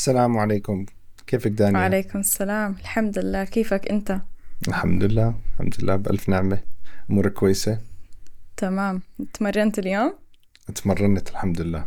السلام 0.00 0.38
عليكم. 0.38 0.86
كيفك 1.26 1.50
دانيا؟ 1.50 1.78
وعليكم 1.78 2.18
السلام. 2.18 2.76
الحمد 2.80 3.18
لله. 3.18 3.44
كيفك 3.44 3.88
أنت؟ 3.88 4.20
الحمد 4.68 5.04
لله. 5.04 5.34
الحمد 5.54 5.74
لله. 5.80 5.96
بألف 5.96 6.28
نعمة. 6.28 6.58
أمورك 7.10 7.32
كويسة؟ 7.32 7.78
تمام. 8.56 9.02
تمرنت 9.34 9.78
اليوم؟ 9.78 10.14
تمرنت 10.74 11.30
الحمد 11.30 11.60
لله. 11.60 11.84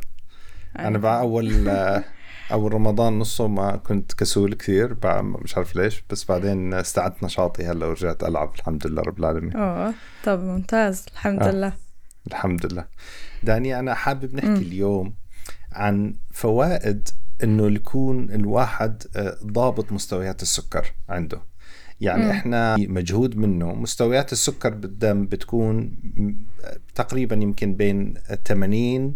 أنا 0.80 0.98
بقى 0.98 1.20
أول 1.20 1.70
أول 2.56 2.74
رمضان 2.74 3.20
نصه 3.20 3.48
ما 3.48 3.76
كنت 3.76 4.14
كسول 4.14 4.54
كثير. 4.54 4.98
مش 5.24 5.58
عارف 5.58 5.76
ليش. 5.76 6.04
بس 6.10 6.26
بعدين 6.26 6.74
استعدت 6.74 7.24
نشاطي 7.24 7.64
هلأ 7.66 7.86
ورجعت 7.86 8.24
ألعب. 8.24 8.56
الحمد 8.56 8.88
لله 8.88 9.02
رب 9.02 9.20
العالمين. 9.20 9.56
أوه. 9.56 9.94
طب 10.24 10.40
ممتاز. 10.40 11.06
الحمد 11.14 11.44
آه. 11.44 11.52
لله. 11.52 11.74
الحمد 12.28 12.66
لله. 12.66 12.86
داني 13.44 13.80
أنا 13.80 13.94
حابب 13.94 14.36
نحكي 14.36 14.50
م. 14.50 14.56
اليوم 14.56 15.14
عن 15.72 16.16
فوائد 16.32 17.10
إنه 17.44 17.68
يكون 17.68 18.32
الواحد 18.32 19.04
آه، 19.16 19.38
ضابط 19.46 19.92
مستويات 19.92 20.42
السكر 20.42 20.94
عنده. 21.10 21.42
يعني 22.02 22.26
م. 22.26 22.30
إحنا 22.30 22.76
مجهود 22.78 23.38
منه. 23.38 23.74
مستويات 23.74 24.32
السكر 24.32 24.70
بالدم 24.70 25.26
بتكون 25.26 25.96
تقريبا 26.96 27.36
يمكن 27.36 27.76
بين 27.76 28.14
80 28.46 29.16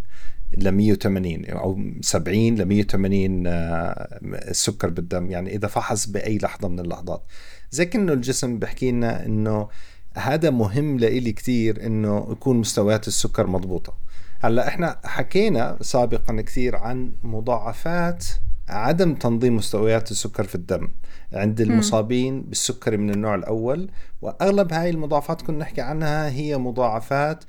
ل 0.58 0.72
180 0.72 1.46
أو 1.46 1.80
70 2.02 2.56
ل 2.56 2.66
180 2.66 3.44
السكر 3.48 4.90
بالدم. 4.90 5.32
يعني 5.32 5.56
إذا 5.56 5.68
فحص 5.68 6.06
بأي 6.08 6.38
لحظة 6.38 6.68
من 6.68 6.80
اللحظات. 6.80 7.24
زي 7.72 7.86
كأنه 7.86 8.14
الجسم 8.14 8.60
بحكي 8.60 8.92
لنا 8.92 9.26
إنه 9.26 9.68
هذا 10.14 10.50
مهم 10.50 11.00
لإلي 11.00 11.32
كثير 11.32 11.86
إنه 11.86 12.28
يكون 12.32 12.58
مستويات 12.58 13.08
السكر 13.08 13.48
مضبوطة. 13.48 14.07
هلا 14.40 14.68
إحنا 14.68 15.00
حكينا 15.04 15.78
سابقا 15.82 16.42
كثير 16.42 16.76
عن 16.76 17.12
مضاعفات 17.24 18.26
عدم 18.70 19.14
تنظيم 19.14 19.56
مستويات 19.56 20.12
السكر 20.12 20.44
في 20.44 20.56
الدم. 20.56 20.88
عند 21.34 21.62
المصابين 21.62 22.42
بالسكري 22.42 22.98
من 22.98 23.10
النوع 23.10 23.36
الأول 23.36 23.90
وأغلب 24.22 24.74
هاي 24.74 24.90
المضاعفات 24.90 25.42
كنا 25.42 25.58
نحكي 25.58 25.82
عنها 25.82 26.30
هي 26.30 26.58
مضاعفات 26.58 27.44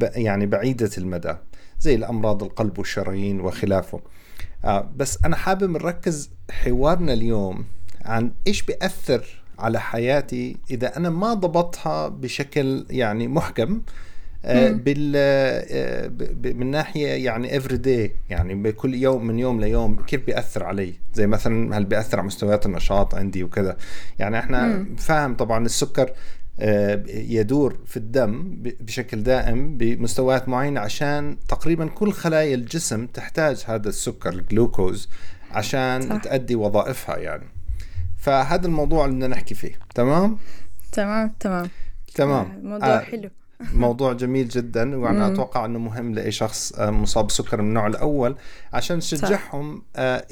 يعني 0.00 0.46
بعيدة 0.46 0.90
المدى 0.98 1.34
زي 1.80 1.94
الأمراض 1.94 2.42
القلب 2.42 2.78
والشرايين 2.78 3.40
وخلافه. 3.40 4.00
آه 4.64 4.90
بس 4.96 5.18
أنا 5.24 5.36
حابب 5.36 5.70
نركز 5.70 6.30
حوارنا 6.50 7.12
اليوم 7.12 7.64
عن 8.04 8.32
إيش 8.46 8.62
بيأثر 8.62 9.42
على 9.58 9.80
حياتي 9.80 10.56
إذا 10.70 10.96
أنا 10.96 11.10
ما 11.10 11.34
ضبطها 11.34 12.08
بشكل 12.08 12.86
يعني 12.90 13.28
محكم. 13.28 13.82
بال 14.72 15.12
آه، 15.16 16.10
من 16.52 16.70
ناحية 16.70 17.08
يعني 17.08 17.56
everyday 17.56 18.12
يعني 18.30 18.54
بكل 18.54 18.94
يوم 18.94 19.26
من 19.26 19.38
يوم 19.38 19.60
ليوم 19.60 19.96
كيف 19.96 20.26
بيأثر 20.26 20.64
علي؟ 20.64 20.94
زي 21.14 21.26
مثلا 21.26 21.78
هل 21.78 21.84
بيأثر 21.84 22.18
على 22.18 22.26
مستويات 22.26 22.66
النشاط 22.66 23.14
عندي 23.14 23.44
وكذا؟ 23.44 23.76
يعني 24.18 24.38
إحنا 24.38 24.66
مم. 24.66 24.96
فاهم 24.96 25.34
طبعا 25.36 25.66
السكر 25.66 26.12
آه، 26.60 27.02
يدور 27.08 27.78
في 27.86 27.96
الدم 27.96 28.62
بشكل 28.80 29.22
دائم 29.22 29.76
بمستويات 29.76 30.48
معينة 30.48 30.80
عشان 30.80 31.36
تقريبا 31.48 31.86
كل 31.86 32.12
خلايا 32.12 32.54
الجسم 32.54 33.06
تحتاج 33.06 33.64
هذا 33.66 33.88
السكر 33.88 34.32
الجلوكوز 34.32 35.08
عشان 35.50 36.02
صح. 36.02 36.16
تأدي 36.22 36.54
وظائفها 36.54 37.16
يعني. 37.16 37.44
فهذا 38.18 38.66
الموضوع 38.66 39.04
اللي 39.04 39.16
بدنا 39.16 39.28
نحكي 39.28 39.54
فيه 39.54 39.78
تمام؟ 39.94 40.38
تمام 40.92 41.34
تمام. 41.40 41.68
تمام. 42.14 42.60
موضوع 42.62 42.88
آه 42.88 43.00
حلو. 43.00 43.30
موضوع 43.72 44.12
جميل 44.12 44.48
جدا 44.48 44.96
وأنا 44.96 45.32
أتوقع 45.32 45.64
أنه 45.64 45.78
مهم 45.78 46.14
لأي 46.14 46.32
شخص 46.32 46.72
آه، 46.72 46.90
مصاب 46.90 47.26
بسكر 47.26 47.62
من 47.62 47.68
النوع 47.68 47.86
الأول 47.86 48.36
عشان 48.72 48.96
نشجعهم 48.96 49.82
آه، 49.96 50.26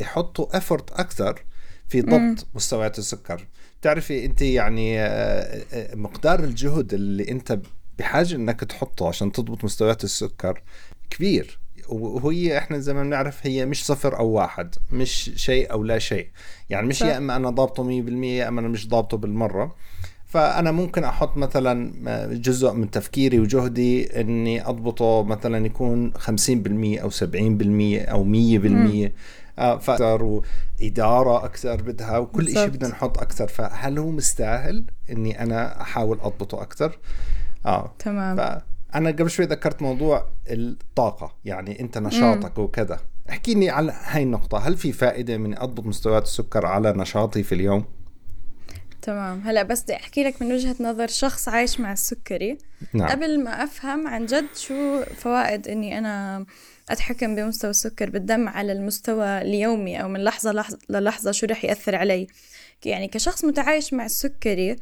يحطوا 0.00 0.56
افورت 0.56 0.90
أكثر 0.92 1.42
في 1.88 2.00
ضبط 2.00 2.46
مستويات 2.54 2.98
السكر. 2.98 3.46
بتعرفي 3.80 4.24
أنت 4.24 4.42
يعني 4.42 5.00
آه، 5.00 5.94
مقدار 5.94 6.44
الجهد 6.44 6.94
اللي 6.94 7.30
أنت 7.30 7.58
بحاجة 7.98 8.34
إنك 8.34 8.60
تحطه 8.60 9.08
عشان 9.08 9.32
تضبط 9.32 9.64
مستويات 9.64 10.04
السكر 10.04 10.62
كبير. 11.10 11.58
وهي 11.88 12.58
إحنا 12.58 12.78
زي 12.78 12.94
ما 12.94 13.02
بنعرف 13.02 13.46
هي 13.46 13.66
مش 13.66 13.86
صفر 13.86 14.18
أو 14.18 14.28
واحد 14.28 14.74
مش 14.92 15.30
شيء 15.36 15.72
أو 15.72 15.82
لا 15.84 15.98
شيء. 15.98 16.30
يعني 16.70 16.86
مش 16.86 17.00
يا 17.00 17.16
إما 17.16 17.36
أنا 17.36 17.50
ضابطه 17.50 17.84
100% 17.84 17.88
يا 18.24 18.48
إما 18.48 18.60
أنا 18.60 18.68
مش 18.68 18.88
ضابطه 18.88 19.16
بالمرة. 19.16 19.74
فأنا 20.36 20.72
ممكن 20.72 21.04
أحط 21.04 21.36
مثلا 21.36 21.92
جزء 22.34 22.72
من 22.72 22.90
تفكيري 22.90 23.38
وجهدي 23.38 24.20
إني 24.20 24.68
أضبطه 24.68 25.22
مثلا 25.22 25.66
يكون 25.66 26.12
50% 26.12 26.18
أو 27.02 27.10
70% 27.10 27.22
أو 28.10 28.24
100% 28.24 29.10
آه 29.58 29.78
فأكثر 29.78 30.42
وإدارة 30.80 31.44
أكثر 31.44 31.82
بدها 31.82 32.18
وكل 32.18 32.48
شيء 32.48 32.68
بدنا 32.68 32.88
نحط 32.88 33.18
أكثر. 33.18 33.48
فهل 33.48 33.98
هو 33.98 34.10
مستاهل 34.10 34.84
إني 35.10 35.42
أنا 35.42 35.80
أحاول 35.80 36.20
أضبطه 36.20 36.62
أكثر؟ 36.62 36.98
آه. 37.66 37.92
تمام. 37.98 38.60
أنا 38.94 39.10
قبل 39.10 39.30
شوي 39.30 39.46
ذكرت 39.46 39.82
موضوع 39.82 40.24
الطاقة 40.48 41.34
يعني 41.44 41.80
أنت 41.80 41.98
نشاطك 41.98 42.58
مم. 42.58 42.64
وكذا. 42.64 42.98
احكي 43.30 43.54
لي 43.54 43.70
على 43.70 43.92
هاي 44.04 44.22
النقطة. 44.22 44.58
هل 44.58 44.76
في 44.76 44.92
فائدة 44.92 45.38
من 45.38 45.58
أضبط 45.58 45.86
مستويات 45.86 46.22
السكر 46.22 46.66
على 46.66 46.92
نشاطي 46.92 47.42
في 47.42 47.54
اليوم؟ 47.54 47.84
تمام. 49.06 49.40
هلا 49.40 49.62
بس 49.62 49.82
بدي 49.82 49.96
أحكي 49.96 50.24
لك 50.24 50.42
من 50.42 50.52
وجهة 50.52 50.76
نظر 50.80 51.06
شخص 51.06 51.48
عايش 51.48 51.80
مع 51.80 51.92
السكري. 51.92 52.58
نعم. 52.92 53.08
قبل 53.08 53.44
ما 53.44 53.64
أفهم 53.64 54.06
عن 54.06 54.26
جد 54.26 54.46
شو 54.56 55.02
فوائد 55.02 55.68
إني 55.68 55.98
أنا 55.98 56.46
أتحكم 56.90 57.34
بمستوى 57.34 57.70
السكر 57.70 58.10
بالدم 58.10 58.48
على 58.48 58.72
المستوى 58.72 59.42
اليومي 59.42 60.02
أو 60.02 60.08
من 60.08 60.24
لحظة 60.24 60.64
للحظة 60.90 61.32
شو 61.32 61.46
رح 61.46 61.64
يأثر 61.64 61.96
علي. 61.96 62.26
يعني 62.84 63.08
كشخص 63.08 63.44
متعايش 63.44 63.92
مع 63.92 64.04
السكري 64.04 64.76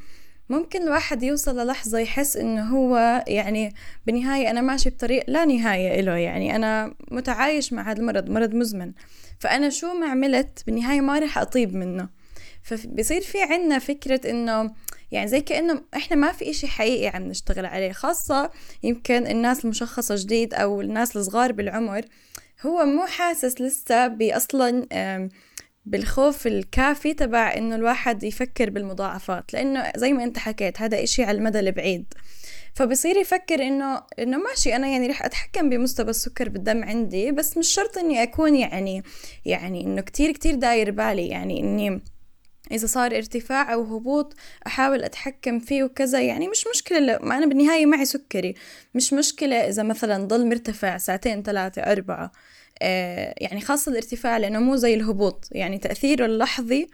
ممكن 0.49 0.83
الواحد 0.83 1.23
يوصل 1.23 1.61
للحظة 1.61 1.99
يحس 1.99 2.37
إنه 2.37 2.63
هو 2.63 3.25
يعني 3.29 3.75
بالنهاية 4.07 4.51
أنا 4.51 4.61
ماشي 4.61 4.91
بطريق 4.91 5.25
لا 5.29 5.45
نهاية 5.45 6.01
إله. 6.01 6.17
يعني 6.17 6.57
أنا 6.57 6.95
متعايش 7.11 7.73
مع 7.73 7.91
هذا 7.91 8.01
المرض 8.01 8.31
مرض 8.31 8.55
مزمن. 8.55 8.93
فأنا 9.39 9.71
شو 9.71 9.95
ما 9.95 10.07
عملت 10.07 10.63
بالنهاية 10.67 11.01
ما 11.01 11.19
رح 11.19 11.39
أطيب 11.39 11.75
منه. 11.75 12.24
فبصير 12.65 13.21
في 13.21 13.43
عنا 13.43 13.79
فكرة 13.79 14.31
إنه 14.31 14.75
يعني 15.13 15.29
زي 15.29 15.41
كأنه 15.41 15.83
إحنا 15.97 16.17
ما 16.17 16.33
في 16.33 16.51
إشي 16.51 16.67
حقيقي 16.67 17.07
عم 17.17 17.23
نشتغل 17.23 17.67
عليه 17.67 17.93
خاصة 17.93 18.51
يمكن 18.83 19.27
الناس 19.27 19.65
المشخصة 19.65 20.15
جديد 20.19 20.55
أو 20.55 20.81
الناس 20.81 21.17
الصغار 21.17 21.53
بالعمر 21.53 22.05
هو 22.67 22.85
مو 22.85 23.07
حاسس 23.07 23.61
لسه 23.61 24.07
بأصلا 24.07 24.87
بالخوف 25.87 26.47
الكافي 26.47 27.15
تبع 27.15 27.55
إنه 27.57 27.75
الواحد 27.75 28.23
يفكر 28.23 28.71
بالمضاعفات 28.71 29.53
لأنه 29.53 29.93
زي 29.97 30.13
ما 30.13 30.25
أنت 30.25 30.39
حكيت 30.39 30.81
هذا 30.81 31.03
إشي 31.03 31.25
على 31.25 31.39
المدى 31.39 31.61
البعيد. 31.61 32.15
فبصير 32.75 33.17
يفكر 33.17 33.63
إنه 33.63 34.03
إنه 34.19 34.39
ماشي 34.39 34.77
أنا 34.77 34.89
يعني 34.89 35.07
رح 35.07 35.25
أتحكم 35.25 35.71
بمستوى 35.71 36.11
السكر 36.11 36.49
بالدم 36.49 36.85
عندي 36.85 37.33
بس 37.33 37.57
مش 37.57 37.69
شرط 37.69 37.99
إني 37.99 38.23
أكون 38.23 38.57
يعني 38.57 39.03
يعني 39.45 39.85
إنه 39.85 40.03
كتير 40.03 40.33
كتير 40.33 40.55
داير 40.55 40.91
بالي 40.91 41.29
يعني 41.29 41.61
إني 41.61 42.03
إذا 42.73 42.87
صار 42.87 43.17
ارتفاع 43.17 43.73
أو 43.73 43.97
هبوط 43.97 44.35
أحاول 44.67 45.05
أتحكم 45.05 45.59
فيه 45.59 45.85
وكذا. 45.85 46.21
يعني 46.21 46.49
مش 46.49 46.65
مشكلة 46.75 47.19
ما 47.23 47.39
أنا 47.39 47.47
بالنهاية 47.47 47.87
معي 47.87 48.05
سكري. 48.05 48.55
مش 48.95 49.13
مشكلة 49.13 49.57
إذا 49.57 49.83
مثلا 49.83 50.25
ضل 50.25 50.49
مرتفع 50.49 50.99
ساعتين 50.99 51.43
ثلاثة 51.43 51.83
أربعة 51.83 52.33
آه 52.83 53.35
يعني 53.39 53.61
خاصة 53.61 53.93
الارتفاع 53.93 54.37
لأنه 54.37 54.59
مو 54.59 54.77
زي 54.77 54.95
الهبوط. 54.95 55.49
يعني 55.53 55.79
تأثيره 55.79 56.27
اللحظي 56.27 56.89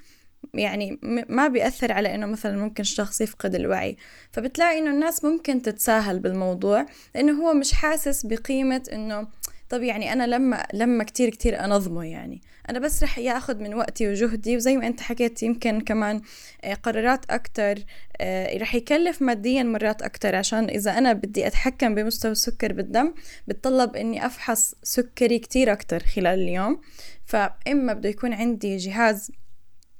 يعني 0.54 0.98
ما 1.28 1.48
بيأثر 1.48 1.92
على 1.92 2.14
إنه 2.14 2.26
مثلا 2.26 2.56
ممكن 2.56 2.84
شخص 2.84 3.20
يفقد 3.20 3.54
الوعي. 3.54 3.96
فبتلاقي 4.32 4.78
إنه 4.78 4.90
الناس 4.90 5.24
ممكن 5.24 5.62
تتساهل 5.62 6.18
بالموضوع 6.18 6.86
لأنه 7.14 7.32
هو 7.32 7.54
مش 7.54 7.72
حاسس 7.72 8.26
بقيمة 8.26 8.82
إنه 8.92 9.28
طب 9.70 9.82
يعني 9.82 10.12
أنا 10.12 10.26
لما 10.26 10.66
لما 10.74 11.04
كتير 11.04 11.30
كتير 11.30 11.64
أنظمه 11.64 12.04
يعني. 12.04 12.42
أنا 12.70 12.78
بس 12.78 13.02
رح 13.02 13.18
ياخد 13.18 13.60
من 13.60 13.74
وقتي 13.74 14.08
وجهدي 14.08 14.56
وزي 14.56 14.76
ما 14.76 14.86
أنت 14.86 15.00
حكيت 15.00 15.42
يمكن 15.42 15.80
كمان 15.80 16.20
آه، 16.64 16.74
قرارات 16.74 17.30
أكتر 17.30 17.78
آه، 18.20 18.58
رح 18.58 18.74
يكلف 18.74 19.22
ماديا 19.22 19.62
مرات 19.62 20.02
أكتر 20.02 20.36
عشان 20.36 20.68
إذا 20.68 20.98
أنا 20.98 21.12
بدي 21.12 21.46
أتحكم 21.46 21.94
بمستوى 21.94 22.32
السكر 22.32 22.72
بالدم 22.72 23.14
بتطلب 23.48 23.96
إني 23.96 24.26
أفحص 24.26 24.74
سكري 24.82 25.38
كتير 25.38 25.72
أكتر 25.72 26.00
خلال 26.00 26.40
اليوم. 26.40 26.80
فإما 27.24 27.92
بده 27.92 28.08
يكون 28.08 28.32
عندي 28.32 28.76
جهاز 28.76 29.30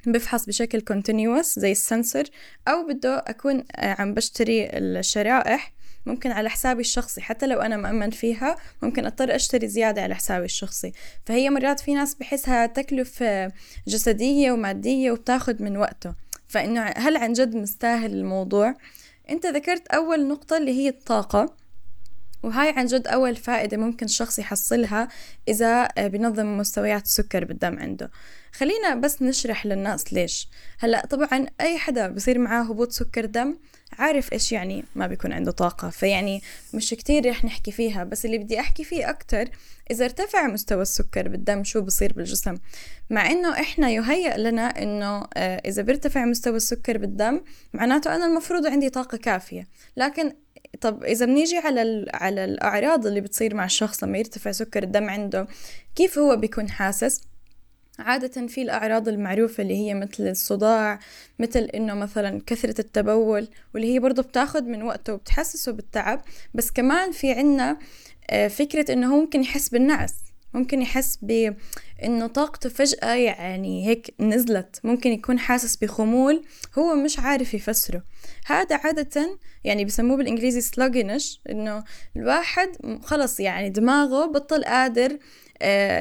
بفحص 0.07 0.47
بشكل 0.47 0.81
continuous 0.81 1.59
زي 1.59 1.73
ال 1.73 1.80
sensor 1.80 2.25
أو 2.69 2.87
بده 2.87 3.25
أكون 3.27 3.65
آه، 3.77 3.97
عم 3.99 4.15
بشتري 4.15 4.71
الشرائح 4.79 5.73
ممكن 6.07 6.31
على 6.31 6.51
حسابي 6.51 6.81
الشخصي 6.81 7.21
حتى 7.21 7.47
لو 7.47 7.61
أنا 7.61 7.77
مأمن 7.77 8.11
فيها 8.11 8.57
ممكن 8.83 9.07
أضطر 9.07 9.35
أشتري 9.35 9.69
زيادة 9.69 10.03
على 10.03 10.15
حسابي 10.15 10.45
الشخصي. 10.45 10.93
فهي 11.27 11.51
مرات 11.51 11.81
في 11.81 11.95
ناس 11.95 12.15
بحسها 12.15 12.67
تكلفة 12.67 13.53
جسدية 13.89 14.53
ومادية 14.53 15.11
وبتاخد 15.11 15.63
من 15.63 15.77
وقته. 15.77 16.15
فإنه 16.49 16.83
هل 16.83 17.17
عن 17.17 17.33
جد 17.33 17.57
مستاهل 17.57 18.13
الموضوع؟ 18.13 18.75
أنت 19.31 19.47
ذكرت 19.47 19.89
أول 19.89 20.29
نقطة 20.29 20.57
اللي 20.57 20.73
هي 20.73 20.89
الطاقة 20.89 21.55
وهاي 22.43 22.71
عن 22.71 22.87
جد 22.87 23.07
أول 23.07 23.37
فائدة 23.37 23.77
ممكن 23.77 24.07
الشخص 24.07 24.39
يحصلها 24.39 25.09
إذا 25.49 25.87
بنظم 25.99 26.59
مستويات 26.59 27.05
السكر 27.05 27.45
بالدم 27.45 27.79
عنده. 27.79 28.11
خلينا 28.53 28.95
بس 28.95 29.23
نشرح 29.23 29.67
للناس 29.67 30.13
ليش. 30.13 30.49
هلأ 30.79 31.07
طبعا 31.07 31.47
أي 31.61 31.79
حدا 31.79 32.09
بصير 32.09 32.39
معاه 32.39 32.63
هبوط 32.63 32.93
سكر 32.93 33.25
دم 33.25 33.57
عارف 33.99 34.33
إيش 34.33 34.53
يعني 34.53 34.85
ما 34.95 35.07
بيكون 35.07 35.33
عنده 35.33 35.51
طاقة. 35.51 35.91
فيعني 35.91 36.43
مش 36.75 36.91
كتير 36.91 37.31
رح 37.31 37.45
نحكي 37.45 37.73
فيها 37.73 38.05
بس 38.05 38.25
اللي 38.25 38.39
بدي 38.39 38.61
أحكي 38.61 38.85
فيه 38.85 39.11
أكتر 39.11 39.49
إذا 39.91 40.05
ارتفع 40.05 40.47
مستوى 40.47 40.83
السكر 40.83 41.29
بالدم 41.29 41.65
شو 41.65 41.81
بصير 41.81 42.13
بالجسم؟ 42.13 42.55
مع 43.11 43.31
إنه 43.31 43.61
إحنا 43.61 43.91
يهيأ 43.91 44.39
لنا 44.39 44.83
إنه 44.83 45.27
آه، 45.37 45.63
إذا 45.67 45.83
بيرتفع 45.83 46.25
مستوى 46.25 46.57
السكر 46.57 46.99
بالدم 46.99 47.41
معناته 47.73 48.15
أنا 48.15 48.27
المفروض 48.27 48.67
عندي 48.67 48.91
طاقة 48.91 49.19
كافية. 49.19 49.67
لكن 49.97 50.33
طب 50.81 51.05
إذا 51.05 51.27
بنيجي 51.27 51.59
على 51.59 52.07
على 52.15 52.45
الأعراض 52.45 53.07
اللي 53.07 53.21
بتصير 53.21 53.55
مع 53.55 53.65
الشخص 53.65 54.05
لما 54.05 54.19
يرتفع 54.19 54.53
سكر 54.53 54.83
الدم 54.83 55.11
عنده 55.11 55.47
كيف 55.95 56.19
هو 56.19 56.37
بيكون 56.37 56.71
حاسس؟ 56.71 57.30
عادة 58.01 58.47
في 58.47 58.63
الأعراض 58.63 59.09
المعروفة 59.09 59.63
اللي 59.63 59.77
هي 59.77 59.95
مثل 59.95 60.29
الصداع 60.29 60.99
مثل 61.39 61.61
إنه 61.61 61.95
مثلا 61.95 62.41
كثرة 62.47 62.81
التبول 62.81 63.49
واللي 63.75 63.95
هي 63.95 63.99
برضه 63.99 64.23
بتاخد 64.23 64.67
من 64.67 64.83
وقته 64.83 65.15
وبتحسسه 65.15 65.73
بالتعب. 65.73 66.23
بس 66.55 66.71
كمان 66.71 67.13
في 67.13 67.33
عنا 67.33 67.79
آه، 68.31 68.49
فكرة 68.49 68.93
إنه 68.93 69.15
هو 69.15 69.21
ممكن 69.21 69.41
يحس 69.41 69.69
بالنعس 69.69 70.15
ممكن 70.55 70.83
يحس 70.83 71.19
بإنه 71.23 72.27
طاقته 72.27 72.69
فجأة 72.69 73.15
يعني 73.15 73.87
هيك 73.87 74.15
نزلت 74.21 74.81
ممكن 74.85 75.11
يكون 75.11 75.39
حاسس 75.39 75.77
بخمول 75.77 76.45
هو 76.79 76.95
مش 76.95 77.19
عارف 77.19 77.55
يفسره. 77.55 78.03
هذا 78.47 78.77
عادة 78.77 79.39
يعني 79.65 79.85
بسموه 79.85 80.17
بالإنجليزي 80.17 80.71
sluggish 80.71 81.39
إنه 81.51 81.85
الواحد 82.17 82.69
خلص 83.03 83.41
يعني 83.41 83.71
دماغه 83.71 84.27
بطل 84.27 84.65
قادر 84.65 85.19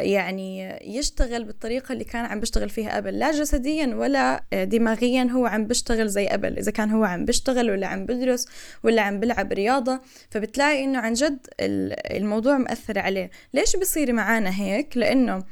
يعني 0.01 0.79
يشتغل 0.97 1.43
بالطريقة 1.43 1.93
اللي 1.93 2.03
كان 2.03 2.25
عم 2.25 2.39
بيشتغل 2.39 2.69
فيها 2.69 2.95
قبل 2.95 3.19
لا 3.19 3.31
جسديا 3.31 3.95
ولا 3.95 4.43
آه، 4.53 4.63
دماغيا 4.63 5.23
هو 5.23 5.45
عم 5.45 5.67
بيشتغل 5.67 6.09
زي 6.09 6.27
قبل 6.27 6.57
إذا 6.57 6.71
كان 6.71 6.91
هو 6.91 7.03
عم 7.03 7.25
بيشتغل 7.25 7.71
ولا 7.71 7.87
عم 7.87 8.05
بدرس 8.05 8.47
ولا 8.83 9.01
عم 9.01 9.19
بلعب 9.19 9.53
رياضة 9.53 10.01
فبتلاقي 10.29 10.83
إنه 10.83 10.99
عن 10.99 11.13
جد 11.13 11.47
الموضوع 11.59 12.57
مأثر 12.57 12.99
عليه. 12.99 13.31
ليش 13.53 13.75
بصير 13.75 14.13
معانا 14.13 14.61
هيك؟ 14.61 14.97
لأنه 14.97 15.43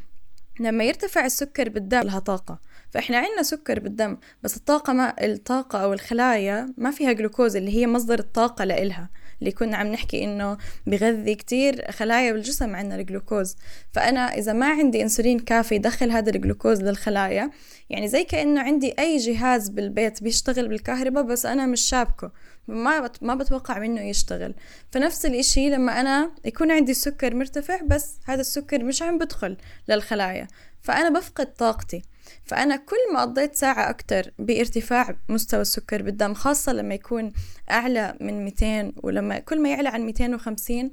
لما 0.60 0.84
يرتفع 0.84 1.26
السكر 1.26 1.70
بالدم 1.70 2.00
لها 2.02 2.20
طاقة. 2.20 2.60
فإحنا 2.92 3.18
عندنا 3.18 3.44
سكر 3.44 3.80
بالدم 3.80 4.18
بس 4.44 4.58
الطاقة 4.58 4.94
ما 4.94 5.14
الطاقة 5.26 5.84
أو 5.84 5.94
الخلايا 5.94 6.74
ما 6.78 6.92
فيها 6.92 7.12
جلوكوز 7.12 7.56
اللي 7.56 7.76
هي 7.76 7.88
مصدر 7.88 8.20
الطاقة 8.20 8.66
لإلها. 8.66 9.10
اللي 9.40 9.52
كنا 9.52 9.78
عم 9.78 9.88
نحكي 9.88 10.24
إنه 10.24 10.58
بغذي 10.88 11.36
كتير 11.36 11.92
خلايا 11.92 12.32
بالجسم 12.32 12.76
عندنا 12.76 12.96
الجلوكوز. 12.96 13.56
فأنا 13.92 14.38
إذا 14.38 14.54
ما 14.54 14.70
عندي 14.70 15.02
إنسولين 15.02 15.40
كافي 15.40 15.76
يدخل 15.76 16.12
هذا 16.12 16.30
الجلوكوز 16.30 16.82
للخلايا. 16.82 17.52
يعني 17.90 18.08
زي 18.08 18.24
كأنه 18.24 18.62
عندي 18.62 18.94
أي 19.00 19.18
جهاز 19.18 19.70
بالبيت 19.70 20.24
بيشتغل 20.24 20.68
بالكهرباء 20.68 21.24
بس 21.24 21.46
أنا 21.46 21.66
مش 21.66 21.82
شابكه. 21.82 22.32
ما 22.68 23.12
ما 23.22 23.36
بتوقع 23.36 23.80
منه 23.80 24.02
يشتغل. 24.02 24.54
فنفس 24.92 25.26
الإشي 25.26 25.70
لما 25.70 26.02
أنا 26.02 26.32
يكون 26.46 26.72
عندي 26.72 26.92
السكر 26.92 27.36
مرتفع 27.36 27.80
بس 27.82 28.20
هذا 28.26 28.42
السكر 28.42 28.84
مش 28.84 29.02
عم 29.02 29.18
بدخل 29.18 29.58
للخلايا. 29.90 30.48
فأنا 30.82 31.20
بفقد 31.20 31.54
طاقتي. 31.54 32.02
فأنا 32.46 32.76
كل 32.76 33.14
ما 33.14 33.22
قضيت 33.22 33.56
ساعة 33.56 33.90
أكتر 33.90 34.32
بارتفاع 34.40 35.16
مستوى 35.30 35.62
السكر 35.62 36.02
بالدم 36.02 36.34
خاصة 36.34 36.74
لما 36.74 36.96
يكون 36.96 37.32
أعلى 37.72 38.18
من 38.22 38.46
200 38.46 38.94
ولما 39.04 39.40
كل 39.40 39.62
ما 39.62 39.70
يعلى 39.70 39.90
عن 39.90 40.02
250 40.02 40.92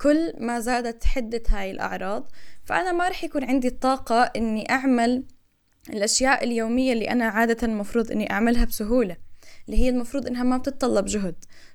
كل 0.00 0.32
ما 0.38 0.60
زادت 0.60 1.04
حدة 1.04 1.42
هاي 1.48 1.70
الأعراض. 1.70 2.30
فأنا 2.64 2.92
ما 2.92 3.08
رح 3.08 3.24
يكون 3.24 3.44
عندي 3.44 3.68
الطاقة 3.68 4.22
إني 4.22 4.70
أعمل 4.70 5.24
الأشياء 5.90 6.44
اليومية 6.44 6.92
اللي 6.92 7.10
أنا 7.10 7.24
عادة 7.24 7.66
المفروض 7.66 8.10
إني 8.10 8.30
أعملها 8.30 8.64
بسهولة. 8.64 9.16
اللي 9.68 9.78
هي 9.80 9.88
المفروض 9.88 10.26
إنها 10.26 10.42
ما 10.42 10.56
بتتطلب 10.56 11.04
جهد. 11.04 11.34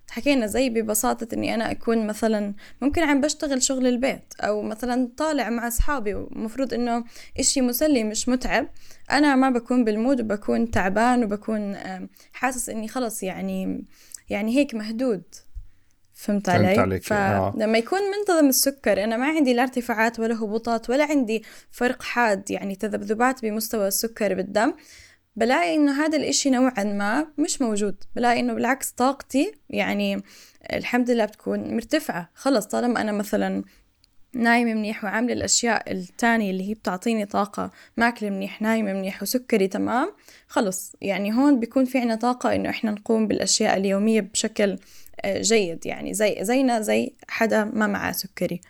حكينا 0.09 0.47
زي 0.47 0.69
ببساطة 0.69 1.27
إني 1.33 1.55
أنا 1.55 1.71
أكون 1.71 2.07
مثلا 2.07 2.53
ممكن 2.81 3.03
عم 3.03 3.21
بشتغل 3.21 3.63
شغل 3.63 3.87
البيت 3.87 4.33
أو 4.39 4.61
مثلا 4.61 5.09
طالع 5.17 5.49
مع 5.49 5.67
أصحابي 5.67 6.13
ومفروض 6.13 6.73
إنه 6.73 7.03
إشي 7.39 7.61
مسلي 7.61 8.03
مش 8.03 8.29
متعب. 8.29 8.67
أنا 9.11 9.35
ما 9.35 9.49
بكون 9.49 9.83
بالمود 9.83 10.21
وبكون 10.21 10.71
تعبان 10.71 11.23
وبكون 11.23 11.77
حاسس 12.33 12.69
إني 12.69 12.87
خلص 12.87 13.23
يعني 13.23 13.83
يعني 14.29 14.57
هيك 14.57 14.75
مهدود. 14.75 15.23
فهمت 16.13 16.49
علي؟ 16.49 16.65
فهمت 16.65 16.79
عليك. 16.79 17.03
فلما 17.03 17.75
آه. 17.75 17.77
يكون 17.77 17.99
منتظم 18.19 18.49
السكر 18.49 19.03
أنا 19.03 19.17
ما 19.17 19.25
عندي 19.25 19.53
لا 19.53 19.61
ارتفاعات 19.61 20.19
ولا 20.19 20.35
هبوطات 20.35 20.89
ولا 20.89 21.05
عندي 21.05 21.43
فرق 21.71 22.01
حاد 22.03 22.51
يعني 22.51 22.75
تذبذبات 22.75 23.41
بمستوى 23.41 23.87
السكر 23.87 24.33
بالدم. 24.33 24.73
بلاقي 25.35 25.75
إنه 25.75 26.05
هذا 26.05 26.17
الإشي 26.17 26.49
نوعا 26.49 26.83
ما 26.83 27.27
مش 27.37 27.61
موجود. 27.61 28.03
بلاقي 28.15 28.39
إنه 28.39 28.53
بالعكس 28.53 28.91
طاقتي 28.91 29.51
يعني 29.69 30.23
الحمد 30.73 31.11
لله 31.11 31.25
بتكون 31.25 31.75
مرتفعة. 31.75 32.29
خلص 32.35 32.65
طالما 32.65 33.01
أنا 33.01 33.11
مثلا 33.11 33.63
نايمة 34.33 34.73
منيح 34.73 35.03
وعاملة 35.03 35.33
الأشياء 35.33 35.91
التانية 35.91 36.51
اللي 36.51 36.69
هي 36.69 36.73
بتعطيني 36.73 37.25
طاقة 37.25 37.71
ماكلة 37.97 38.29
منيح 38.29 38.61
نايمة 38.61 38.93
منيح 38.93 39.21
وسكري 39.23 39.67
تمام 39.67 40.13
خلص. 40.47 40.95
يعني 41.01 41.33
هون 41.33 41.59
بيكون 41.59 41.85
في 41.85 41.99
عنا 41.99 42.15
طاقة 42.15 42.55
إنه 42.55 42.69
إحنا 42.69 42.91
نقوم 42.91 43.27
بالأشياء 43.27 43.77
اليومية 43.77 44.21
بشكل 44.21 44.77
آه، 45.21 45.41
جيد. 45.41 45.85
يعني 45.85 46.13
زي 46.13 46.37
زينا 46.41 46.81
زي 46.81 47.13
حدا 47.27 47.63
ما 47.63 47.87
معاه 47.87 48.11
سكري. 48.11 48.61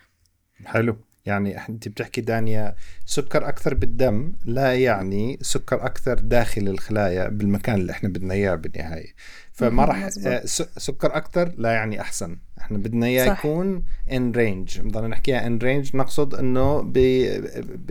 حلو. 0.66 0.98
يعني 1.30 1.70
أنت 1.70 1.88
بتحكي 1.88 2.22
دانيا 2.22 2.76
سكر 3.06 3.48
أكثر 3.48 3.74
بالدم 3.74 4.34
لا 4.46 4.76
يعني 4.76 5.38
سكر 5.42 5.86
أكثر 5.86 6.20
داخل 6.20 6.68
الخلايا 6.68 7.30
بالمكان 7.30 7.76
اللي 7.76 7.92
إحنا 7.92 8.10
بدنا 8.10 8.34
إياه 8.34 8.56
بالنهاية. 8.56 9.14
فما 9.52 9.86
راح 9.86 10.10
آه، 10.26 10.46
سكر 10.78 11.18
أكثر 11.18 11.54
لا 11.58 11.72
يعني 11.72 12.02
أحسن. 12.02 12.38
إحنا 12.62 12.78
بدنا 12.78 13.06
إياه 13.06 13.26
يكون 13.26 13.84
in 14.12 14.32
range 14.32 14.80
بنضل 14.80 15.10
نحكيها 15.10 15.48
in 15.48 15.58
range 15.58 15.96
نقصد 15.96 16.36
إنه 16.36 16.82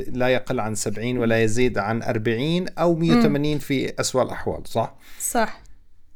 لا 0.08 0.28
يقل 0.28 0.60
عن 0.60 0.74
70 0.74 1.18
ولا 1.18 1.42
يزيد 1.42 1.78
عن 1.78 2.02
40 2.02 2.66
أو 2.68 2.94
180 2.94 3.58
في 3.58 4.00
اسوء 4.00 4.22
الأحوال 4.22 4.68
صح؟ 4.68 4.96
صح. 5.20 5.60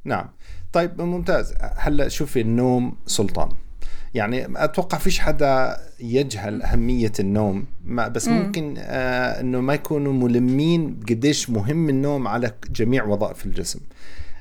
نعم. 0.05 0.29
طيب 0.73 1.01
ممتاز. 1.03 1.55
هلأ 1.61 2.09
شوفي 2.09 2.41
النوم 2.41 2.97
سلطان. 3.07 3.49
يعني 4.15 4.65
أتوقع 4.65 4.99
فيش 4.99 5.19
حدا 5.21 5.77
يجهل 6.01 6.63
أهمية 6.63 7.13
النوم. 7.21 7.65
ما 7.85 8.09
بس 8.09 8.29
م. 8.29 8.33
ممكن 8.33 8.75
آه 8.79 9.41
إنه 9.41 9.61
ما 9.61 9.75
يكونوا 9.75 10.13
ملمين 10.13 11.01
قديش 11.09 11.51
مهم 11.51 11.89
النوم 11.89 12.29
على 12.29 12.53
جميع 12.71 13.05
وظائف 13.05 13.47
الجسم. 13.47 13.81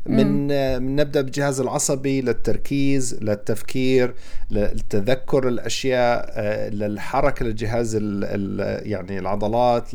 من 0.05 0.51
آه 0.51 0.77
من 0.79 0.95
نبدأ 0.95 1.21
بالجهاز 1.21 1.59
العصبي 1.59 2.21
للتركيز 2.21 3.17
للتفكير 3.21 4.13
للتذكر 4.51 5.47
الأشياء 5.47 6.29
آه 6.33 6.69
للحركة 6.69 7.45
للجهاز 7.45 7.95
يعني 8.85 9.19
العضلات 9.19 9.89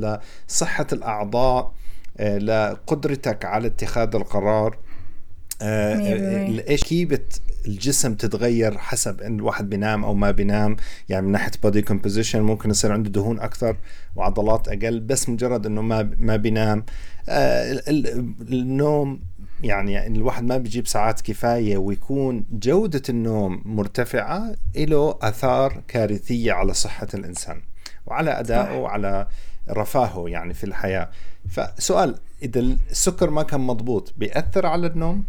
لصحة 0.48 0.86
الأعضاء 0.92 1.72
آه 2.18 2.38
لقدرتك 2.38 3.44
على 3.44 3.66
اتخاذ 3.66 4.14
القرار. 4.16 4.78
إيش 5.62 6.84
كيف 6.84 7.20
الجسم 7.66 8.14
تتغير 8.14 8.78
حسب 8.78 9.20
إن 9.20 9.36
الواحد 9.36 9.70
بينام 9.70 10.04
أو 10.04 10.14
ما 10.14 10.30
بينام؟ 10.30 10.76
يعني 11.08 11.26
من 11.26 11.32
ناحية 11.32 11.50
بودي 11.62 11.82
كومبوزيشن 11.82 12.42
ممكن 12.42 12.70
يصير 12.70 12.92
عنده 12.92 13.10
دهون 13.10 13.40
أكثر 13.40 13.76
وعضلات 14.16 14.68
أقل 14.68 15.00
بس 15.00 15.28
مجرد 15.28 15.66
إنه 15.66 15.82
ما 15.82 16.10
ما 16.18 16.36
بينام. 16.36 16.84
آه 17.28 17.82
النوم 17.88 19.20
يعني 19.62 20.06
الواحد 20.06 20.44
ما 20.44 20.58
بيجيب 20.58 20.86
ساعات 20.86 21.20
كفاية 21.20 21.76
ويكون 21.76 22.44
جودة 22.52 23.02
النوم 23.08 23.62
مرتفعة 23.64 24.54
له 24.76 25.18
آثار 25.22 25.82
كارثية 25.88 26.52
على 26.52 26.74
صحة 26.74 27.08
الإنسان 27.14 27.62
وعلى 28.06 28.40
ادائه 28.40 28.78
وعلى 28.78 29.26
رفاهه 29.70 30.28
يعني 30.28 30.54
في 30.54 30.64
الحياة. 30.64 31.10
فسؤال 31.48 32.14
إذا 32.42 32.60
السكر 32.60 33.30
ما 33.30 33.42
كان 33.42 33.60
مضبوط 33.60 34.14
بيأثر 34.16 34.66
على 34.66 34.86
النوم؟ 34.86 35.24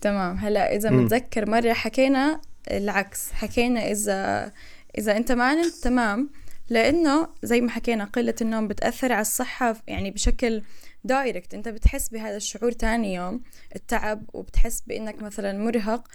تمام. 0.00 0.36
هلا 0.36 0.76
إذا 0.76 0.90
متذكر 0.90 1.50
مرة 1.50 1.72
حكينا 1.72 2.40
العكس 2.70 3.32
حكينا 3.32 3.90
إذا 3.90 4.52
إذا 4.98 5.16
أنت 5.16 5.32
ما 5.32 5.54
نمت 5.54 5.74
تمام. 5.82 6.30
لأنه 6.70 7.28
زي 7.42 7.60
ما 7.60 7.70
حكينا 7.70 8.04
قلة 8.04 8.34
النوم 8.40 8.68
بتأثر 8.68 9.12
على 9.12 9.20
الصحة 9.20 9.76
يعني 9.86 10.10
بشكل 10.10 10.62
direct 11.04 11.54
أنت 11.54 11.68
بتحس 11.68 12.08
بهذا 12.08 12.36
الشعور 12.36 12.72
تاني 12.72 13.14
يوم 13.14 13.42
التعب 13.76 14.22
وبتحس 14.32 14.80
بإنك 14.86 15.22
مثلا 15.22 15.58
مرهق 15.58 16.08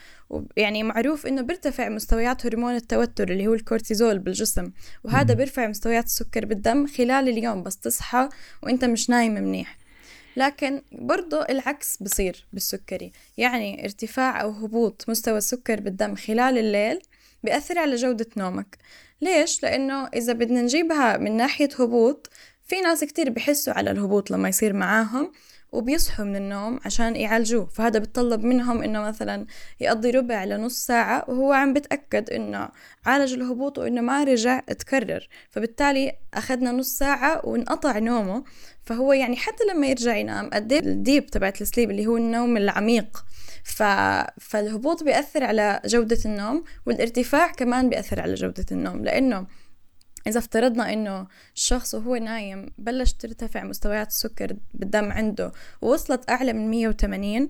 يعني 0.58 0.84
معروف 0.84 1.28
إنه 1.28 1.42
بيرتفع 1.42 1.90
مستويات 1.90 2.46
هرمون 2.46 2.76
التوتر 2.76 3.32
اللي 3.32 3.48
هو 3.48 3.54
الكورتيزول 3.54 4.20
بالجسم. 4.20 4.72
وهذا 5.04 5.34
بيرفع 5.34 5.68
مستويات 5.68 6.06
السكر 6.06 6.46
بالدم 6.46 6.88
خلال 6.88 7.30
اليوم 7.30 7.64
بس 7.64 7.78
تصحى 7.78 8.30
وأنت 8.64 8.86
مش 8.86 9.10
نايم 9.10 9.34
منيح. 9.34 9.78
لكن 10.36 10.82
برضو 10.92 11.42
العكس 11.42 11.98
بصير 12.04 12.46
بالسكري 12.54 13.12
يعني 13.38 13.84
ارتفاع 13.84 14.42
أو 14.42 14.52
هبوط 14.52 15.06
مستوى 15.08 15.38
السكر 15.38 15.80
بالدم 15.80 16.16
خلال 16.16 16.58
الليل 16.58 17.00
بيأثر 17.44 17.80
على 17.80 17.96
جودة 17.96 18.28
نومك 18.38 18.78
ليش؟ 19.22 19.64
لأنه 19.64 20.08
إذا 20.08 20.34
بدنا 20.34 20.62
نجيبها 20.62 21.18
من 21.18 21.38
ناحية 21.38 21.70
هبوط 21.80 22.30
في 22.68 22.82
ناس 22.82 23.04
كتير 23.04 23.30
بحسوا 23.30 23.74
على 23.74 23.92
الهبوط 23.92 24.32
لما 24.32 24.50
يصير 24.50 24.74
معاهم 24.74 25.32
وبيصحوا 25.72 26.26
من 26.26 26.36
النوم 26.36 26.80
عشان 26.86 27.16
يعالجوه. 27.16 27.66
فهذا 27.66 28.00
بتطلب 28.00 28.44
منهم 28.44 28.84
إنه 28.84 29.02
مثلا 29.02 29.46
يقضي 29.80 30.12
ربع 30.12 30.44
لنص 30.44 30.86
ساعة 30.86 31.26
وهو 31.28 31.52
عم 31.52 31.74
بتأكد 31.74 32.30
إنه 32.30 32.70
عالج 33.06 33.34
الهبوط 33.34 33.80
وإنه 33.80 34.02
ما 34.02 34.24
رجع 34.24 34.60
تكرر. 34.60 35.28
فبالتالي 35.50 36.14
أخذنا 36.34 36.72
نص 36.72 36.98
ساعة 36.98 37.42
وانقطع 37.46 38.00
نومه. 38.00 38.44
فهو 38.84 39.14
يعني 39.14 39.36
حتى 39.36 39.64
لما 39.74 39.88
يرجع 39.88 40.16
ينام 40.16 40.50
قد 40.50 40.74
الديب 40.74 41.26
تبعت 41.26 41.62
السليب 41.62 41.92
اللي 41.92 42.08
هو 42.08 42.18
النوم 42.18 42.58
العميق. 42.58 43.26
ف... 43.64 43.84
فالهبوط 44.40 45.04
بيأثر 45.04 45.44
على 45.44 45.82
جودة 45.86 46.18
النوم 46.26 46.64
والارتفاع 46.86 47.48
كمان 47.48 47.90
بيأثر 47.90 48.22
على 48.22 48.34
جودة 48.34 48.66
النوم. 48.72 49.04
لأنه 49.04 49.48
إذا 50.28 50.40
افترضنا 50.40 50.94
إنه 50.94 51.28
الشخص 51.56 51.96
وهو 51.96 52.16
نايم 52.16 52.66
بلش 52.78 53.14
ترتفع 53.14 53.64
مستويات 53.64 54.08
السكر 54.08 54.56
بالدم 54.74 55.12
عنده 55.12 55.52
ووصلت 55.82 56.30
أعلى 56.30 56.54
من 56.54 56.72
180 56.72 57.50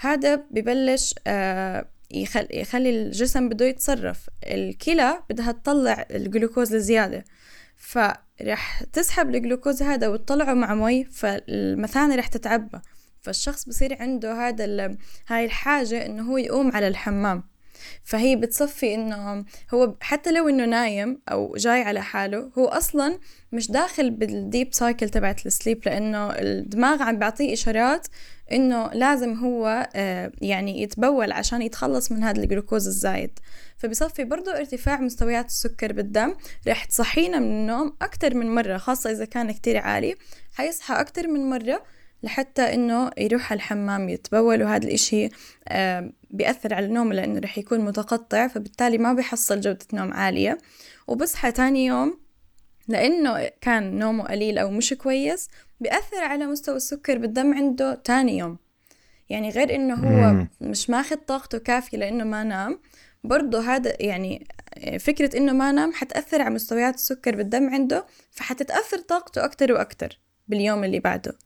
هذا 0.00 0.34
ببلش 0.34 1.14
آه 1.26 1.88
يخلي, 2.10 2.90
الجسم 2.90 3.48
بده 3.48 3.66
يتصرف. 3.66 4.30
الكلى 4.46 5.22
بدها 5.30 5.52
تطلع 5.52 6.06
الجلوكوز 6.10 6.74
الزيادة 6.74 7.24
فرح 7.76 8.82
تسحب 8.92 9.34
الجلوكوز 9.34 9.82
هذا 9.82 10.08
وتطلعه 10.08 10.54
مع 10.54 10.74
مي 10.74 11.04
فالمثانة 11.04 12.14
رح 12.14 12.26
تتعبى. 12.26 12.78
فالشخص 13.20 13.68
بصير 13.68 14.02
عنده 14.02 14.48
هذا 14.48 14.96
هاي 15.28 15.44
الحاجة 15.44 16.06
إنه 16.06 16.32
هو 16.32 16.36
يقوم 16.36 16.72
على 16.72 16.88
الحمام. 16.88 17.49
فهي 18.04 18.36
بتصفي 18.36 18.94
إنه 18.94 19.44
هو 19.74 19.94
حتى 20.00 20.32
لو 20.32 20.48
إنه 20.48 20.64
نايم 20.64 21.20
أو 21.28 21.54
جاي 21.56 21.82
على 21.82 22.02
حاله 22.02 22.50
هو 22.58 22.66
أصلا 22.66 23.18
مش 23.52 23.70
داخل 23.70 24.10
بال 24.10 24.31
deep 24.31 24.74
cycle 24.74 25.08
تبعت 25.08 25.46
ال 25.46 25.52
sleep 25.52 25.82
لأنه 25.86 26.30
الدماغ 26.30 27.02
عم 27.02 27.18
بيعطيه 27.18 27.52
إشارات 27.52 28.06
إنه 28.52 28.90
لازم 28.92 29.34
هو 29.34 29.88
آه، 29.94 30.32
يعني 30.40 30.82
يتبول 30.82 31.32
عشان 31.32 31.62
يتخلص 31.62 32.12
من 32.12 32.22
هذا 32.22 32.42
الجلوكوز 32.42 32.86
الزايد. 32.86 33.38
فبصفي 33.76 34.24
برضه 34.24 34.56
ارتفاع 34.56 35.00
مستويات 35.00 35.46
السكر 35.46 35.92
بالدم 35.92 36.34
رح 36.68 36.84
تصحينا 36.84 37.38
من 37.38 37.50
النوم 37.50 37.96
أكتر 38.02 38.34
من 38.34 38.54
مرة 38.54 38.76
خاصة 38.76 39.10
إذا 39.10 39.24
كان 39.24 39.52
كتير 39.52 39.76
عالي 39.76 40.14
حيصحى 40.54 40.94
أكتر 40.94 41.28
من 41.28 41.50
مرة 41.50 41.82
لحتى 42.22 42.74
إنه 42.74 43.10
يروح 43.18 43.52
على 43.52 43.58
الحمام 43.58 44.08
يتبول 44.08 44.62
وهذا 44.62 44.86
الإشي 44.86 45.28
بيأثر 46.30 46.74
على 46.74 46.86
النوم 46.86 47.12
لأنه 47.12 47.40
رح 47.40 47.58
يكون 47.58 47.80
متقطع 47.80 48.48
فبالتالي 48.48 48.98
ما 48.98 49.12
بيحصل 49.12 49.60
جودة 49.60 49.86
نوم 49.92 50.12
عالية. 50.12 50.58
وبصحى 51.06 51.52
تاني 51.52 51.86
يوم 51.86 52.20
لأنه 52.88 53.50
كان 53.60 53.98
نومه 53.98 54.24
قليل 54.24 54.58
أو 54.58 54.70
مش 54.70 54.94
كويس 54.94 55.48
بيأثر 55.80 56.24
على 56.24 56.46
مستوى 56.46 56.76
السكر 56.76 57.18
بالدم 57.18 57.54
عنده 57.54 57.94
تاني 57.94 58.38
يوم. 58.38 58.58
يعني 59.28 59.50
غير 59.50 59.74
إنه 59.74 59.94
هو 59.94 60.46
مش 60.60 60.90
ماخذ 60.90 61.16
طاقته 61.16 61.58
كافية 61.58 61.98
لأنه 61.98 62.24
ما 62.24 62.44
نام 62.44 62.80
برضه 63.24 63.60
هذا 63.60 63.92
يعني 64.00 64.46
فكرة 65.00 65.36
إنه 65.36 65.52
ما 65.52 65.72
نام 65.72 65.92
حتأثر 65.92 66.42
على 66.42 66.54
مستويات 66.54 66.94
السكر 66.94 67.36
بالدم 67.36 67.70
عنده 67.70 68.06
فحتتأثر 68.30 68.98
طاقته 68.98 69.44
أكتر 69.44 69.72
وأكتر 69.72 70.20
باليوم 70.48 70.84
اللي 70.84 71.00
بعده. 71.00 71.38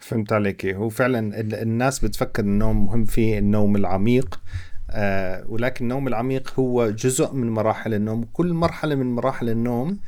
فهمت 0.00 0.32
عليك. 0.32 0.66
هو 0.66 0.88
فعلا 0.88 1.40
الناس 1.40 2.04
بتفكر 2.04 2.42
النوم 2.42 2.86
مهم 2.86 3.04
فيه 3.04 3.38
النوم 3.38 3.76
العميق 3.76 4.40
آه 4.90 5.44
ولكن 5.48 5.84
النوم 5.84 6.08
العميق 6.08 6.52
هو 6.58 6.90
جزء 6.90 7.32
من 7.32 7.50
مراحل 7.50 7.94
النوم. 7.94 8.24
كل 8.32 8.52
مرحلة 8.52 8.94
من 8.94 9.14
مراحل 9.14 9.48
النوم 9.48 9.98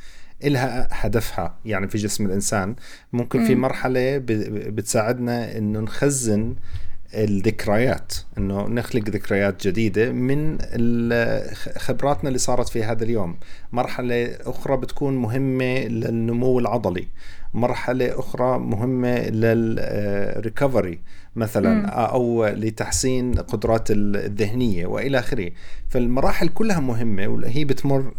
إلها 0.43 0.87
هدفها. 0.91 1.59
يعني 1.65 1.87
في 1.87 1.97
جسم 1.97 2.25
الإنسان 2.25 2.75
ممكن 3.13 3.45
في 3.45 3.55
مرحلة 3.55 4.17
بتساعدنا 4.17 5.57
إنه 5.57 5.79
نخزن 5.79 6.55
الذكريات 7.13 8.13
إنه 8.37 8.67
نخلق 8.67 9.09
ذكريات 9.09 9.67
جديدة 9.67 10.11
من 10.11 10.57
خبراتنا 11.77 12.27
اللي 12.27 12.39
صارت 12.39 12.69
في 12.69 12.83
هذا 12.83 13.03
اليوم. 13.03 13.37
مرحلة 13.71 14.25
أخرى 14.45 14.77
بتكون 14.77 15.17
مهمة 15.17 15.79
للنمو 15.87 16.59
العضلي. 16.59 17.07
مرحلة 17.57 18.19
أخرى 18.19 18.59
مهمة 18.59 19.19
لل 19.29 19.63
recovery 19.63 20.99
مثلا. 21.35 21.87
أو 21.89 22.45
لتحسين 22.45 23.33
قدرات 23.33 23.87
الذهنية 23.91 24.85
وإلى 24.85 25.19
آخره. 25.19 25.51
فالمراحل 25.89 26.47
كلها 26.47 26.79
مهمة 26.79 27.27
وهي 27.27 27.65
بتمر 27.65 28.13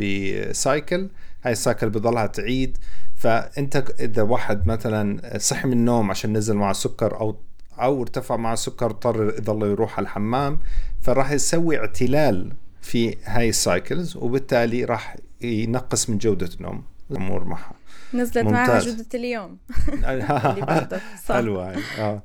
ب 0.00 0.18
cycle 0.18 1.08
هاي 1.44 1.52
ال 1.52 1.58
cycle 1.58 1.90
بضلها 1.90 2.26
تعيد. 2.26 2.78
فأنت 3.16 3.84
إذا 4.00 4.22
واحد 4.22 4.66
مثلا 4.66 5.38
صحي 5.38 5.68
من 5.68 5.72
النوم 5.72 6.10
عشان 6.10 6.36
نزل 6.36 6.54
مع 6.54 6.70
السكر 6.70 7.20
أو 7.20 7.36
أو 7.72 8.02
ارتفع 8.02 8.36
مع 8.36 8.52
السكر 8.52 8.86
اضطر 8.86 9.34
يضل 9.38 9.70
يروح 9.70 9.96
على 9.98 10.04
الحمام 10.04 10.58
فراح 11.00 11.30
يسوي 11.30 11.78
اعتلال 11.78 12.52
في 12.82 13.16
هاي 13.24 13.48
السايكلز 13.48 14.16
وبالتالي 14.16 14.84
راح 14.84 15.16
ينقص 15.40 16.10
من 16.10 16.18
جودة 16.18 16.48
النوم 16.56 16.82
الأمور 17.10 17.44
معها. 17.44 17.72
نزلت 18.14 18.44
معها 18.44 18.78
جودة 18.78 19.06
اليوم. 19.14 19.58
حلوة 21.28 21.82
آه. 21.98 22.22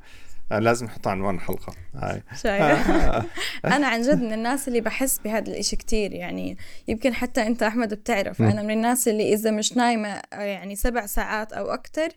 آه، 0.52 0.60
لازم 0.60 0.86
نحط 0.86 1.08
عنوان 1.08 1.40
حلقة 1.40 1.74
هاي. 1.96 2.24
شايف 2.44 2.90
أنا 3.76 3.88
عن 3.88 4.02
جد 4.02 4.22
من 4.22 4.34
الناس 4.34 4.68
اللي 4.68 4.82
بحس 4.82 5.20
بهذا 5.20 5.52
الإشي 5.52 5.76
كتير 5.76 6.14
يعني 6.14 6.58
يمكن 6.88 7.14
حتى 7.14 7.48
أنت 7.48 7.64
أحمد 7.64 7.94
بتعرف. 7.94 8.42
أنا 8.42 8.62
من 8.62 8.72
الناس 8.72 9.08
اللي 9.08 9.34
إذا 9.34 9.52
مش 9.52 9.78
نايمة 9.78 10.10
آه، 10.10 10.42
يعني 10.42 10.76
سبع 10.76 11.06
ساعات 11.06 11.54
أو 11.54 11.66
أكتر 11.66 12.08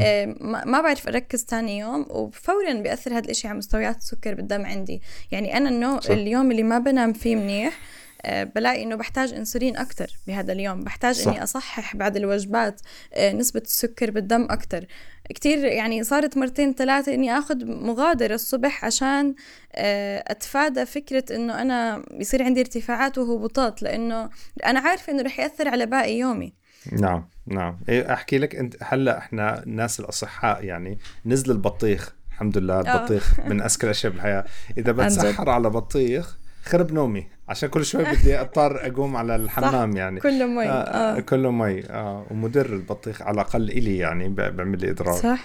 آه، 0.00 0.34
ما 0.66 0.80
بعرف 0.80 1.08
أركز 1.08 1.44
تاني 1.44 1.78
يوم 1.78 2.06
وفورا 2.10 2.72
بيأثر 2.72 3.12
هذا 3.12 3.24
الإشي 3.24 3.48
على 3.48 3.58
مستويات 3.58 3.96
السكر 3.96 4.34
بالدم 4.34 4.66
عندي. 4.66 5.02
يعني 5.32 5.56
أنا 5.56 5.68
النوم 5.68 6.00
اليوم 6.10 6.50
اللي 6.50 6.62
ما 6.62 6.78
بنام 6.78 7.12
فيه 7.12 7.36
منيح 7.36 7.78
بلاقي 8.26 8.82
إنه 8.82 8.96
بحتاج 8.96 9.32
إنسولين 9.32 9.76
أكثر 9.76 10.10
بهذا 10.26 10.52
اليوم 10.52 10.84
بحتاج 10.84 11.14
صح. 11.14 11.32
اني 11.32 11.42
أصحح 11.42 11.96
بعد 11.96 12.16
الوجبات 12.16 12.80
نسبة 13.18 13.60
السكر 13.60 14.10
بالدم 14.10 14.42
أكثر 14.42 14.86
كتير 15.30 15.64
يعني 15.64 16.04
صارت 16.04 16.36
مرتين 16.36 16.74
ثلاثة 16.74 17.14
إني 17.14 17.38
أخذ 17.38 17.64
مغادرة 17.66 18.34
الصبح 18.34 18.84
عشان 18.84 19.34
آه، 19.72 20.24
أتفادى 20.26 20.86
فكرة 20.86 21.24
إنه 21.36 21.62
أنا 21.62 22.04
يصير 22.12 22.42
عندي 22.42 22.60
ارتفاعات 22.60 23.18
وهبوطات 23.18 23.82
لأنه 23.82 24.30
أنا 24.66 24.80
عارفة 24.80 25.12
إنه 25.12 25.22
رح 25.22 25.40
يأثر 25.40 25.68
على 25.68 25.86
باقي 25.86 26.18
يومي. 26.18 26.52
نعم 26.92 27.28
نعم. 27.46 27.78
إيه 27.88 28.12
أحكي 28.12 28.38
لك 28.38 28.56
أنت 28.56 28.76
هلأ 28.82 29.18
إحنا 29.18 29.62
الناس 29.62 30.00
الأصحاء 30.00 30.64
يعني 30.64 30.98
نزل 31.26 31.50
البطيخ 31.50 32.14
الحمد 32.30 32.58
لله 32.58 32.74
آه. 32.74 32.80
البطيخ 32.80 33.40
من 33.40 33.62
أذكى 33.62 33.86
الأشياء 33.86 34.12
بالحياة. 34.12 34.44
إذا 34.78 34.92
بتسحر 34.92 35.50
على 35.50 35.70
بطيخ 35.70 36.38
خرب 36.64 36.92
نومي. 36.92 37.26
عشان 37.48 37.68
كل 37.68 37.84
شوي 37.84 38.04
بدي 38.04 38.40
أضطر 38.40 38.86
أقوم 38.86 39.16
على 39.16 39.36
الحمام 39.36 39.92
صح. 39.92 39.98
يعني. 39.98 40.20
كله 40.20 40.46
مي. 40.46 40.64
آه, 40.68 41.16
آه. 41.16 41.20
كله 41.20 41.50
مي. 41.50 41.84
آه 41.90 42.26
ومدر 42.30 42.66
البطيخ 42.66 43.22
على 43.22 43.34
الأقل 43.34 43.70
إلي 43.70 43.98
يعني 43.98 44.28
بيعمل 44.28 44.80
لي 44.80 44.90
اضرار 44.90 45.16
صح. 45.16 45.44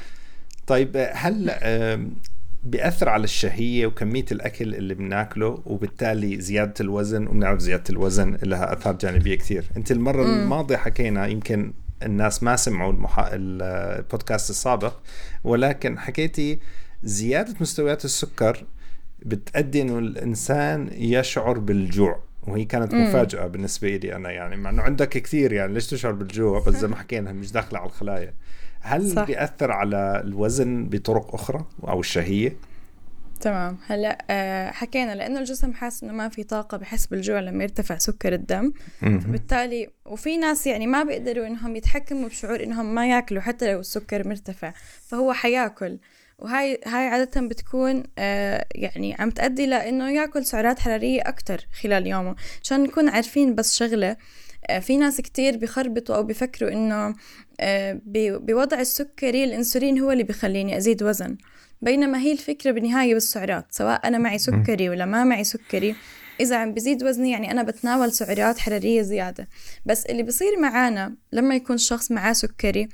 طيب 0.68 1.10
هل 1.14 1.52
بيأثر 2.64 3.10
على 3.10 3.24
الشهية 3.24 3.86
وكمية 3.88 4.26
الأكل 4.32 4.76
اللي 4.76 4.94
بناكله 4.94 5.62
وبالتالي 5.66 6.42
زيادة 6.42 6.74
الوزن؟ 6.82 7.28
وبنعرف 7.28 7.60
زيادة 7.60 7.84
الوزن 7.90 8.38
لها 8.44 8.74
آثار 8.74 8.96
جانبية 8.96 9.36
كثير. 9.36 9.66
أنت 9.78 9.92
المرة 9.92 10.24
م. 10.24 10.40
الماضية 10.40 10.78
حكينا 10.78 11.28
يمكن 11.28 11.74
الناس 12.04 12.44
ما 12.44 12.56
سمعوا 12.56 12.92
المحا... 12.92 13.30
البودكاست 13.34 14.50
السابق 14.50 14.94
ولكن 15.44 16.00
حكيتي 16.00 16.60
زيادة 17.04 17.56
مستويات 17.62 18.06
السكر 18.06 18.66
بتأدي 19.26 19.82
إنه 19.82 20.00
الإنسان 20.00 20.90
يشعر 20.94 21.60
بالجوع 21.60 22.20
وهي 22.48 22.66
كانت 22.66 22.94
مفاجأة 22.94 23.46
مم. 23.46 23.52
بالنسبة 23.52 23.96
لي 23.96 24.16
أنا 24.16 24.32
يعني 24.32 24.58
مع 24.58 24.70
أنه 24.70 24.82
عندك 24.82 25.10
كثير 25.10 25.54
يعني 25.54 25.74
ليش 25.74 25.88
تشعر 25.88 26.12
بالجوع؟ 26.12 26.60
بس 26.60 26.74
زي 26.74 26.88
ما 26.88 26.96
حكينا 26.96 27.32
مش 27.32 27.52
داخلة 27.52 27.80
على 27.80 27.88
الخلايا. 27.88 28.34
هل 28.82 29.12
صح. 29.12 29.26
بيأثر 29.26 29.72
على 29.72 30.22
الوزن 30.26 30.90
بطرق 30.90 31.34
أخرى 31.34 31.66
أو 31.88 32.00
الشهية؟ 32.00 32.56
تمام. 33.42 33.78
هلأ 33.88 34.26
آه، 34.30 34.72
حكينا 34.72 35.16
لأنه 35.16 35.40
الجسم 35.40 35.74
حاسس 35.74 36.04
إنه 36.04 36.14
ما 36.14 36.30
في 36.30 36.44
طاقة 36.44 36.78
بحس 36.78 37.06
بالجوع 37.06 37.40
لما 37.40 37.64
يرتفع 37.64 37.98
سكر 37.98 38.34
الدم. 38.34 38.72
فبالتالي 39.02 39.90
وفي 40.06 40.38
ناس 40.38 40.68
يعني 40.68 40.88
ما 40.88 41.04
بيقدروا 41.04 41.48
إنهم 41.48 41.76
يتحكموا 41.76 42.28
بشعور 42.30 42.64
إنهم 42.64 42.96
ما 42.96 43.10
ياكلوا 43.10 43.42
حتى 43.42 43.74
لو 43.74 43.80
السكر 43.80 44.28
مرتفع 44.28 44.74
فهو 45.08 45.34
حياكل. 45.34 46.00
وهاي 46.42 46.80
هاي 46.86 47.08
عادة 47.08 47.42
بتكون 47.42 48.04
آه 48.18 48.66
يعني 48.76 49.16
عم 49.20 49.30
تأدي 49.30 49.66
لأنه 49.66 50.12
ياكل 50.12 50.46
سعرات 50.46 50.80
حرارية 50.80 51.22
أكتر 51.26 51.68
خلال 51.82 52.08
يومه. 52.08 52.36
عشان 52.64 52.84
نكون 52.84 53.10
عارفين 53.10 53.56
بس 53.56 53.78
شغلة 53.78 54.18
آه 54.70 54.80
في 54.80 54.98
ناس 54.98 55.22
كتير 55.22 55.58
بخربطوا 55.58 56.16
أو 56.16 56.24
بفكروا 56.24 56.72
إنه 56.72 57.16
آه 57.60 58.02
بوضع 58.06 58.80
السكري 58.80 59.44
الأنسولين 59.44 60.00
هو 60.00 60.12
اللي 60.12 60.24
بخليني 60.24 60.78
أزيد 60.78 61.04
وزن. 61.04 61.38
بينما 61.82 62.20
هي 62.20 62.32
الفكرة 62.32 62.72
بالنهاية 62.72 63.14
بالسعرات 63.14 63.66
سواء 63.70 64.08
أنا 64.08 64.18
معي 64.18 64.38
سكري 64.38 64.90
ولا 64.90 65.06
ما 65.06 65.24
معي 65.24 65.44
سكري 65.44 65.96
إذا 66.40 66.58
عم 66.58 66.74
بزيد 66.74 67.04
وزني 67.04 67.32
يعني 67.32 67.52
أنا 67.52 67.64
بتناول 67.64 68.12
سعرات 68.12 68.60
حرارية 68.60 69.02
زيادة. 69.02 69.48
بس 69.86 70.06
اللي 70.06 70.24
بصير 70.24 70.60
معانا 70.60 71.16
لما 71.32 71.56
يكون 71.56 71.78
شخص 71.78 72.12
معاه 72.12 72.34
سكري 72.34 72.90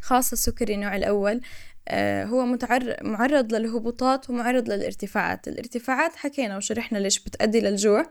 خاصة 0.00 0.32
السكري 0.32 0.74
النوع 0.74 0.96
الأول 0.96 1.40
هو 2.24 2.46
متعر... 2.46 2.96
معرض 3.02 3.54
للهبوطات 3.54 4.30
ومعرض 4.30 4.68
للارتفاعات. 4.68 5.48
الارتفاعات 5.48 6.16
حكينا 6.16 6.56
وشرحنا 6.56 6.98
ليش 6.98 7.18
بتأدي 7.24 7.60
للجوع. 7.60 8.06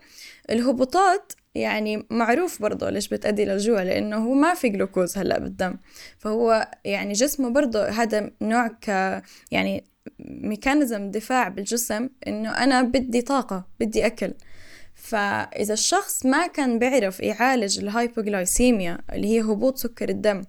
الهبوطات 0.50 1.34
يعني 1.56 2.06
معروف 2.10 2.62
برضه 2.62 2.90
ليش 2.90 3.08
بتأدي 3.08 3.46
للجوع 3.46 3.84
لأنه 3.84 4.18
هو 4.18 4.34
ما 4.34 4.54
في 4.54 4.70
جلوكوز 4.70 5.18
هلأ 5.18 5.40
بالدم. 5.40 5.78
فهو 6.18 6.70
يعني 6.86 7.14
جسمه 7.14 7.50
برضه 7.50 7.88
هذا 7.88 8.32
نوع 8.42 8.68
ك 8.68 8.88
يعني 9.52 9.84
mechanism 10.20 11.12
دفاع 11.12 11.48
بالجسم 11.48 12.10
إنه 12.28 12.64
أنا 12.64 12.82
بدي 12.82 13.22
طاقة 13.22 13.68
بدي 13.80 14.06
أكل. 14.06 14.34
فإذا 14.96 15.74
الشخص 15.74 16.26
ما 16.26 16.48
كان 16.48 16.80
بيعرف 16.80 17.20
يعالج 17.20 17.80
ال 17.80 17.89
hypoglycemia 17.89 18.98
اللي 19.14 19.28
هي 19.28 19.42
هبوط 19.42 19.78
سكر 19.78 20.10
الدم 20.10 20.42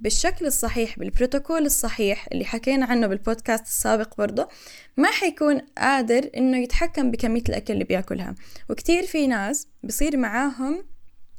بالشكل 0.00 0.46
الصحيح 0.46 0.98
بالبروتوكول 0.98 1.66
الصحيح 1.66 2.28
اللي 2.32 2.44
حكينا 2.44 2.86
عنه 2.86 3.06
بالبودكاست 3.06 3.66
السابق 3.66 4.16
برضه 4.18 4.48
ما 4.96 5.10
حيكون 5.10 5.60
قادر 5.78 6.30
إنه 6.36 6.58
يتحكم 6.58 7.10
بكمية 7.10 7.42
الأكل 7.48 7.72
اللي 7.72 7.84
بيأكلها. 7.84 8.34
وكتير 8.70 9.06
في 9.06 9.26
ناس 9.26 9.68
بصير 9.84 10.16
معاهم 10.16 10.84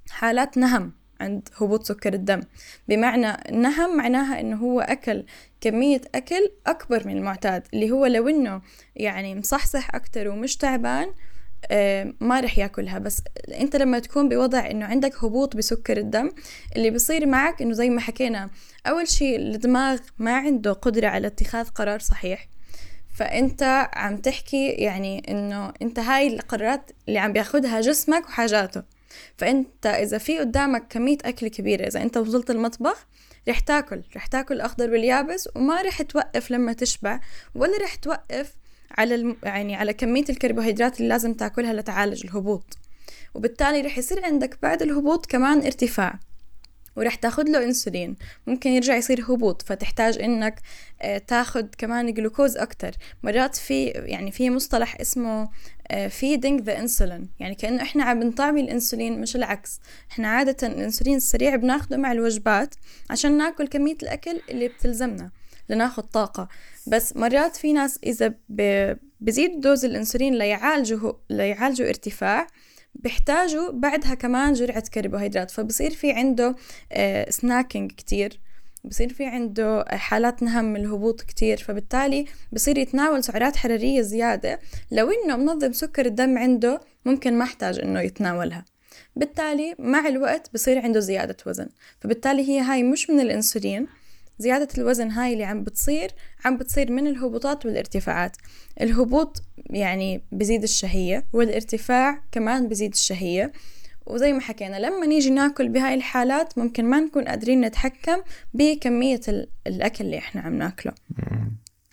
حالات 0.09 0.57
نهم 0.57 0.93
عند 1.21 1.49
هبوط 1.57 1.83
سكر 1.83 2.13
الدم. 2.13 2.41
بمعنى 2.87 3.49
النهم 3.49 3.97
معناها 3.97 4.39
إنه 4.39 4.55
هو 4.55 4.79
أكل 4.81 5.25
كمية 5.61 6.01
أكل 6.15 6.51
أكبر 6.67 7.07
من 7.07 7.17
المعتاد 7.17 7.67
اللي 7.73 7.91
هو 7.91 8.05
لو 8.05 8.29
إنه 8.29 8.61
يعني 8.95 9.35
مصحصح 9.35 9.95
أكتر 9.95 10.27
ومش 10.27 10.57
تعبان 10.57 11.11
ما 12.19 12.39
رح 12.39 12.57
ياكلها. 12.57 12.99
بس 12.99 13.21
انت 13.53 13.75
لما 13.75 13.99
تكون 13.99 14.29
بوضع 14.29 14.69
انه 14.71 14.85
عندك 14.85 15.23
هبوط 15.23 15.55
بسكر 15.55 15.97
الدم 15.97 16.31
اللي 16.75 16.89
بيصير 16.89 17.25
معك 17.25 17.61
انه 17.61 17.73
زي 17.73 17.89
ما 17.89 18.01
حكينا 18.01 18.49
أول 18.87 19.07
شيء 19.07 19.39
الدماغ 19.39 19.99
ما 20.17 20.37
عنده 20.37 20.73
قدرة 20.73 21.07
على 21.07 21.27
اتخاذ 21.27 21.67
قرار 21.67 21.99
صحيح. 21.99 22.47
فأنت 23.13 23.89
عم 23.93 24.17
تحكي 24.17 24.67
يعني 24.67 25.23
إنه 25.29 25.73
أنت 25.81 25.99
هاي 25.99 26.27
القرارات 26.27 26.91
اللي 27.07 27.19
عم 27.19 27.33
بياخدها 27.33 27.81
جسمك 27.81 28.25
وحاجاته. 28.25 28.83
فأنت 29.37 29.85
إذا 29.85 30.17
في 30.17 30.39
قدامك 30.39 30.87
كمية 30.89 31.17
أكل 31.25 31.47
كبيرة 31.47 31.87
إذا 31.87 32.01
أنت 32.01 32.17
وصلت 32.17 32.49
المطبخ 32.49 33.07
رح 33.49 33.59
تاكل. 33.59 34.01
رح 34.15 34.27
تاكل 34.27 34.55
الاخضر 34.55 34.91
واليابس 34.91 35.49
وما 35.55 35.81
رح 35.81 36.01
توقف 36.01 36.51
لما 36.51 36.73
تشبع 36.73 37.19
ولا 37.55 37.77
رح 37.83 37.95
توقف 37.95 38.53
على 38.97 39.15
الم... 39.15 39.37
يعني 39.43 39.75
على 39.75 39.93
كمية 39.93 40.25
الكربوهيدرات 40.29 40.97
اللي 40.97 41.09
لازم 41.09 41.33
تاكلها 41.33 41.73
لتعالج 41.73 42.25
الهبوط. 42.25 42.77
وبالتالي 43.33 43.81
رح 43.81 43.97
يصير 43.97 44.25
عندك 44.25 44.57
بعد 44.61 44.81
الهبوط 44.81 45.25
كمان 45.25 45.61
ارتفاع 45.61 46.19
ورح 46.95 47.15
تاخد 47.15 47.49
له 47.49 47.63
إنسولين. 47.63 48.15
ممكن 48.47 48.69
يرجع 48.69 48.95
يصير 48.95 49.21
هبوط 49.21 49.61
فتحتاج 49.61 50.21
إنك 50.21 50.61
آه، 51.01 51.17
تاخد 51.17 51.75
كمان 51.77 52.13
جلوكوز 52.13 52.57
أكتر. 52.57 52.91
مرات 53.23 53.55
في 53.55 53.85
يعني 53.85 54.31
في 54.31 54.49
مصطلح 54.49 54.99
اسمه 55.01 55.49
feeding 56.09 56.61
the 56.61 56.79
insulin 56.79 57.29
يعني 57.39 57.55
كانه 57.55 57.81
إحنا 57.81 58.03
عم 58.03 58.19
بنطعمي 58.19 58.61
الإنسولين 58.61 59.21
مش 59.21 59.35
العكس. 59.35 59.79
إحنا 60.11 60.27
عادة 60.27 60.67
الإنسولين 60.67 61.15
السريع 61.15 61.55
بناخده 61.55 61.97
مع 61.97 62.11
الوجبات 62.11 62.75
عشان 63.09 63.37
ناكل 63.37 63.67
كمية 63.67 63.97
الأكل 64.03 64.41
اللي 64.49 64.67
بتلزمنا. 64.67 65.31
لناخد 65.69 66.03
طاقة. 66.03 66.47
بس 66.87 67.15
مرات 67.15 67.55
في 67.55 67.73
ناس 67.73 67.99
إذا 68.03 68.33
بزيد 69.19 69.59
dose 69.61 69.85
الأنسولين 69.85 70.33
ليعالجوا 70.33 71.13
ليعالجوا 71.29 71.87
ارتفاع 71.87 72.47
بيحتاجوا 72.95 73.71
بعدها 73.71 74.13
كمان 74.13 74.53
جرعة 74.53 74.89
كربوهيدرات. 74.93 75.51
فبصير 75.51 75.91
في 75.91 76.11
عنده 76.11 76.55
snacking 77.29 77.91
آه، 77.91 77.95
كتير. 77.95 78.39
بصير 78.83 79.13
في 79.13 79.25
عنده 79.25 79.85
حالات 79.87 80.43
نهم 80.43 80.75
الهبوط 80.75 81.21
كتير. 81.21 81.57
فبالتالي 81.57 82.25
بصير 82.51 82.77
يتناول 82.77 83.23
سعرات 83.23 83.55
حرارية 83.55 84.01
زيادة. 84.01 84.59
لو 84.91 85.11
إنه 85.11 85.35
منظم 85.35 85.73
سكر 85.73 86.05
الدم 86.05 86.37
عنده 86.37 86.81
ممكن 87.05 87.33
ما 87.33 87.43
أحتاج 87.43 87.79
إنه 87.79 88.01
يتناولها. 88.01 88.65
بالتالي 89.15 89.75
مع 89.79 90.07
الوقت 90.07 90.49
بصير 90.53 90.79
عنده 90.79 90.99
زيادة 90.99 91.37
وزن. 91.45 91.69
فبالتالي 91.99 92.49
هي 92.49 92.59
هاي 92.59 92.83
مش 92.83 93.09
من 93.09 93.19
الأنسولين. 93.19 93.87
زيادة 94.39 94.67
الوزن 94.77 95.11
هاي 95.11 95.33
اللي 95.33 95.43
عم 95.43 95.63
بتصير 95.63 96.11
عم 96.45 96.57
بتصير 96.57 96.91
من 96.91 97.07
الهبوطات 97.07 97.65
والارتفاعات. 97.65 98.37
الهبوط 98.81 99.43
يعني 99.69 100.21
بزيد 100.31 100.63
الشهية 100.63 101.25
والارتفاع 101.33 102.21
كمان 102.31 102.67
بزيد 102.67 102.91
الشهية. 102.91 103.51
وزي 104.05 104.33
ما 104.33 104.41
حكينا 104.41 104.75
لما 104.79 105.05
نيجي 105.05 105.29
ناكل 105.29 105.69
بهاي 105.69 105.93
الحالات 105.93 106.57
ممكن 106.57 106.85
ما 106.85 106.99
نكون 106.99 107.23
قادرين 107.23 107.61
نتحكم 107.61 108.17
بكمية 108.53 109.21
الأكل 109.67 110.05
اللي 110.05 110.17
إحنا 110.17 110.41
عم 110.41 110.53
ناكله. 110.53 110.93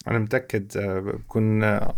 أنا 0.08 0.18
متأكد 0.18 0.76
آه، 0.76 1.00
بكون 1.00 1.64
آه، 1.64 1.94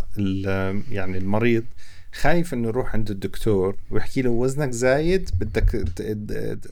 يعني 0.90 1.18
المريض 1.18 1.64
خايف 2.12 2.54
إنه 2.54 2.68
يروح 2.68 2.94
عند 2.94 3.10
الدكتور 3.10 3.76
ويحكي 3.90 4.22
له 4.22 4.30
وزنك 4.30 4.70
زايد 4.70 5.30
بدك 5.40 5.84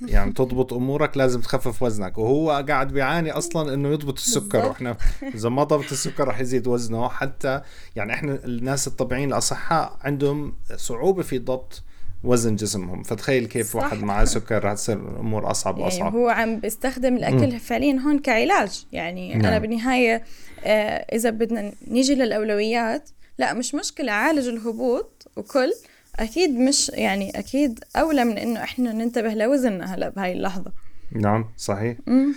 يعني 0.08 0.32
تضبط 0.38 0.72
أمورك 0.72 1.16
لازم 1.16 1.40
تخفف 1.40 1.82
وزنك. 1.82 2.18
وهو 2.18 2.64
قاعد 2.68 2.92
بيعاني 2.92 3.30
أصلا 3.30 3.74
إنه 3.74 3.88
يضبط 3.88 4.18
السكر. 4.18 4.66
وإحنا 4.66 4.96
إذا 5.34 5.48
ما 5.48 5.64
ضبط 5.64 5.92
السكر 5.92 6.28
رح 6.28 6.40
يزيد 6.40 6.66
وزنه. 6.66 7.08
حتى 7.08 7.60
يعني 7.96 8.14
إحنا 8.14 8.38
الناس 8.44 8.86
الطبيعيين 8.86 9.28
الأصحاء 9.28 9.96
عندهم 10.00 10.54
صعوبة 10.76 11.22
في 11.22 11.38
ضبط 11.38 11.82
وزن 12.24 12.56
جسمهم. 12.56 13.02
فتخيل 13.02 13.46
كيف 13.46 13.66
صح. 13.66 13.76
واحد 13.76 13.98
معاه 13.98 14.24
سكر 14.24 14.64
رح 14.64 14.72
تصير 14.72 14.96
الأمور 14.96 15.50
أصعب 15.50 15.78
وأصعب. 15.78 16.14
يعني 16.14 16.24
هو 16.24 16.28
عم 16.28 16.60
بيستخدم 16.60 17.16
الأكل 17.16 17.54
م. 17.54 17.58
فعليا 17.58 18.00
هون 18.06 18.18
كعلاج. 18.18 18.86
يعني 18.92 19.34
نعم. 19.34 19.46
أنا 19.46 19.58
بالنهاية 19.58 20.22
آه 20.64 21.16
إذا 21.16 21.30
بدنا 21.30 21.72
نيجي 21.88 22.14
للأولويات 22.14 23.10
لا 23.38 23.52
مش 23.52 23.74
مشكلة 23.74 24.12
عالج 24.12 24.48
الهبوط 24.48 25.28
وكل 25.36 25.72
أكيد 26.16 26.50
مش 26.50 26.88
يعني 26.88 27.38
أكيد 27.38 27.84
أولى 27.96 28.24
من 28.24 28.38
إنه 28.38 28.62
إحنا 28.62 28.92
ننتبه 28.92 29.34
لوزننا 29.34 29.94
هلا 29.94 30.08
بهاي 30.08 30.32
اللحظة 30.32 30.72
نعم 31.12 31.44
صحيح 31.56 31.96
مم. 32.06 32.34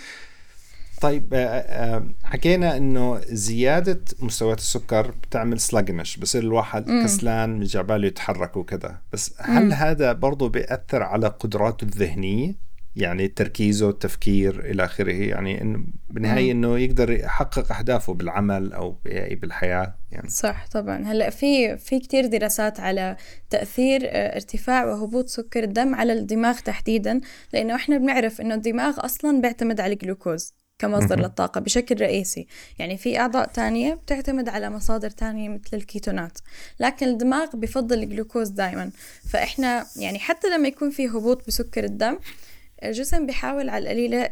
طيب 1.02 1.34
آه، 1.34 1.38
آه، 1.38 2.08
حكينا 2.24 2.78
إنه 2.78 3.22
زيادة 3.30 4.02
مستويات 4.20 4.58
السكر 4.58 5.12
بتعمل 5.12 5.60
سلاجنش 5.60 6.18
بصير 6.18 6.42
الواحد 6.44 6.88
مم. 6.88 7.04
كسلان 7.04 7.50
مش 7.60 7.76
يتحرك 8.04 8.58
وكذا 8.58 8.98
بس 9.14 9.34
هل 9.40 9.64
مم. 9.66 9.72
هذا 9.72 10.14
برضه 10.14 10.50
بيأثر 10.50 11.04
على 11.04 11.28
قدراته 11.28 11.86
الذهنية 11.86 12.69
يعني 13.02 13.28
تركيزه 13.28 13.90
التفكير 13.90 14.60
إلى 14.60 14.86
آخره. 14.86 15.12
يعني 15.12 15.62
انه 15.62 15.84
بالنهاية 16.10 16.52
إنه 16.52 16.80
يقدر 16.80 17.12
يحقق 17.12 17.72
أهدافه 17.72 18.14
بالعمل 18.14 18.74
أو 18.74 18.96
بالحياة 19.32 19.96
يعني. 20.12 20.30
صح 20.30 20.68
طبعا. 20.68 21.04
هلأ 21.06 21.30
في 21.30 21.78
في 21.78 22.00
كثير 22.00 22.26
دراسات 22.26 22.80
على 22.80 23.16
تأثير 23.50 24.02
آه، 24.04 24.36
ارتفاع 24.36 24.86
وهبوط 24.86 25.28
سكر 25.28 25.64
الدم 25.64 25.96
على 25.96 26.14
الدماغ 26.14 26.60
تحديدا 26.60 27.22
لأنه 27.54 27.76
إحنا 27.76 27.98
بنعرف 27.98 28.42
إنه 28.42 28.56
الدماغ 28.56 29.06
أصلا 29.06 29.42
بيعتمد 29.42 29.80
على 29.80 29.94
الجلوكوز 29.94 30.54
كمصدر 30.80 31.20
للطاقة 31.20 31.62
بشكل 31.62 32.02
رئيسي. 32.02 32.48
يعني 32.80 32.98
في 32.98 33.20
أعضاء 33.20 33.48
تانية 33.48 33.94
بتعتمد 33.94 34.50
على 34.50 34.70
مصادر 34.70 35.10
تانية 35.10 35.50
مثل 35.50 35.70
الكيتونات 35.74 36.38
لكن 36.80 37.08
الدماغ 37.08 37.48
بفضل 37.54 38.04
الجلوكوز 38.04 38.50
دايما. 38.50 38.92
فإحنا 39.30 39.86
يعني 39.96 40.20
حتى 40.20 40.48
لما 40.50 40.68
يكون 40.68 40.90
في 40.90 41.08
هبوط 41.08 41.48
بسكر 41.48 41.84
الدم 41.84 42.18
الجسم 42.84 43.26
بيحاول 43.26 43.70
على 43.70 43.84
القليلة 43.84 44.30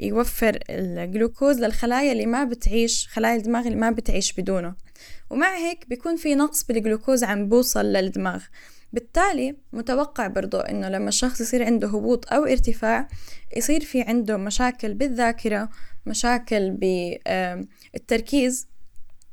يوفر 0.00 0.58
الجلوكوز 0.70 1.60
للخلايا 1.60 2.12
اللي 2.12 2.26
ما 2.26 2.44
بتعيش 2.44 3.08
خلايا 3.08 3.36
الدماغ 3.36 3.66
اللي 3.66 3.76
ما 3.76 3.90
بتعيش 3.90 4.32
بدونه. 4.32 4.74
ومع 5.30 5.56
هيك 5.56 5.88
بيكون 5.88 6.16
في 6.16 6.34
نقص 6.34 6.64
بالجلوكوز 6.64 7.24
عم 7.24 7.48
بوصل 7.48 7.86
للدماغ. 7.86 8.42
بالتالي 8.92 9.56
متوقع 9.72 10.26
برضو 10.26 10.58
إنه 10.58 10.88
لما 10.88 11.08
الشخص 11.08 11.40
يصير 11.40 11.64
عنده 11.64 11.88
هبوط 11.88 12.32
أو 12.32 12.44
ارتفاع 12.44 13.08
يصير 13.56 13.80
في 13.80 14.02
عنده 14.02 14.36
مشاكل 14.36 14.94
بالذاكرة 14.94 15.68
مشاكل 16.06 16.70
بالتركيز 17.94 18.68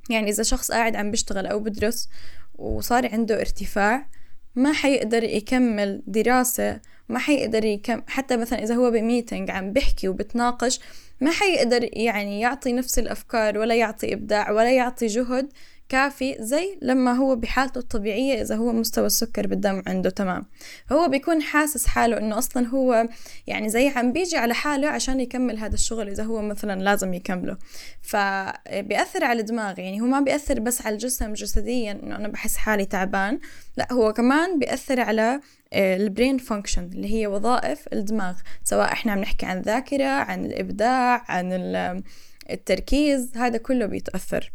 يعني 0.09 0.29
إذا 0.29 0.43
شخص 0.43 0.71
قاعد 0.71 0.95
عم 0.95 1.11
بيشتغل 1.11 1.47
أو 1.47 1.59
بدرس 1.59 2.09
وصار 2.55 3.13
عنده 3.13 3.39
ارتفاع 3.39 4.09
ما 4.55 4.73
حيقدر 4.73 5.23
يكمل 5.23 6.03
دراسة 6.07 6.81
ما 7.09 7.19
حيقدر 7.19 7.65
يكم 7.65 8.01
حتى 8.07 8.37
مثلا 8.37 8.63
إذا 8.63 8.75
هو 8.75 8.91
بميتنج 8.91 9.51
عم 9.51 9.73
بحكي 9.73 10.07
وبتناقش 10.07 10.79
ما 11.21 11.31
حيقدر 11.31 11.89
يعني 11.93 12.39
يعطي 12.39 12.73
نفس 12.73 12.99
الأفكار 12.99 13.57
ولا 13.57 13.75
يعطي 13.75 14.13
إبداع 14.13 14.51
ولا 14.51 14.71
يعطي 14.71 15.07
جهد 15.07 15.49
كافي 15.89 16.35
زي 16.39 16.77
لما 16.81 17.13
هو 17.13 17.35
بحالته 17.35 17.79
الطبيعية 17.79 18.41
إذا 18.41 18.55
هو 18.55 18.71
مستوى 18.71 19.05
السكر 19.05 19.47
بالدم 19.47 19.83
عنده. 19.87 20.09
تمام. 20.09 20.45
فهو 20.87 21.07
بيكون 21.07 21.41
حاسس 21.41 21.87
حاله 21.87 22.17
إنه 22.17 22.37
أصلا 22.37 22.67
هو 22.67 23.07
يعني 23.47 23.69
زي 23.69 23.87
عم 23.87 24.11
بيجي 24.13 24.37
على 24.37 24.53
حاله 24.53 24.87
عشان 24.87 25.19
يكمل 25.19 25.57
هذا 25.57 25.73
الشغل 25.73 26.09
إذا 26.09 26.23
هو 26.23 26.41
مثلا 26.41 26.81
لازم 26.81 27.13
يكمله. 27.13 27.57
فبيأثر 28.01 29.23
على 29.23 29.39
الدماغ. 29.39 29.79
يعني 29.79 30.01
هو 30.01 30.05
ما 30.05 30.19
بيأثر 30.19 30.59
بس 30.59 30.85
على 30.85 30.93
الجسم 30.93 31.33
جسديا 31.33 31.91
إنه 31.91 32.15
أنا 32.15 32.27
بحس 32.27 32.57
حالي 32.57 32.85
تعبان. 32.85 33.39
لا 33.77 33.93
هو 33.93 34.13
كمان 34.13 34.59
بيأثر 34.59 34.99
على 35.01 35.39
ال 35.75 35.86
brain 35.86 36.37
function 36.37 36.83
اللي 36.83 37.13
هي 37.13 37.27
وظائف 37.27 37.85
الدماغ. 37.93 38.35
سواء 38.63 38.91
إحنا 38.93 39.11
عم 39.11 39.19
نحكي 39.19 39.45
عن 39.45 39.57
الذاكرة 39.57 40.07
عن 40.07 40.45
الإبداع 40.45 41.25
عن 41.27 41.53
التركيز 42.49 43.31
هذا 43.37 43.57
كله 43.57 43.85
بيتأثر. 43.85 44.51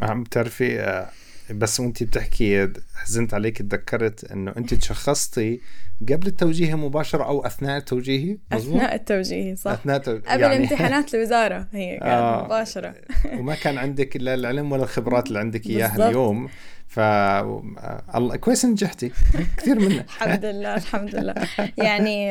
عم 0.00 0.22
بتعرفي 0.22 0.80
آه، 0.80 1.10
بس 1.50 1.80
وانت 1.80 2.02
بتحكي 2.02 2.72
حزنت 2.94 3.34
عليك 3.34 3.58
تذكرت 3.58 4.24
إنه 4.32 4.52
انت 4.56 4.74
تشخصتي 4.74 5.60
قبل 6.12 6.26
التوجيهي 6.26 6.74
مباشرة 6.74 7.24
أو 7.24 7.46
أثناء 7.46 7.76
التوجيهي؟ 7.76 8.38
مزبوط؟ 8.52 8.76
أثناء 8.76 8.94
التوجيه 8.94 9.54
صح. 9.54 9.70
أثناء 9.70 9.98
تو... 9.98 10.18
قبل 10.26 10.42
يعني... 10.42 10.56
امتحانات 10.56 11.14
الوزارة 11.14 11.68
هي 11.72 11.90
كانت 11.90 12.02
آه 12.02 12.44
مباشرة. 12.44 12.94
وما 13.32 13.54
كان 13.54 13.78
عندك 13.78 14.16
لا 14.16 14.34
العلم 14.34 14.72
ولا 14.72 14.82
الخبرات 14.82 15.28
اللي 15.28 15.38
عندك 15.38 15.66
إياها 15.66 16.08
اليوم. 16.08 16.48
ف 16.96 17.00
الله 18.14 18.36
كويس 18.36 18.64
نجحتي 18.64 19.12
كثير 19.56 19.78
منها 19.78 20.00
الحمد 20.22 20.44
لله 20.44 20.74
الحمد 20.74 21.14
لله. 21.14 21.34
يعني 21.76 22.26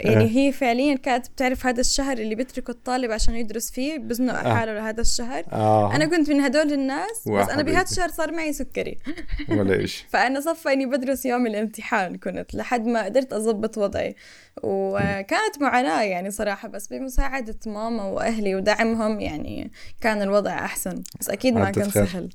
يعني 0.00 0.36
هي 0.36 0.52
فعليا 0.52 0.96
كانت 0.96 1.28
بتعرف 1.28 1.66
هذا 1.66 1.80
الشهر 1.80 2.18
اللي 2.18 2.34
بيتركه 2.34 2.70
الطالب 2.70 3.10
عشان 3.10 3.34
يدرس 3.34 3.70
فيه 3.70 3.98
بزنق 3.98 4.34
آه. 4.34 4.54
حاله 4.54 4.74
لهذا 4.74 5.00
الشهر. 5.00 5.44
آه. 5.52 5.96
أنا 5.96 6.06
كنت 6.06 6.30
من 6.30 6.40
هدول 6.40 6.72
الناس 6.72 7.28
بس 7.28 7.48
أنا 7.48 7.62
بهذا 7.62 7.82
الشهر 7.82 8.08
صار 8.08 8.32
معي 8.32 8.52
سكري. 8.52 8.98
ولا 9.58 9.74
إيش. 9.74 10.04
فأنا 10.12 10.40
صفى 10.40 10.72
إني 10.72 10.86
بدرس 10.86 11.26
يوم 11.26 11.46
الامتحان 11.46 12.16
كنت 12.16 12.54
لحد 12.54 12.86
ما 12.86 13.04
قدرت 13.04 13.32
اضبط 13.32 13.78
وضعي. 13.78 14.16
وكانت 14.62 15.60
معاناة 15.60 16.02
يعني 16.02 16.30
صراحة 16.30 16.68
بس 16.68 16.86
بمساعدة 16.86 17.58
ماما 17.66 18.04
وأهلي 18.04 18.54
ودعمهم 18.54 19.20
يعني 19.20 19.72
كان 20.00 20.22
الوضع 20.22 20.54
أحسن. 20.54 21.02
بس 21.20 21.30
أكيد 21.30 21.54
ما 21.54 21.70
كان 21.70 21.90
سهل. 21.90 22.30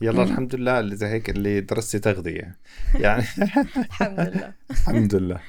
يلا. 0.00 0.22
الحمد 0.22 0.54
لله 0.54 0.80
اللي 0.80 0.96
زي 0.96 1.06
هيك 1.06 1.30
اللي 1.30 1.60
درستي 1.60 1.98
تغذية 1.98 2.56
يعني 2.94 3.24
الحمد 3.90 4.20
لله 4.20 4.52
الحمد 4.70 5.14
لله 5.14 5.40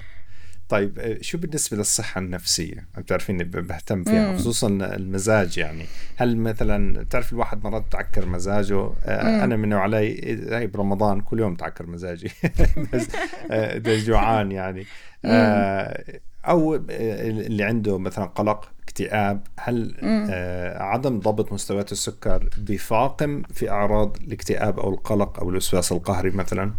طيب 0.70 1.00
آه، 1.00 1.18
شو 1.22 1.38
بالنسبة 1.38 1.78
للصحة 1.78 2.20
النفسية؟ 2.20 2.88
بتعرفيني 2.98 3.44
بهتم 3.44 4.04
فيها 4.04 4.32
مم. 4.32 4.38
خصوصا 4.38 4.68
المزاج 4.68 5.58
يعني 5.58 5.86
هل 6.18 6.38
مثلا 6.38 7.04
بتعرف 7.04 7.34
الواحد 7.34 7.64
مرات 7.64 7.86
تعكر 7.92 8.26
مزاجه 8.26 8.84
مم. 8.84 8.94
أنا 9.08 9.56
منه 9.56 9.78
علي 9.78 10.36
هاي 10.52 10.68
برمضان 10.68 11.22
كل 11.22 11.40
يوم 11.40 11.56
تعكر 11.56 11.86
مزاجي 11.88 12.32
آه، 13.52 13.78
جوعان 13.86 14.52
يعني 14.52 14.86
أو 16.46 16.76
اللي 16.90 17.64
عنده 17.64 17.98
مثلا 17.98 18.26
قلق 18.26 18.72
اكتئاب 19.00 19.48
هل 19.60 19.96
آه 20.04 20.84
عدم 20.84 21.20
ضبط 21.20 21.54
مستويات 21.54 21.92
السكر 21.92 22.50
بيفاقم 22.58 23.44
في 23.44 23.70
أعراض 23.70 24.18
الاكتئاب 24.28 24.80
أو 24.80 24.90
القلق 24.90 25.40
أو 25.40 25.50
الوسواس 25.50 25.92
القهري 25.92 26.30
مثلا؟ 26.30 26.74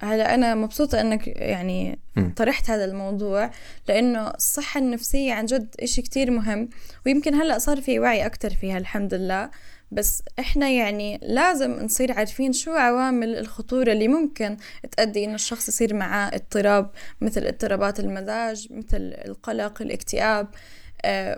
هلا 0.00 0.34
أنا 0.34 0.54
مبسوطة 0.54 1.00
إنك 1.00 1.26
يعني 1.26 1.98
طرحت 2.36 2.70
هذا 2.70 2.84
الموضوع 2.84 3.50
لأنه 3.88 4.30
الصحة 4.30 4.80
النفسية 4.80 5.32
عن 5.32 5.46
جد 5.46 5.74
إشي 5.80 6.02
كتير 6.02 6.30
مهم 6.30 6.68
ويمكن 7.06 7.34
هلأ 7.34 7.58
صار 7.58 7.80
في 7.80 7.98
وعي 7.98 8.26
أكتر 8.26 8.50
فيها 8.50 8.78
الحمد 8.78 9.14
لله. 9.14 9.50
بس 9.90 10.22
إحنا 10.38 10.68
يعني 10.68 11.20
لازم 11.22 11.70
نصير 11.70 12.12
عارفين 12.12 12.52
شو 12.52 12.70
عوامل 12.70 13.38
الخطورة 13.38 13.92
اللي 13.92 14.08
ممكن 14.08 14.56
تؤدي 14.96 15.24
إنه 15.24 15.34
الشخص 15.34 15.68
يصير 15.68 15.94
معاه 15.94 16.30
اضطراب 16.34 16.90
مثل 17.20 17.46
اضطرابات 17.46 18.00
المزاج 18.00 18.68
مثل 18.70 19.14
القلق 19.24 19.82
الاكتئاب. 19.82 20.46
آه، 20.46 20.58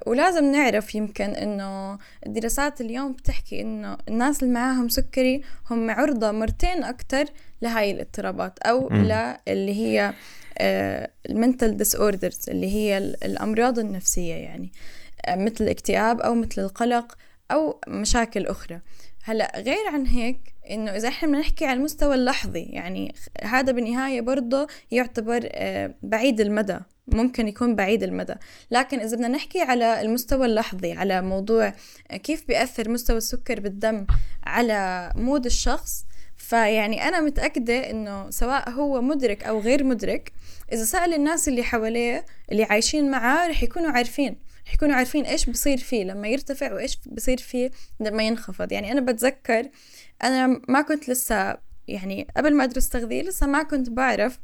ولازم 0.06 0.52
نعرف 0.52 0.94
يمكن 0.94 1.24
إنه 1.24 1.98
الدراسات 2.26 2.80
اليوم 2.80 3.12
بتحكي 3.12 3.60
إنه 3.60 3.98
الناس 4.08 4.42
اللي 4.42 4.54
معاهم 4.54 4.88
سكري 4.88 5.42
هم 5.70 5.90
عرضة 5.90 6.30
مرتين 6.30 6.84
أكتر 6.84 7.24
لهاي 7.62 7.90
الاضطرابات 7.90 8.58
أو 8.58 8.88
اللي 9.48 9.74
هي 9.74 10.14
ال 11.30 11.76
mental 11.76 11.96
disorders 11.96 12.40
اللي 12.48 12.74
هي 12.74 12.98
الأمراض 12.98 13.78
النفسية 13.78 14.34
يعني 14.34 14.72
آه، 15.26 15.36
مثل 15.36 15.64
الاكتئاب 15.64 16.20
أو 16.20 16.34
مثل 16.34 16.62
القلق 16.62 17.16
أو 17.50 17.80
مشاكل 17.88 18.46
أخرى. 18.46 18.80
هلأ 19.24 19.52
غير 19.56 19.88
عن 19.92 20.06
هيك 20.06 20.38
إنه 20.70 20.90
إذا 20.90 21.08
إحنا 21.08 21.28
بدنا 21.28 21.40
نحكي 21.40 21.66
على 21.66 21.78
المستوى 21.78 22.14
اللحظي 22.14 22.62
يعني 22.62 23.14
هذا 23.42 23.72
بالنهايه 23.72 24.20
برضه 24.20 24.66
يعتبر 24.90 25.48
آه، 25.52 25.94
بعيد 26.02 26.40
المدى. 26.40 26.78
ممكن 27.08 27.48
يكون 27.48 27.74
بعيد 27.74 28.02
المدى. 28.02 28.34
لكن 28.70 29.00
إذا 29.00 29.16
بدنا 29.16 29.28
نحكي 29.28 29.60
على 29.60 30.00
المستوى 30.00 30.46
اللحظي 30.46 30.92
على 30.92 31.22
موضوع 31.22 31.72
كيف 32.22 32.46
بيأثر 32.48 32.88
مستوى 32.88 33.16
السكر 33.16 33.60
بالدم 33.60 34.06
على 34.44 35.12
مود 35.16 35.46
الشخص 35.46 36.06
فيعني 36.36 37.08
أنا 37.08 37.20
متأكدة 37.20 37.90
إنه 37.90 38.30
سواء 38.30 38.70
هو 38.70 39.00
مدرك 39.00 39.44
أو 39.44 39.60
غير 39.60 39.84
مدرك 39.84 40.32
إذا 40.72 40.84
سأل 40.84 41.14
الناس 41.14 41.48
اللي 41.48 41.62
حواليه 41.62 42.24
اللي 42.52 42.64
عايشين 42.64 43.10
معاه 43.10 43.48
رح 43.48 43.62
يكونوا 43.62 43.90
عارفين. 43.90 44.36
رح 44.66 44.74
يكونوا 44.74 44.94
عارفين 44.94 45.24
إيش 45.24 45.50
بصير 45.50 45.78
فيه. 45.78 46.04
لما 46.04 46.28
يرتفع 46.28 46.72
وإيش 46.72 46.98
بصير 47.06 47.38
فيه 47.38 47.70
لما 48.00 48.22
ينخفض. 48.22 48.72
يعني 48.72 48.92
أنا 48.92 49.00
بتذكر 49.00 49.68
أنا 50.24 50.60
ما 50.68 50.82
كنت 50.82 51.08
لسه 51.08 51.56
يعني 51.88 52.26
قبل 52.36 52.54
ما 52.54 52.64
أدرس 52.64 52.88
تغذية 52.88 53.22
لسه 53.22 53.46
ما 53.46 53.62
كنت 53.62 53.90
بعرف 53.90 54.38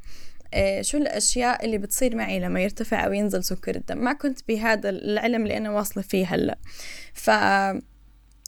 شو 0.80 0.98
الأشياء 0.98 1.64
اللي 1.64 1.78
بتصير 1.78 2.16
معي 2.16 2.40
لما 2.40 2.60
يرتفع 2.60 3.06
أو 3.06 3.12
ينزل 3.12 3.44
سكر 3.44 3.76
الدم؟ 3.76 3.98
ما 3.98 4.12
كنت 4.12 4.48
بهذا 4.48 4.90
العلم 4.90 5.42
اللي 5.42 5.56
أنا 5.56 5.70
واصلة 5.70 6.02
فيه 6.02 6.26
هلأ. 6.26 6.58
ف 7.14 7.30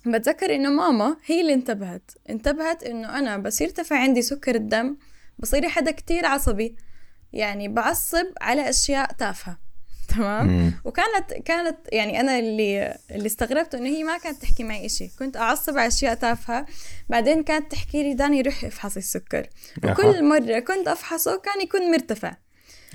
بتذكر 0.07 0.55
إنه 0.55 0.71
ماما 0.71 1.17
هي 1.27 1.41
اللي 1.41 1.55
انتبهت 1.55 2.11
انتبهت 2.31 2.83
إنه 2.83 3.19
أنا 3.19 3.37
بس 3.37 3.61
يرتفع 3.61 3.97
عندي 3.99 4.23
سكر 4.23 4.55
الدم 4.55 4.97
بصير 5.39 5.69
حدا 5.69 5.91
كتير 5.91 6.27
عصبي. 6.27 6.77
يعني 7.33 7.69
بعصب 7.69 8.27
على 8.41 8.71
أشياء 8.71 9.13
تافهة. 9.13 9.64
تمام؟ 10.15 10.75
وكانت 10.85 11.33
كانت 11.45 11.77
يعني 11.93 12.21
أنا 12.21 12.39
اللي 12.39 12.99
اللي 13.11 13.27
استغربته 13.27 13.79
إنه 13.79 13.89
هي 13.89 14.05
ما 14.05 14.19
كانت 14.19 14.43
تحكي 14.43 14.65
معي 14.65 14.87
إشي. 14.87 15.09
كنت 15.19 15.37
أعصب 15.37 15.79
على 15.79 15.89
أشياء 15.89 16.15
تافهة. 16.15 16.67
بعدين 17.09 17.43
كانت 17.43 17.73
تحكي 17.73 18.03
لي 18.03 18.15
داني 18.15 18.43
روحي 18.43 18.67
أفحصي 18.67 18.99
السكر. 18.99 19.47
وكل 19.85 20.25
مرة 20.25 20.59
كنت 20.59 20.89
أفحصه 20.89 21.41
كان 21.41 21.61
يكون 21.61 21.91
مرتفع. 21.91 22.37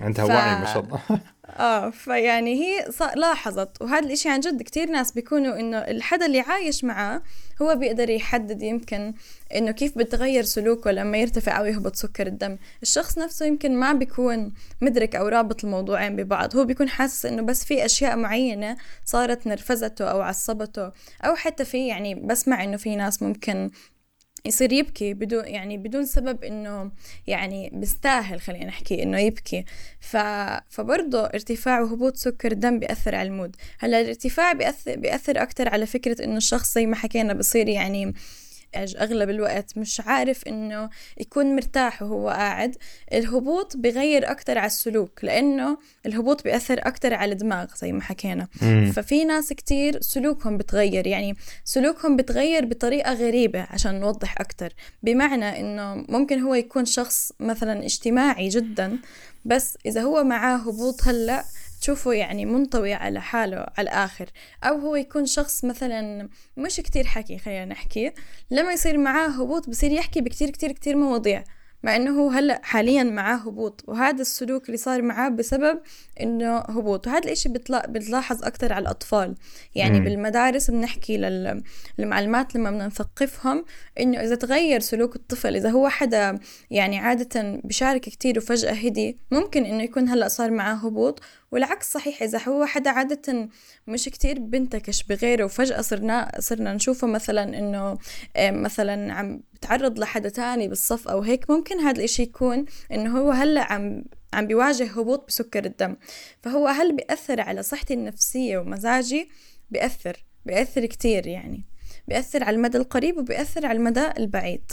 عندها 0.01 0.25
ف... 0.25 0.29
وعي 0.29 0.59
ما 0.59 0.65
شاء 0.65 0.83
الله. 0.83 1.01
آه 1.49 1.89
فيعني 1.89 2.53
هي 2.63 2.85
لاحظت. 3.15 3.81
وهذا 3.81 4.05
الإشي 4.05 4.29
عن 4.29 4.39
جد 4.39 4.61
كتير 4.61 4.89
ناس 4.89 5.11
بيكونوا 5.11 5.59
إنه 5.59 5.77
الحدا 5.77 6.25
اللي 6.25 6.39
عايش 6.39 6.83
معاه 6.83 7.21
هو 7.61 7.75
بيقدر 7.75 8.09
يحدد 8.09 8.61
يمكن 8.61 9.13
إنه 9.55 9.71
كيف 9.71 9.97
بتغير 9.97 10.43
سلوكه 10.43 10.91
لما 10.91 11.17
يرتفع 11.17 11.59
أو 11.59 11.65
يهبط 11.65 11.95
سكر 11.95 12.27
الدم. 12.27 12.57
الشخص 12.81 13.17
نفسه 13.17 13.45
يمكن 13.45 13.75
ما 13.75 13.93
بيكون 13.93 14.53
مدرك 14.81 15.15
أو 15.15 15.27
رابط 15.27 15.63
الموضوعين 15.63 16.15
ببعض. 16.15 16.55
هو 16.55 16.65
بيكون 16.65 16.89
حاسس 16.89 17.25
إنه 17.25 17.41
بس 17.41 17.65
في 17.65 17.85
أشياء 17.85 18.15
معينة 18.15 18.77
صارت 19.05 19.47
نرفزته 19.47 20.05
أو 20.05 20.21
عصبته. 20.21 20.91
أو 21.25 21.35
حتى 21.35 21.65
في 21.65 21.87
يعني 21.87 22.15
بسمع 22.15 22.63
إنه 22.63 22.77
في 22.77 22.95
ناس 22.95 23.21
ممكن 23.21 23.71
يصير 24.45 24.73
يبكي 24.73 25.13
بدون 25.13 25.47
يعني 25.47 25.77
بدون 25.77 26.05
سبب 26.05 26.43
إنه 26.43 26.91
يعني 27.27 27.69
بيستاهل 27.73 28.41
خلينا 28.41 28.65
نحكي 28.65 29.03
إنه 29.03 29.19
يبكي. 29.19 29.65
ف 29.99 30.17
فبرضه 30.69 31.25
ارتفاع 31.25 31.81
وهبوط 31.81 32.15
سكر 32.15 32.51
الدم 32.51 32.79
بيأثر 32.79 33.15
على 33.15 33.27
المود. 33.27 33.55
هلأ 33.79 34.01
الارتفاع 34.01 34.53
بيأثر 34.53 34.95
بيأثر 34.95 35.41
أكثر 35.41 35.69
على 35.69 35.85
فكرة 35.85 36.23
إنه 36.23 36.37
الشخص 36.37 36.73
زي 36.75 36.85
ما 36.85 36.95
حكينا 36.95 37.33
بصير 37.33 37.67
يعني 37.69 38.13
أغلب 38.75 39.29
الوقت 39.29 39.77
مش 39.77 40.01
عارف 40.05 40.47
إنه 40.47 40.89
يكون 41.17 41.55
مرتاح 41.55 42.01
وهو 42.01 42.29
قاعد. 42.29 42.75
الهبوط 43.13 43.77
بغير 43.77 44.31
أكتر 44.31 44.57
على 44.57 44.67
السلوك 44.67 45.23
لأنه 45.23 45.77
الهبوط 46.05 46.43
بيأثر 46.43 46.79
أكتر 46.83 47.13
على 47.13 47.31
الدماغ 47.31 47.67
زي 47.75 47.91
ما 47.91 48.01
حكينا. 48.01 48.47
مم. 48.61 48.91
ففي 48.95 49.25
ناس 49.25 49.53
كتير 49.53 50.01
سلوكهم 50.01 50.57
بتغير 50.57 51.07
يعني 51.07 51.35
سلوكهم 51.63 52.15
بتغير 52.15 52.65
بطريقة 52.65 53.13
غريبة 53.13 53.67
عشان 53.69 53.99
نوضح 53.99 54.41
أكتر. 54.41 54.73
بمعنى 55.03 55.59
إنه 55.59 56.05
ممكن 56.09 56.39
هو 56.39 56.53
يكون 56.55 56.85
شخص 56.85 57.31
مثلا 57.39 57.85
اجتماعي 57.85 58.49
جدا 58.49 58.99
بس 59.45 59.77
إذا 59.85 60.01
هو 60.01 60.23
معاه 60.23 60.57
هبوط 60.57 61.03
هلأ 61.03 61.43
تشوفه 61.81 62.13
يعني 62.13 62.45
منطوي 62.45 62.93
على 62.93 63.21
حاله 63.21 63.57
على 63.57 63.89
الآخر 63.89 64.29
أو 64.63 64.77
هو 64.77 64.95
يكون 64.95 65.25
شخص 65.25 65.65
مثلا 65.65 66.29
مش 66.57 66.75
كتير 66.75 67.07
حكي 67.07 67.37
خلينا 67.37 67.65
نحكي 67.65 68.11
لما 68.51 68.73
يصير 68.73 68.97
معاه 68.97 69.27
هبوط 69.27 69.69
بصير 69.69 69.91
يحكي 69.91 70.21
بكتير 70.21 70.49
كتير 70.49 70.71
كتير 70.71 70.95
مواضيع 70.95 71.43
مع 71.83 71.95
إنه 71.95 72.21
هو 72.21 72.29
هلأ 72.29 72.61
حاليا 72.63 73.03
معاه 73.03 73.35
هبوط 73.35 73.83
وهذا 73.87 74.21
السلوك 74.21 74.65
اللي 74.65 74.77
صار 74.77 75.01
معاه 75.01 75.29
بسبب 75.29 75.79
إنه 76.21 76.57
هبوط 76.57 77.07
وهذا 77.07 77.19
الإشي 77.25 77.49
بتلا... 77.49 77.87
بتلاحظ 77.87 78.43
أكثر 78.43 78.73
على 78.73 78.81
الأطفال 78.81 79.35
يعني 79.75 79.99
مم. 79.99 80.05
بالمدارس 80.05 80.71
بنحكي 80.71 81.17
لل... 81.17 81.63
للمعلمات 81.97 82.55
لما 82.55 82.71
بدنا 82.71 82.87
نثقفهم 82.87 83.65
إنه 83.99 84.21
إذا 84.21 84.35
تغير 84.35 84.79
سلوك 84.79 85.15
الطفل 85.15 85.55
إذا 85.55 85.69
هو 85.69 85.89
حدا 85.89 86.39
يعني 86.71 86.99
عادة 86.99 87.61
بشارك 87.63 88.01
كتير 88.01 88.37
وفجأة 88.37 88.73
هدي 88.73 89.17
ممكن 89.31 89.65
إنه 89.65 89.83
يكون 89.83 90.09
هلأ 90.09 90.27
صار 90.27 90.51
معاه 90.51 90.75
هبوط 90.75 91.21
والعكس 91.51 91.91
صحيح 91.91 92.23
إذا 92.23 92.41
هو 92.47 92.65
حدا 92.65 92.89
عادة 92.89 93.49
مش 93.87 94.05
كتير 94.05 94.39
بنتكش 94.39 95.03
بغيره 95.03 95.43
وفجأة 95.43 95.81
صرنا 95.81 96.31
صرنا 96.39 96.73
نشوفه 96.73 97.07
مثلا 97.07 97.43
إنه 97.59 97.97
آه، 98.35 98.51
مثلا 98.51 99.13
عم 99.13 99.41
بتعرض 99.53 99.99
لحدا 99.99 100.29
تاني 100.29 100.67
بالصف 100.67 101.07
أو 101.07 101.21
هيك 101.21 101.49
ممكن 101.49 101.79
هذا 101.79 101.97
الإشي 101.97 102.23
يكون 102.23 102.65
إنه 102.91 103.19
هو 103.19 103.31
هلأ 103.31 103.73
عم 103.73 104.03
عم 104.33 104.47
بيواجه 104.47 104.83
هبوط 104.83 105.27
بسكر 105.27 105.65
الدم. 105.65 105.95
فهو 106.41 106.67
هل 106.67 106.95
بيأثر 106.95 107.41
على 107.41 107.63
صحتي 107.63 107.93
النفسية 107.93 108.57
ومزاجي؟ 108.57 109.29
بيأثر 109.69 110.25
بيأثر 110.45 110.85
كتير 110.85 111.27
يعني. 111.27 111.65
بيأثر 112.07 112.43
على 112.43 112.55
المدى 112.55 112.77
القريب 112.77 113.17
وبيأثر 113.17 113.65
على 113.65 113.77
المدى 113.77 114.07
البعيد. 114.17 114.71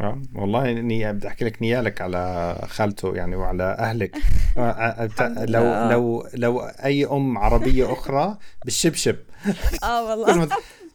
آه 0.00 0.22
والله 0.34 0.70
إني 0.70 1.12
بدي 1.12 1.28
أحكي 1.28 1.44
لك 1.44 1.62
نيالك 1.62 2.00
على 2.00 2.54
خالته 2.68 3.14
يعني 3.14 3.36
وعلى 3.36 3.62
أهلك. 3.78 4.16
آه، 4.56 4.60
آه، 4.60 5.44
لو 5.44 5.90
لو 5.90 6.28
لو 6.34 6.60
أي 6.60 7.06
أم 7.06 7.38
عربية 7.38 7.92
أخرى 7.92 8.38
بالشبشب. 8.64 9.16
آه 9.84 10.04
والله. 10.04 10.48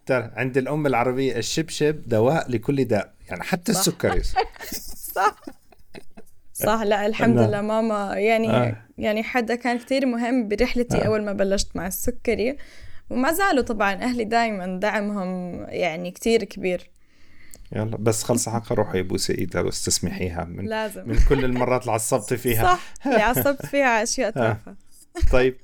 ترى 0.06 0.32
عند 0.36 0.58
الأم 0.58 0.88
العربية 0.88 1.38
الشبشب 1.38 2.02
دواء 2.08 2.52
لكل 2.52 2.86
داء 2.86 3.14
يعني 3.30 3.44
حتى 3.44 3.74
صح. 3.74 3.80
السكري 3.80 4.24
صح. 5.16 5.36
صح 6.54 6.82
لا 6.82 7.06
الحمد 7.06 7.38
لله 7.38 7.62
ماما. 7.62 8.14
يعني 8.18 8.50
آه. 8.50 8.76
يعني 8.98 9.24
حدا 9.24 9.56
كان 9.56 9.78
كتير 9.80 10.06
مهم 10.06 10.48
برحلتي 10.48 10.98
آه. 10.98 11.08
أول 11.08 11.26
ما 11.26 11.34
بلشت 11.34 11.76
مع 11.76 11.88
السكري 11.88 12.58
وما 13.10 13.32
زالوا 13.32 13.64
طبعا 13.64 13.94
أهلي 13.94 14.24
دائما 14.24 14.80
دعمهم 14.80 15.54
يعني 15.70 16.12
كتير 16.12 16.44
كبير. 16.44 16.90
يلا 17.76 17.98
بس 17.98 18.24
خلص 18.24 18.50
حق 18.50 18.74
روحي 18.74 19.02
بوسي 19.02 19.34
ايدها 19.38 19.62
بس 19.62 19.86
تسمحيها 19.86 20.44
من 20.44 20.66
لازم. 20.66 21.10
من 21.10 21.20
كل 21.30 21.46
المرات 21.46 21.82
اللي 21.82 21.92
عصبت 21.92 22.34
فيها. 22.44 22.64
صح 22.64 22.94
اللي 23.06 23.22
عصبت 23.22 23.66
فيها 23.66 24.04
أشياء 24.04 24.32
تافهة. 24.32 24.76
طيب 25.32 25.58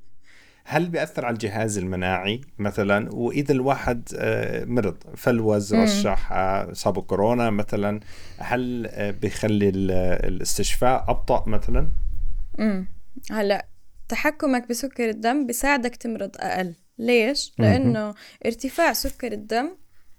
هل 0.66 0.90
بيأثر 0.90 1.26
على 1.26 1.34
الجهاز 1.34 1.78
المناعي 1.78 2.42
مثلا؟ 2.60 3.10
وإذا 3.14 3.52
الواحد 3.52 4.10
آه، 4.16 4.66
مرض 4.66 4.98
فلوز 5.18 5.76
رشح 5.76 6.32
آه، 6.32 6.74
صابه 6.74 7.02
كورونا 7.02 7.50
مثلا 7.50 8.00
هل 8.38 8.88
آه، 8.92 9.12
بيخلي 9.12 9.70
الاستشفاء 9.70 11.06
أبطأ 11.08 11.44
مثلا؟ 11.50 11.88
امم 12.60 12.88
هلأ 13.32 13.66
تحكمك 14.10 14.70
بسكر 14.70 15.10
الدم 15.10 15.48
بيساعدك 15.48 15.96
تمرض 15.96 16.32
أقل. 16.40 16.76
ليش؟ 16.98 17.54
لأنه 17.60 18.14
ارتفاع 18.46 18.94
سكر 18.94 19.32
الدم 19.32 19.76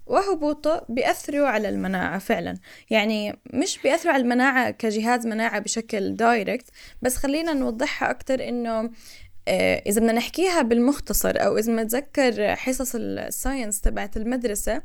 وهبوطه 0.06 0.86
بيأثروا 0.88 1.46
على 1.46 1.68
المناعة 1.68 2.18
فعلا. 2.18 2.58
يعني 2.90 3.38
مش 3.52 3.78
بيأثروا 3.78 4.14
على 4.14 4.22
المناعة 4.22 4.70
كجهاز 4.70 5.26
مناعة 5.26 5.58
بشكل 5.58 6.16
direct 6.16 6.66
بس 7.02 7.16
خلينا 7.16 7.52
نوضحها 7.52 8.10
أكتر 8.10 8.48
إنه 8.48 8.90
آه، 9.48 9.82
إذا 9.86 10.00
بدنا 10.00 10.12
نحكيها 10.12 10.62
بالمختصر 10.62 11.32
أو 11.36 11.58
إذا 11.58 11.72
نتذكر 11.72 12.56
حصص 12.56 12.92
ال 12.94 13.05
science 13.05 13.80
تبعت 13.80 14.16
المدرسة 14.16 14.82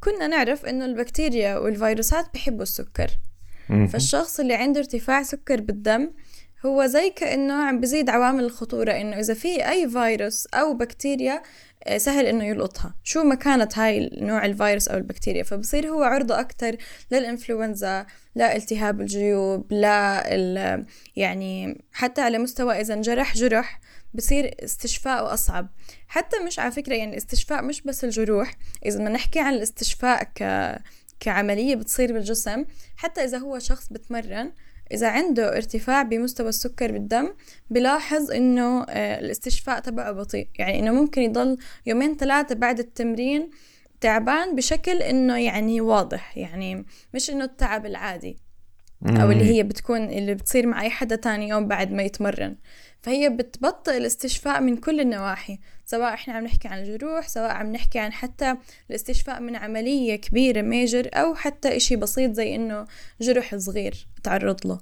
كنا 0.00 0.26
نعرف 0.26 0.66
إنه 0.66 0.84
البكتيريا 0.84 1.56
والفيروسات 1.56 2.26
بحبوا 2.34 2.62
السكر. 2.62 3.10
فالشخص 3.86 4.40
اللي 4.40 4.54
عنده 4.54 4.80
ارتفاع 4.80 5.22
سكر 5.22 5.60
بالدم 5.60 6.10
هو 6.66 6.86
زي 6.86 7.10
كأنه 7.10 7.54
عم 7.54 7.80
بزيد 7.80 8.10
عوامل 8.10 8.44
الخطورة 8.44 8.92
إنه 8.92 9.18
إذا 9.18 9.34
في 9.34 9.68
أي 9.68 9.90
فيروس 9.90 10.46
أو 10.46 10.74
بكتيريا 10.74 11.42
آه، 11.84 11.98
سهل 11.98 12.26
إنه 12.26 12.44
يلقطها. 12.44 12.94
شو 13.04 13.22
ما 13.22 13.34
كانت 13.34 13.78
هاي 13.78 14.10
نوع 14.12 14.44
الفيروس 14.44 14.88
أو 14.88 14.98
البكتيريا 14.98 15.42
فبصير 15.42 15.88
هو 15.88 16.02
عرضة 16.02 16.40
أكتر 16.40 16.76
للإنفلونزا 17.10 18.06
لالتهاب 18.34 19.00
الجيوب 19.00 19.72
لا 19.72 20.84
يعني 21.16 21.82
حتى 21.92 22.20
على 22.20 22.38
مستوى 22.38 22.80
إذا 22.80 22.94
انجرح 22.94 23.34
جرح 23.34 23.80
بصير 24.14 24.54
استشفاء 24.64 25.34
أصعب. 25.34 25.68
حتى 26.08 26.36
مش 26.46 26.58
على 26.58 26.70
فكرة 26.70 26.94
يعني 26.94 27.12
الاستشفاء 27.12 27.62
مش 27.62 27.82
بس 27.82 28.04
الجروح 28.04 28.54
إذا 28.86 28.98
بدنا 28.98 29.10
نحكي 29.10 29.40
عن 29.40 29.54
الاستشفاء 29.54 30.22
ك 30.34 30.42
كعملية 31.20 31.76
بتصير 31.76 32.12
بالجسم 32.12 32.64
حتى 32.96 33.24
إذا 33.24 33.38
هو 33.38 33.58
شخص 33.58 33.88
بتمرن 33.92 34.52
إذا 34.92 35.08
عنده 35.08 35.56
ارتفاع 35.56 36.02
بمستوى 36.02 36.48
السكر 36.48 36.92
بالدم 36.92 37.32
بلاحظ 37.70 38.30
إنه 38.30 38.82
آه، 38.82 39.20
الاستشفاء 39.20 39.80
تبعه 39.80 40.12
بطيء. 40.12 40.48
يعني 40.58 40.78
إنه 40.78 40.92
ممكن 40.92 41.22
يضل 41.22 41.58
يومين 41.86 42.16
ثلاثة 42.16 42.54
بعد 42.54 42.78
التمرين 42.78 43.50
تعبان 44.00 44.56
بشكل 44.56 45.02
إنه 45.02 45.38
يعني 45.38 45.80
واضح. 45.80 46.38
يعني 46.38 46.84
مش 47.14 47.30
إنه 47.30 47.44
التعب 47.44 47.86
العادي. 47.86 48.38
أو 49.06 49.30
اللي 49.30 49.44
هي 49.44 49.62
بتكون 49.62 50.04
اللي 50.10 50.34
بتصير 50.34 50.66
مع 50.66 50.82
أي 50.82 50.90
حدا 50.90 51.16
تاني 51.16 51.48
يوم 51.48 51.68
بعد 51.68 51.92
ما 51.92 52.02
يتمرن. 52.02 52.56
فهي 53.02 53.28
بتبطئ 53.28 53.96
الاستشفاء 53.96 54.60
من 54.60 54.76
كل 54.76 55.00
النواحي 55.00 55.58
سواء 55.84 56.14
إحنا 56.14 56.34
عم 56.34 56.44
نحكي 56.44 56.68
عن 56.68 56.78
الجروح 56.78 57.28
سواء 57.28 57.50
عم 57.50 57.72
نحكي 57.72 57.98
عن 57.98 58.12
حتى 58.12 58.54
الاستشفاء 58.90 59.40
من 59.40 59.56
عملية 59.56 60.16
كبيرة 60.16 60.62
ميجر 60.62 61.08
أو 61.14 61.34
حتى 61.34 61.76
إشي 61.76 61.96
بسيط 61.96 62.32
زي 62.32 62.54
إنه 62.54 62.86
جرح 63.20 63.56
صغير 63.56 64.06
تعرض 64.22 64.66
له. 64.66 64.78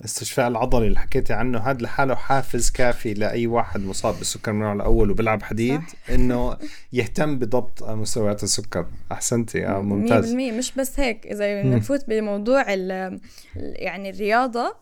الاستشفاء 0.00 0.48
العضلي 0.48 0.86
اللي 0.86 0.98
حكيتي 0.98 1.32
عنه 1.32 1.58
هذا 1.58 1.78
لحاله 1.82 2.14
حافز 2.14 2.70
كافي 2.70 3.14
لأي 3.14 3.46
واحد 3.46 3.80
مصاب 3.80 4.14
بالسكر 4.18 4.52
من 4.52 4.58
النوع 4.58 4.72
الأول 4.72 5.10
وبيلعب 5.10 5.42
حديد 5.42 5.80
صح. 5.80 6.10
إنه 6.10 6.56
يهتم 6.92 7.38
بضبط 7.38 7.82
مستويات 7.82 8.42
السكر. 8.42 8.86
احسنتي 9.12 9.66
آه 9.66 9.82
ممتاز. 9.82 10.34
100% 10.34 10.36
مش 10.36 10.72
بس 10.72 11.00
هيك 11.00 11.26
إذا 11.26 11.62
نفوت 11.62 12.04
بموضوع 12.08 12.70
يعني 13.56 14.10
الرياضة 14.10 14.76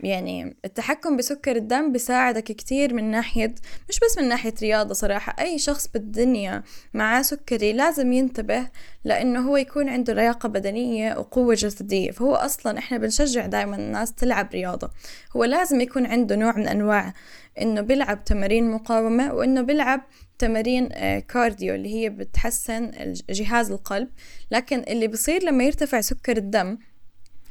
يعني 0.00 0.56
التحكم 0.64 1.16
بسكر 1.16 1.56
الدم 1.56 1.92
بيساعدك 1.92 2.44
كتير 2.44 2.94
من 2.94 3.04
ناحية 3.10 3.54
مش 3.88 4.00
بس 4.00 4.18
من 4.18 4.28
ناحية 4.28 4.54
رياضة 4.62 4.94
صراحة 4.94 5.36
أي 5.40 5.58
شخص 5.58 5.88
بالدنيا 5.88 6.62
معاه 6.94 7.22
سكري 7.22 7.72
لازم 7.72 8.12
ينتبه 8.12 8.66
لأنه 9.04 9.48
هو 9.48 9.56
يكون 9.56 9.88
عنده 9.88 10.12
لياقة 10.12 10.48
بدنية 10.48 11.18
وقوة 11.18 11.54
جسدية 11.54 12.10
فهو 12.10 12.34
أصلا 12.34 12.78
إحنا 12.78 12.98
بنشجع 12.98 13.46
دائما 13.46 13.76
الناس 13.76 14.12
تلعب 14.12 14.48
رياضة 14.52 14.90
هو 15.36 15.44
لازم 15.44 15.80
يكون 15.80 16.06
عنده 16.06 16.36
نوع 16.36 16.56
من 16.56 16.68
أنواع 16.68 17.12
إنه 17.60 17.80
بيلعب 17.80 18.24
تمارين 18.24 18.70
مقاومة 18.70 19.34
وإنه 19.34 19.62
بيلعب 19.62 20.00
تمارين 20.38 20.88
cardio 21.18 21.74
اللي 21.74 21.94
هي 21.94 22.08
بتحسن 22.10 22.90
جهاز 23.30 23.70
القلب 23.70 24.08
لكن 24.50 24.84
اللي 24.88 25.08
بصير 25.08 25.44
لما 25.44 25.64
يرتفع 25.64 26.00
سكر 26.00 26.36
الدم 26.36 26.68
آه، 26.68 26.78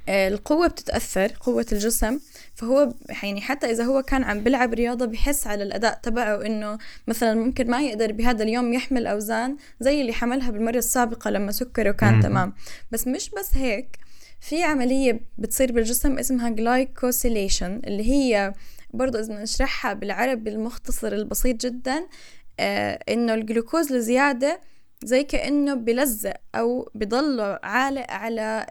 القوة 0.09 0.67
بتتأثر 0.67 1.31
قوة 1.39 1.65
الجسم. 1.71 2.19
فهو 2.55 2.93
يعني 3.23 3.41
حتى 3.41 3.71
إذا 3.71 3.83
هو 3.83 4.01
كان 4.01 4.23
عم 4.23 4.39
بلعب 4.39 4.73
رياضة 4.73 5.05
بحس 5.05 5.47
على 5.47 5.63
الأداء 5.63 5.99
تبعه 6.03 6.45
إنه 6.45 6.77
مثلا 7.07 7.33
ممكن 7.33 7.69
ما 7.71 7.81
يقدر 7.81 8.11
بهذا 8.11 8.43
اليوم 8.43 8.73
يحمل 8.73 9.07
أوزان 9.07 9.57
زي 9.79 10.01
اللي 10.01 10.13
حملها 10.13 10.51
بالمرة 10.51 10.77
السابقة 10.77 11.29
لما 11.29 11.51
سكره 11.51 11.91
كان 11.91 12.21
تمام. 12.21 12.53
بس 12.91 13.07
مش 13.07 13.29
بس 13.29 13.57
هيك 13.57 13.97
في 14.41 14.63
عملية 14.63 15.21
بتصير 15.37 15.71
بالجسم 15.71 16.19
اسمها 16.19 16.49
glycosylation 16.49 17.81
اللي 17.87 18.11
هي 18.11 18.53
برضو 18.93 19.19
إذا 19.19 19.43
نشرحها 19.43 19.93
بالعربي 19.93 20.49
المختصر 20.49 21.07
البسيط 21.07 21.65
جدا 21.65 22.07
آه 22.59 22.99
إنه 23.09 23.33
الجلوكوز 23.33 23.93
الزيادة 23.93 24.61
زي 25.03 25.23
كأنه 25.23 25.73
بلزق 25.73 26.33
أو 26.55 26.89
بضل 26.95 27.57
عالق 27.63 28.11
على 28.11 28.65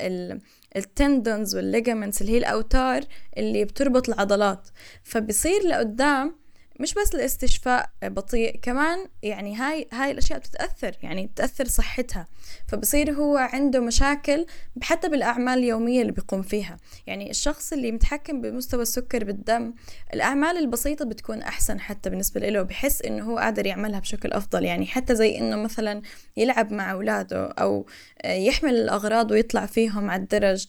ال 0.76 0.86
tendons 0.86 1.56
وال 1.56 1.68
ligaments 1.68 2.20
اللي 2.20 2.32
هي 2.32 2.38
الأوتار 2.38 3.02
اللي 3.38 3.64
بتربط 3.64 4.08
العضلات. 4.08 4.68
فبصير 5.02 5.62
لقدام 5.66 6.43
مش 6.80 6.94
بس 6.94 7.14
الاستشفاء 7.14 7.90
بطيء 8.02 8.58
كمان 8.62 8.98
يعني 9.22 9.56
هاي 9.56 9.88
هاي 9.92 10.10
الأشياء 10.10 10.38
بتتأثر 10.38 10.96
يعني 11.02 11.26
بتأثر 11.26 11.64
صحتها 11.64 12.26
فبصير 12.68 13.12
هو 13.12 13.36
عنده 13.36 13.80
مشاكل 13.80 14.46
حتى 14.82 15.08
بالأعمال 15.08 15.58
اليومية 15.58 16.00
اللي 16.00 16.12
بيقوم 16.12 16.42
فيها. 16.42 16.76
يعني 17.06 17.30
الشخص 17.30 17.72
اللي 17.72 17.92
متحكم 17.92 18.40
بمستوى 18.40 18.82
السكر 18.82 19.24
بالدم 19.24 19.74
الأعمال 20.14 20.56
البسيطة 20.56 21.04
بتكون 21.04 21.42
أحسن 21.42 21.80
حتى 21.80 22.10
بالنسبة 22.10 22.40
له 22.40 22.62
بحس 22.62 23.02
إنه 23.02 23.24
هو 23.24 23.38
قادر 23.38 23.66
يعملها 23.66 24.00
بشكل 24.00 24.32
أفضل. 24.32 24.64
يعني 24.64 24.86
حتى 24.86 25.14
زي 25.14 25.38
إنه 25.38 25.56
مثلا 25.56 26.02
يلعب 26.36 26.72
مع 26.72 26.92
أولاده 26.92 27.46
أو 27.46 27.86
يحمل 28.24 28.74
الأغراض 28.74 29.30
ويطلع 29.30 29.66
فيهم 29.66 30.10
على 30.10 30.22
الدرج 30.22 30.66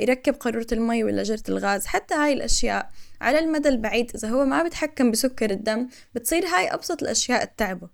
يركب 0.00 0.34
قارورة 0.34 0.66
المي 0.72 1.04
ولا 1.04 1.22
جرة 1.22 1.42
الغاز 1.48 1.86
حتى 1.86 2.14
هاي 2.14 2.32
الأشياء 2.32 2.90
على 3.20 3.38
المدى 3.38 3.68
البعيد 3.68 4.10
إذا 4.14 4.28
هو 4.28 4.44
ما 4.44 4.62
بيتحكم 4.62 5.10
بسكر 5.10 5.50
الدم 5.50 5.88
بتصير 6.14 6.46
هاي 6.46 6.68
أبسط 6.68 7.02
الأشياء 7.02 7.44
تتعبه 7.44 7.88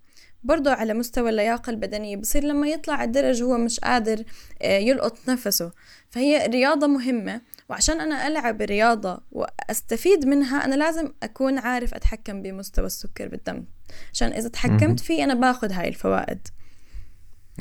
برضه 0.45 0.73
على 0.73 0.95
مستوى 0.95 1.31
اللياقة 1.31 1.71
البدنية 1.71 2.17
بصير 2.17 2.45
لما 2.45 2.69
يطلع 2.69 2.95
على 2.95 3.07
الدرج 3.07 3.43
هو 3.43 3.59
مش 3.59 3.81
قادر 3.81 4.25
آه، 4.63 4.79
يلقط 4.79 5.19
نفسه. 5.29 5.73
فهي 6.11 6.47
رياضة 6.47 6.87
مهمة 6.87 7.41
وعشان 7.69 8.01
أنا 8.01 8.27
ألعب 8.27 8.63
رياضة 8.63 9.21
وأستفيد 9.33 10.27
منها 10.27 10.65
أنا 10.65 10.75
لازم 10.75 11.13
أكون 11.23 11.59
عارف 11.59 11.95
أتحكم 11.95 12.43
بمستوى 12.43 12.87
السكر 12.87 13.29
بالدم. 13.29 13.65
عشان 14.13 14.33
إذا 14.33 14.49
تحكمت 14.49 15.01
فيه 15.01 15.25
أنا 15.25 15.35
باخذ 15.35 15.73
هاي 15.73 15.89
الفوائد. 15.89 16.49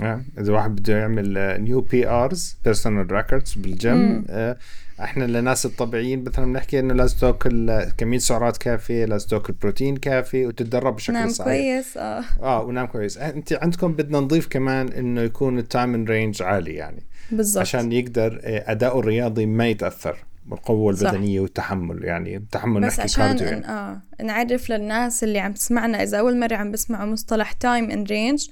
آه. 0.02 0.22
إذا 0.40 0.54
واحد 0.54 0.76
بده 0.76 0.98
يعمل 0.98 1.58
new 1.63 1.82
PRs 1.82 2.08
personal 2.08 2.58
records 2.65 3.12
بال 3.12 3.54
gym 3.54 4.26
آه 4.30 4.58
إحنا 5.04 5.24
للناس 5.24 5.66
الطبيعيين 5.66 6.24
مثلا 6.24 6.46
بنحكي 6.46 6.80
إنه 6.80 6.94
لازم 6.94 7.18
تأكل 7.18 7.84
كمية 7.98 8.18
سعرات 8.18 8.58
كافية 8.58 9.06
لازم 9.06 9.28
تأكل 9.28 9.54
بروتين 9.54 9.98
كافي 9.98 10.46
وتتدرب 10.46 10.96
بشكل 10.96 11.14
نام 11.14 11.30
صحيح 11.30 11.48
كويس 11.48 11.98
آه 11.98 12.24
آه 12.42 12.64
ونام 12.64 12.86
كويس 12.86 13.18
آه، 13.18 13.30
أنت 13.30 13.54
عندكم 13.54 13.94
بدنا 13.94 14.20
نضيف 14.20 14.48
كمان 14.48 14.88
إنه 14.88 15.22
يكون 15.22 15.60
ال 15.60 15.69
time 15.69 16.06
range 16.06 16.43
عالي 16.44 16.74
يعني 16.74 17.04
بالضبط 17.32 17.62
عشان 17.62 17.92
يقدر 17.92 18.42
آه، 18.44 18.72
اداؤه 18.72 19.00
الرياضي 19.00 19.46
ما 19.46 19.68
يتأثر 19.68 20.18
بالقوة 20.46 20.92
البدنية 20.92 21.38
صح. 21.38 21.42
والتحمل 21.42 22.04
يعني 22.04 22.46
تحمل 22.52 22.82
بس 22.82 23.00
عشان 23.00 23.38
يعني. 23.38 23.68
آه 23.68 24.02
نعرف 24.24 24.70
للناس 24.70 25.24
اللي 25.24 25.40
عم 25.40 25.54
تسمعنا 25.54 26.04
إذا 26.04 26.20
أول 26.20 26.40
مرة 26.40 26.56
عم 26.56 26.72
بسمعوا 26.72 27.06
مصطلح 27.12 27.52
time 27.52 27.91
in 27.91 28.04
range 28.04 28.48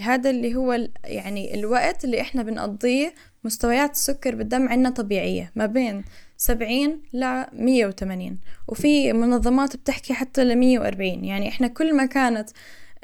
هذا 0.00 0.30
اللي 0.30 0.54
هو 0.54 0.88
يعني 1.04 1.54
الوقت 1.54 2.04
اللي 2.04 2.20
إحنا 2.20 2.42
بنقضيه 2.42 3.14
مستويات 3.44 3.90
السكر 3.90 4.34
بالدم 4.34 4.68
عندنا 4.68 4.90
طبيعية 4.90 5.52
ما 5.56 5.66
بين 5.66 6.04
سبعين 6.36 7.02
ل 7.12 7.42
مية 7.52 7.86
وثمانين 7.86 8.38
وفي 8.68 9.12
منظمات 9.12 9.76
بتحكي 9.76 10.14
حتى 10.14 10.44
ل 10.44 10.56
مية 10.56 10.78
وأربعين. 10.78 11.24
يعني 11.24 11.48
إحنا 11.48 11.66
كل 11.68 11.96
ما 11.96 12.06
كانت 12.06 12.50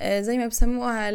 زي 0.03 0.39
ما 0.39 0.47
بسموها 0.47 1.11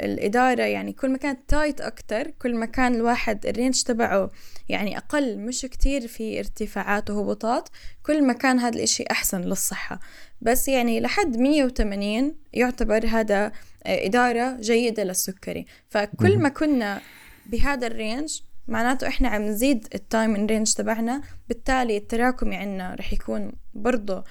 الإدارة 0.00 0.62
يعني 0.62 0.92
كل 0.92 1.10
ما 1.10 1.18
كانت 1.18 1.40
tight 1.48 1.80
أكتر 1.80 2.30
كل 2.30 2.56
ما 2.56 2.66
كان 2.66 2.94
الواحد 2.94 3.46
ال 3.46 3.52
range 3.52 3.82
تبعه 3.82 4.30
يعني 4.68 4.98
أقل 4.98 5.38
مش 5.38 5.62
كتير 5.62 6.06
في 6.06 6.38
ارتفاعات 6.38 7.10
وهبوطات 7.10 7.68
كل 8.02 8.24
ما 8.24 8.32
كان 8.32 8.58
هذا 8.58 8.76
الإشي 8.76 9.04
أحسن 9.10 9.40
للصحة. 9.40 10.00
بس 10.40 10.68
يعني 10.68 11.00
لحد 11.00 11.36
180 11.36 12.34
يعتبر 12.52 13.06
هذا 13.06 13.46
آه، 13.46 14.06
إدارة 14.06 14.56
جيدة 14.60 15.04
للسكري. 15.04 15.66
فكل 15.88 16.38
ما 16.38 16.48
كنا 16.48 17.00
بهذا 17.46 17.86
ال 17.86 17.95
range 17.95 18.40
معناته 18.68 19.08
إحنا 19.08 19.28
عم 19.28 19.42
نزيد 19.42 19.88
ال 19.94 20.02
time 20.02 20.34
in 20.34 20.46
range 20.46 20.72
تبعنا 20.72 21.22
بالتالي 21.48 21.96
التراكمي 21.96 22.56
عنا 22.56 22.94
رح 22.94 23.12
يكون 23.12 23.52
برضه 23.74 24.16
آه، 24.16 24.24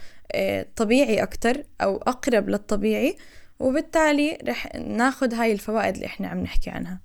طبيعي 0.76 1.24
أكتر 1.24 1.64
أو 1.82 1.98
أقرب 1.98 2.50
للطبيعي 2.50 3.18
وبالتالي 3.60 4.38
رح 4.48 4.76
ناخد 4.76 5.34
هاي 5.34 5.52
الفوائد 5.52 5.94
اللي 5.94 6.06
إحنا 6.06 6.28
عم 6.28 6.40
نحكي 6.40 6.70
عنها. 6.70 7.00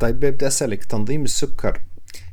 طيب 0.00 0.20
بدي 0.20 0.46
أسألك 0.46 0.84
تنظيم 0.84 1.22
السكر 1.22 1.80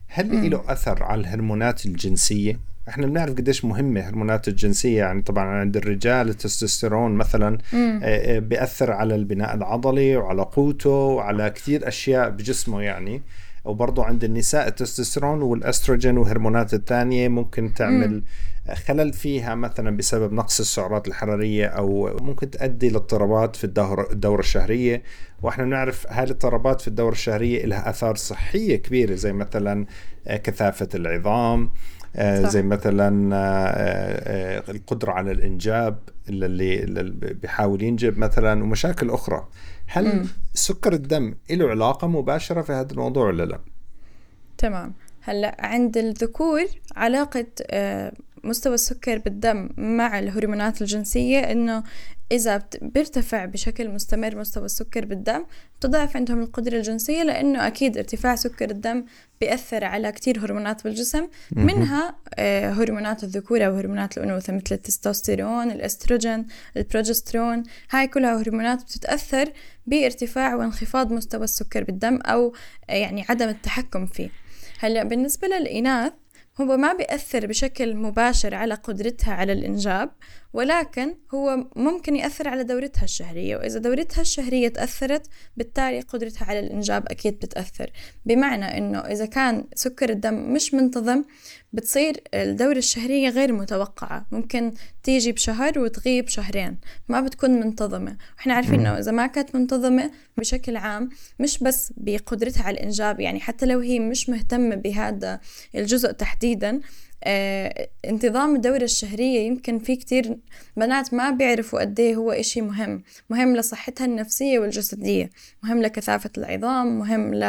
هل 0.07 0.49
له 0.51 0.63
أثر 0.67 1.03
على 1.03 1.21
الهرمونات 1.21 1.85
الجنسية؟ 1.85 2.59
إحنا 2.89 3.07
بنعرف 3.07 3.33
قديش 3.33 3.65
مهمة 3.65 4.01
هرمونات 4.01 4.47
الجنسية 4.47 4.97
يعني 4.97 5.21
طبعا 5.21 5.45
عند 5.45 5.77
الرجال 5.77 6.29
التستوستيرون 6.29 7.11
مثلا 7.11 7.57
آه، 7.73 7.99
آه، 8.03 8.39
بيأثر 8.39 8.91
على 8.91 9.15
البناء 9.15 9.55
العضلي 9.55 10.17
وعلى 10.17 10.41
قوته 10.41 10.89
وعلى 10.89 11.49
كثير 11.49 11.87
أشياء 11.87 12.29
بجسمه 12.29 12.81
يعني. 12.81 13.21
وبرضه 13.65 14.05
عند 14.05 14.23
النساء 14.23 14.67
التستوستيرون 14.67 15.41
والأستروجين 15.41 16.17
والهرمونات 16.17 16.73
الثانية 16.73 17.27
ممكن 17.27 17.73
تعمل 17.73 18.13
مم. 18.13 18.23
خلل 18.71 19.13
فيها 19.13 19.55
مثلا 19.55 19.97
بسبب 19.97 20.33
نقص 20.33 20.59
السعرات 20.59 21.07
الحرارية 21.07 21.65
أو 21.65 22.17
ممكن 22.21 22.51
تؤدي 22.51 22.89
لاضطرابات 22.89 23.55
في 23.55 23.63
الدورة, 23.63 24.11
الدورة 24.11 24.39
الشهرية 24.39 25.03
وإحنا 25.41 25.63
بنعرف 25.63 26.07
هاي 26.09 26.23
الاضطرابات 26.23 26.81
في 26.81 26.87
الدورة 26.87 27.11
الشهرية 27.11 27.65
لها 27.65 27.89
آثار 27.89 28.15
صحية 28.15 28.75
كبيرة 28.75 29.15
زي 29.15 29.33
مثلا 29.33 29.85
آه، 30.27 30.37
كثافة 30.37 30.89
العظام 30.95 31.71
آه، 32.15 32.41
زي 32.41 32.61
مثلا 32.61 33.35
آه، 33.35 34.71
القدرة 34.71 35.11
على 35.11 35.31
الإنجاب 35.31 35.97
اللي, 36.29 36.83
اللي 36.83 37.33
بيحاول 37.33 37.83
ينجب 37.83 38.17
مثلا 38.17 38.63
ومشاكل 38.63 39.09
أخرى 39.09 39.47
هل 39.87 40.05
م. 40.05 40.27
سكر 40.53 40.93
الدم 40.93 41.35
له 41.51 41.69
علاقة 41.69 42.07
مباشرة 42.07 42.61
في 42.61 42.71
هذا 42.71 42.91
الموضوع 42.91 43.27
ولا 43.27 43.43
لا؟ 43.43 43.59
تمام 44.57 44.93
هلأ 45.21 45.55
عند 45.59 45.97
الذكور 45.97 46.65
علاقة 46.95 47.45
مستوى 48.43 48.73
السكر 48.73 49.17
بالدم 49.17 49.69
مع 49.77 50.19
الهرمونات 50.19 50.81
الجنسية 50.81 51.39
إنه 51.39 51.83
إذا 52.31 52.63
بيرتفع 52.81 53.45
بشكل 53.45 53.89
مستمر 53.89 54.35
مستوى 54.35 54.65
السكر 54.65 55.05
بالدم 55.05 55.45
بتضعف 55.79 56.17
عندهم 56.17 56.41
القدرة 56.41 56.77
الجنسية 56.77 57.23
لأنه 57.23 57.67
أكيد 57.67 57.97
ارتفاع 57.97 58.35
سكر 58.35 58.71
الدم 58.71 59.05
بيأثر 59.41 59.83
على 59.83 60.11
كتير 60.11 60.39
هرمونات 60.39 60.83
بالجسم 60.83 61.27
منها 61.51 62.15
آه، 62.35 62.71
هرمونات 62.71 63.23
الذكورة 63.23 63.69
وهرمونات 63.69 64.17
الأنوثة 64.17 64.53
مثل 64.53 64.75
التستوستيرون 64.75 65.71
الأستروجين 65.71 66.47
البروجسترون 66.77 67.63
هاي 67.91 68.07
كلها 68.07 68.41
هرمونات 68.41 68.83
بتتأثر 68.83 69.51
بارتفاع 69.87 70.55
وانخفاض 70.55 71.13
مستوى 71.13 71.43
السكر 71.43 71.83
بالدم 71.83 72.19
أو 72.21 72.53
آه، 72.89 72.93
يعني 72.93 73.25
عدم 73.29 73.49
التحكم 73.49 74.05
فيه. 74.05 74.29
هلأ 74.79 75.03
بالنسبة 75.03 75.47
للإناث 75.47 76.13
هو 76.61 76.77
ما 76.77 76.93
بيأثر 76.93 77.47
بشكل 77.47 77.95
مباشر 77.95 78.55
على 78.55 78.73
قدرتها 78.73 79.33
على 79.33 79.53
الإنجاب 79.53 80.11
ولكن 80.53 81.15
هو 81.33 81.65
ممكن 81.75 82.15
يأثر 82.15 82.47
على 82.47 82.63
دورتها 82.63 83.03
الشهرية 83.03 83.57
وإذا 83.57 83.79
دورتها 83.79 84.21
الشهرية 84.21 84.67
تأثرت 84.67 85.27
بالتالي 85.57 85.99
قدرتها 85.99 86.45
على 86.45 86.59
الإنجاب 86.59 87.03
أكيد 87.07 87.33
بتأثر. 87.33 87.91
بمعنى 88.25 88.77
إنه 88.77 88.99
إذا 88.99 89.25
كان 89.25 89.65
سكر 89.75 90.09
الدم 90.09 90.53
مش 90.53 90.73
منتظم 90.73 91.23
بتصير 91.73 92.23
الدورة 92.33 92.77
الشهرية 92.77 93.29
غير 93.29 93.53
متوقعة. 93.53 94.25
ممكن 94.31 94.73
تيجي 95.03 95.31
بشهر 95.31 95.79
وتغيب 95.79 96.29
شهرين 96.29 96.77
ما 97.09 97.21
بتكون 97.21 97.51
منتظمة. 97.51 98.17
وإحنا 98.37 98.53
عارفين 98.53 98.79
إنه 98.79 98.99
إذا 98.99 99.11
ما 99.11 99.27
كانت 99.27 99.55
منتظمة 99.55 100.11
بشكل 100.37 100.77
عام 100.77 101.09
مش 101.39 101.63
بس 101.63 101.93
بقدرتها 101.97 102.63
على 102.63 102.77
الإنجاب 102.77 103.19
يعني 103.19 103.39
حتى 103.39 103.65
لو 103.65 103.79
هي 103.79 103.99
مش 103.99 104.29
مهتمة 104.29 104.75
بهذا 104.75 105.39
الجزء 105.75 106.11
تحديدا 106.11 106.81
انتظام 108.05 108.55
الدورة 108.55 108.83
الشهرية 108.83 109.39
يمكن 109.47 109.79
في 109.79 109.95
كتير 109.95 110.37
بنات 110.77 111.13
ما 111.13 111.29
بيعرفوا 111.31 111.79
قد 111.79 111.99
إيه 111.99 112.15
هو 112.15 112.31
إشي 112.31 112.61
مهم. 112.61 113.03
مهم 113.29 113.55
لصحتها 113.55 114.05
النفسية 114.05 114.59
والجسدية. 114.59 115.29
مهم 115.63 115.81
لكثافة 115.81 116.29
العظام. 116.37 116.99
مهم 116.99 117.33
ل 117.33 117.43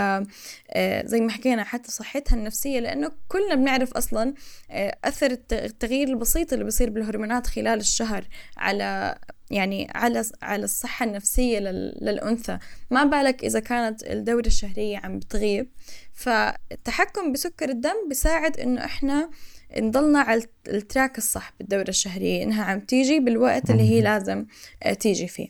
آه، 0.70 1.06
زي 1.06 1.20
ما 1.20 1.30
حكينا 1.30 1.64
حتى 1.64 1.92
صحتها 1.92 2.37
النفسية 2.37 2.80
لأنه 2.80 3.10
كلنا 3.28 3.54
بنعرف 3.54 3.92
أصلا 3.92 4.34
آه، 4.70 4.96
أثر 5.04 5.38
التغيير 5.52 6.08
البسيط 6.08 6.52
اللي 6.52 6.64
بيصير 6.64 6.90
بالهرمونات 6.90 7.46
خلال 7.46 7.80
الشهر 7.80 8.24
على 8.56 9.18
يعني 9.50 9.88
على 9.94 10.24
على 10.42 10.64
الصحة 10.64 11.06
النفسية 11.06 11.58
للأنثى. 11.58 12.58
ما 12.90 13.04
بالك 13.04 13.44
إذا 13.44 13.60
كانت 13.60 14.02
الدورة 14.02 14.46
الشهرية 14.46 14.98
عم 14.98 15.18
بتغيب. 15.18 15.70
فالتحكم 16.12 17.32
بسكر 17.32 17.68
الدم 17.68 18.08
بيساعد 18.08 18.60
إنه 18.60 18.84
إحنا 18.84 19.30
نضلنا 19.78 20.18
على 20.18 20.42
التراك 20.68 21.18
الصح 21.18 21.52
بالدورة 21.58 21.88
الشهرية 21.88 22.42
إنها 22.42 22.64
عم 22.64 22.80
تيجي 22.80 23.20
بالوقت 23.20 23.70
اللي 23.70 23.82
هي 23.82 24.00
لازم 24.00 24.46
آه، 24.82 24.92
تيجي 24.92 25.28
فيه. 25.28 25.48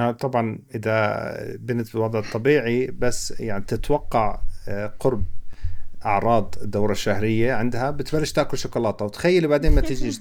آه 0.00 0.10
طبعا 0.10 0.58
إذا 0.74 1.56
بنت 1.58 1.92
بالوضع 1.92 2.18
الطبيعي 2.18 2.86
بس 2.86 3.34
يعني 3.40 3.64
تتوقع 3.64 4.40
آه، 4.68 4.94
قرب 5.00 5.24
أعراض 6.04 6.54
الدورة 6.62 6.92
الشهرية 6.92 7.52
عندها 7.52 7.90
بتبلش 7.90 8.32
تأكل 8.32 8.58
شوكولاتة. 8.58 9.04
وتخيلي 9.04 9.46
بعدين 9.46 9.72
ما 9.72 9.80
تجيش 9.80 10.20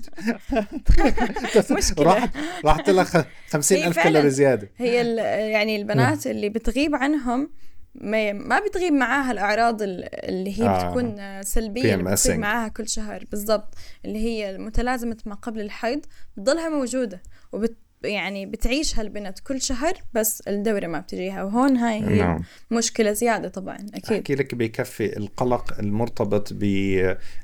مشكله 1.72 2.06
راحت 2.06 2.30
راحت 2.66 2.90
لها 2.90 3.26
50000 3.50 4.00
كالوري 4.00 4.30
زيادة. 4.30 4.70
هي 4.78 5.16
يعني 5.52 5.76
البنات 5.76 6.28
اللي 6.28 6.50
بتغيب 6.50 6.96
عنهم 6.96 7.50
ما 7.96 8.34
ما 8.34 8.60
بتغيب 8.60 8.94
معاها 8.94 9.32
الأعراض 9.32 9.82
اللي 9.82 10.60
هي 10.60 10.68
آه. 10.68 10.88
بتكون 10.88 11.42
سلبية 11.44 11.94
اللي 11.94 12.04
بتصير 12.12 12.38
معاها 12.38 12.68
كل 12.68 12.90
شهر. 12.90 13.26
بالضبط. 13.32 13.76
اللي 14.06 14.20
هي 14.20 14.58
متلازمه 14.58 15.18
ما 15.26 15.36
قبل 15.36 15.62
الحيض 15.62 16.06
بتضلها 16.38 16.70
موجودة 16.70 17.22
وبت 17.52 17.78
يعني 18.04 18.46
بتعيش 18.46 19.00
هالبنت 19.00 19.40
كل 19.40 19.62
شهر 19.62 19.94
بس 20.14 20.42
الدورة 20.48 20.88
ما 20.88 21.00
بتجيها. 21.00 21.44
وهون 21.44 21.78
هاي 21.78 22.04
هي 22.04 22.20
نعم. 22.20 22.40
مشكلة 22.72 23.12
زيادة 23.12 23.50
طبعا 23.50 23.78
أكيد. 23.94 24.14
أحكي 24.14 24.36
لك 24.36 24.56
بكفي 24.56 25.18
القلق 25.18 25.80
المرتبط 25.80 26.54
ب 26.54 26.64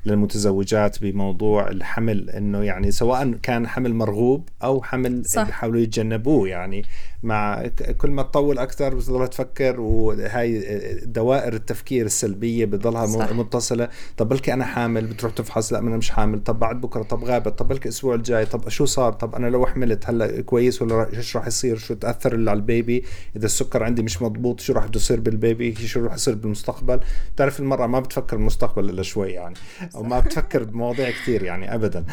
للمتزوجات 0.05 1.01
بموضوع 1.01 1.67
الحمل 1.67 2.29
إنه 2.29 2.63
يعني 2.63 2.91
سواء 2.91 3.31
كان 3.31 3.67
حمل 3.67 3.93
مرغوب 3.93 4.49
أو 4.63 4.83
حمل 4.83 5.25
صح. 5.25 5.43
بيحاولوا 5.43 5.81
يتجنبوه. 5.81 6.49
يعني 6.49 6.83
مع 7.23 7.67
كل 7.97 8.11
ما 8.11 8.23
تطول 8.23 8.59
أكثر 8.59 8.95
بتضلها 8.95 9.27
تفكر 9.27 9.81
وهاي 9.81 10.63
دوائر 11.03 11.53
التفكير 11.53 12.05
السلبية 12.05 12.65
بتضلها 12.65 13.05
صح. 13.05 13.31
متصلة. 13.31 13.89
طب 14.17 14.29
بلكي 14.29 14.53
أنا 14.53 14.65
حامل؟ 14.65 15.07
بتروح 15.07 15.33
تفحص 15.33 15.73
لا 15.73 15.79
أنا 15.79 15.97
مش 15.97 16.09
حامل. 16.09 16.43
طب 16.43 16.59
بعد 16.59 16.81
بكرة؟ 16.81 17.03
طب 17.03 17.23
غابت؟ 17.23 17.59
طب 17.59 17.67
بلكي 17.67 17.85
الأسبوع 17.85 18.15
الجاي؟ 18.15 18.45
طب 18.45 18.69
شو 18.69 18.85
صار؟ 18.85 19.13
طب 19.13 19.35
أنا 19.35 19.47
لو 19.47 19.65
حملت 19.65 20.09
هلأ 20.09 20.41
كويس 20.49 20.81
ولا 20.81 21.13
إيش 21.13 21.37
راح 21.37 21.47
يصير؟ 21.47 21.77
شو 21.77 21.93
تأثر 21.93 22.35
على 22.35 22.53
البيبي؟ 22.53 23.03
إذا 23.35 23.45
السكر 23.45 23.83
عندي 23.83 24.01
مش 24.01 24.21
مضبوط 24.21 24.59
شو 24.59 24.73
راح 24.73 24.85
بده 24.85 24.99
يصير 24.99 25.19
بالبيبي؟ 25.19 25.75
شو 25.75 26.05
راح 26.05 26.13
يصير 26.13 26.35
بالمستقبل؟ 26.35 26.99
بتعرف 27.35 27.59
المراه 27.59 27.87
ما 27.87 27.99
بتفكر 27.99 28.37
بالمستقبل 28.37 28.89
إلا 28.89 29.03
شوي 29.03 29.31
يعني 29.31 29.55
أو 29.95 30.03
ما 30.03 30.19
بتفكر 30.19 30.63
بمواضيع 30.63 31.09
كثير 31.09 31.43
يعني 31.43 31.75
ابدا. 31.75 32.05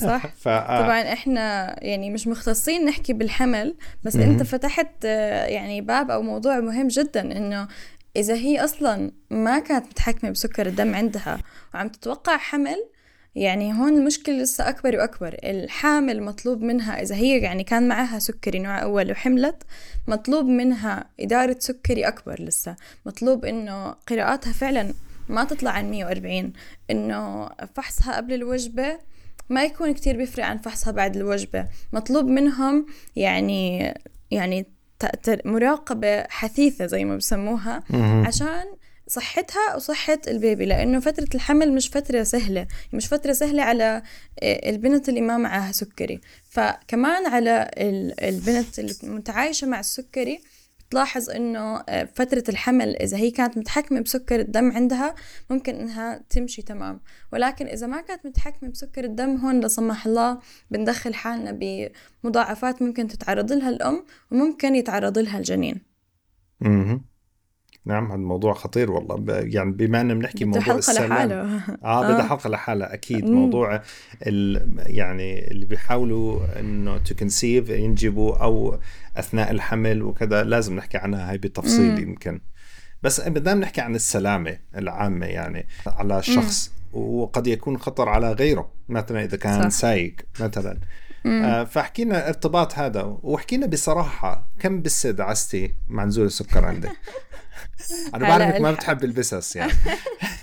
صح. 0.00 0.26
ف... 0.42 0.48
طبعا 0.48 1.12
إحنا 1.12 1.76
يعني 1.84 2.10
مش 2.10 2.26
مختصين 2.26 2.84
نحكي 2.84 3.12
بالحمل 3.12 3.74
بس 4.04 4.16
أنت 4.16 4.42
فتحت 4.42 5.04
آه، 5.04 5.46
يعني 5.46 5.80
باب 5.80 6.10
أو 6.10 6.22
موضوع 6.22 6.60
مهم 6.60 6.88
جدا 6.88 7.20
إنه 7.36 7.68
إذا 8.16 8.34
هي 8.34 8.64
أصلا 8.64 9.10
ما 9.30 9.58
كانت 9.58 9.86
متحكمة 9.86 10.30
بسكر 10.30 10.66
الدم 10.66 10.94
عندها 10.94 11.38
وعم 11.74 11.88
تتوقع 11.88 12.36
حمل 12.36 12.93
يعني 13.36 13.72
هون 13.72 13.96
المشكلة 13.96 14.34
لسه 14.34 14.68
أكبر 14.68 14.96
وأكبر. 14.96 15.36
الحامل 15.44 16.22
مطلوب 16.22 16.62
منها 16.62 17.02
إذا 17.02 17.14
هي 17.14 17.38
يعني 17.38 17.64
كان 17.64 17.88
معها 17.88 18.18
سكري 18.18 18.58
نوع 18.58 18.82
أول 18.82 19.10
وحملت 19.10 19.62
مطلوب 20.08 20.46
منها 20.46 21.04
إدارة 21.20 21.56
سكري 21.58 22.08
أكبر 22.08 22.42
لسه. 22.42 22.76
مطلوب 23.06 23.44
إنه 23.44 23.90
قراءاتها 23.90 24.52
فعلا 24.52 24.94
ما 25.28 25.44
تطلع 25.44 25.70
عن 25.70 25.90
140 25.90 26.52
إنه 26.90 27.48
فحصها 27.74 28.16
قبل 28.16 28.34
الوجبة 28.34 28.98
ما 29.50 29.64
يكون 29.64 29.94
كتير 29.94 30.16
بيفرق 30.16 30.44
عن 30.44 30.58
فحصها 30.58 30.90
بعد 30.90 31.16
الوجبة. 31.16 31.66
مطلوب 31.92 32.26
منهم 32.26 32.86
يعني 33.16 33.94
يعني 34.30 34.66
مراقبة 35.44 36.22
حثيثة 36.28 36.86
زي 36.86 37.04
ما 37.04 37.16
بسموها 37.16 37.82
عشان 38.26 38.64
صحتها 39.06 39.76
وصحة 39.76 40.18
ال 40.28 40.36
baby 40.36 40.66
لأنه 40.66 41.00
فترة 41.00 41.28
الحمل 41.34 41.72
مش 41.72 41.88
فترة 41.88 42.22
سهلة 42.22 42.66
مش 42.92 43.06
فترة 43.08 43.32
سهلة 43.32 43.62
على 43.62 44.02
آه، 44.42 44.70
البنت 44.70 45.08
اللي 45.08 45.20
ما 45.20 45.36
معها 45.36 45.72
سكري. 45.72 46.20
فكمان 46.44 47.26
على 47.26 47.70
البنت 48.22 48.78
اللي 48.78 48.94
متعايشة 49.02 49.66
مع 49.66 49.80
السكري 49.80 50.40
تلاحظ 50.90 51.30
إنه 51.30 51.76
آه، 51.88 52.08
فترة 52.14 52.44
الحمل 52.48 52.96
إذا 52.96 53.16
هي 53.16 53.30
كانت 53.30 53.58
متحكمة 53.58 54.00
بسكر 54.00 54.40
الدم 54.40 54.72
عندها 54.72 55.14
ممكن 55.50 55.74
إنها 55.74 56.24
تمشي 56.30 56.62
تمام. 56.62 57.00
ولكن 57.32 57.66
إذا 57.66 57.86
ما 57.86 58.00
كانت 58.00 58.26
متحكمة 58.26 58.68
بسكر 58.68 59.04
الدم 59.04 59.36
هون 59.36 59.60
لا 59.60 59.68
سمح 59.68 60.06
الله 60.06 60.38
بندخل 60.70 61.14
حالنا 61.14 61.58
بمضاعفات 62.24 62.82
ممكن 62.82 63.08
تتعرض 63.08 63.52
لها 63.52 63.68
الأم 63.68 64.04
وممكن 64.30 64.74
يتعرض 64.74 65.18
لها 65.18 65.38
الجنين. 65.38 65.80
نعم 67.86 68.06
هذا 68.06 68.14
الموضوع 68.14 68.52
خطير 68.52 68.90
والله 68.90 69.40
يعني 69.40 69.72
بما 69.72 70.00
أننا 70.00 70.14
بنحكي 70.14 70.44
موضوع 70.44 70.62
حلقة 70.62 70.78
السلام 70.78 71.12
لحاله 71.12 71.34
آه 71.84 72.02
بدها 72.02 72.24
آه. 72.24 72.28
حلقة 72.28 72.50
لحالها 72.50 72.94
أكيد 72.94 73.24
مم. 73.24 73.34
موضوع 73.34 73.82
يعني 74.86 75.50
اللي 75.50 75.66
بيحاولوا 75.66 76.60
إنه 76.60 76.98
to 76.98 77.14
conceive 77.14 77.68
ينجبوا 77.68 78.36
أو 78.36 78.78
أثناء 79.16 79.50
الحمل 79.50 80.02
وكذا 80.02 80.42
لازم 80.42 80.76
نحكي 80.76 80.98
عنها 80.98 81.30
هاي 81.30 81.38
بالتفصيل 81.38 81.98
يمكن 81.98 82.40
بس 83.02 83.20
بدنا 83.20 83.54
نحكي 83.54 83.80
عن 83.80 83.94
السلامة 83.94 84.58
العامة 84.76 85.26
يعني 85.26 85.66
على 85.86 86.18
الشخص 86.18 86.72
مم. 86.94 87.00
وقد 87.00 87.46
يكون 87.46 87.78
خطر 87.78 88.08
على 88.08 88.32
غيره 88.32 88.72
مثلا 88.88 89.24
إذا 89.24 89.36
كان 89.36 89.70
صح. 89.70 89.80
سايق 89.80 90.16
مثلا 90.40 90.78
آه 91.26 91.64
فحكينا 91.64 92.28
ارتباط 92.28 92.78
هذا 92.78 93.18
وحكينا 93.22 93.66
بصراحة 93.66 94.48
كم 94.58 94.82
بسة 94.82 95.10
دعستي 95.10 95.74
مع 95.88 96.04
نزول 96.04 96.26
السكر 96.26 96.64
عندك 96.64 96.90
أنا 98.14 98.28
بعرف 98.28 98.42
إنك 98.42 98.60
ما 98.60 98.72
بتحب 98.72 99.04
البسس 99.04 99.56
يعني 99.56 99.72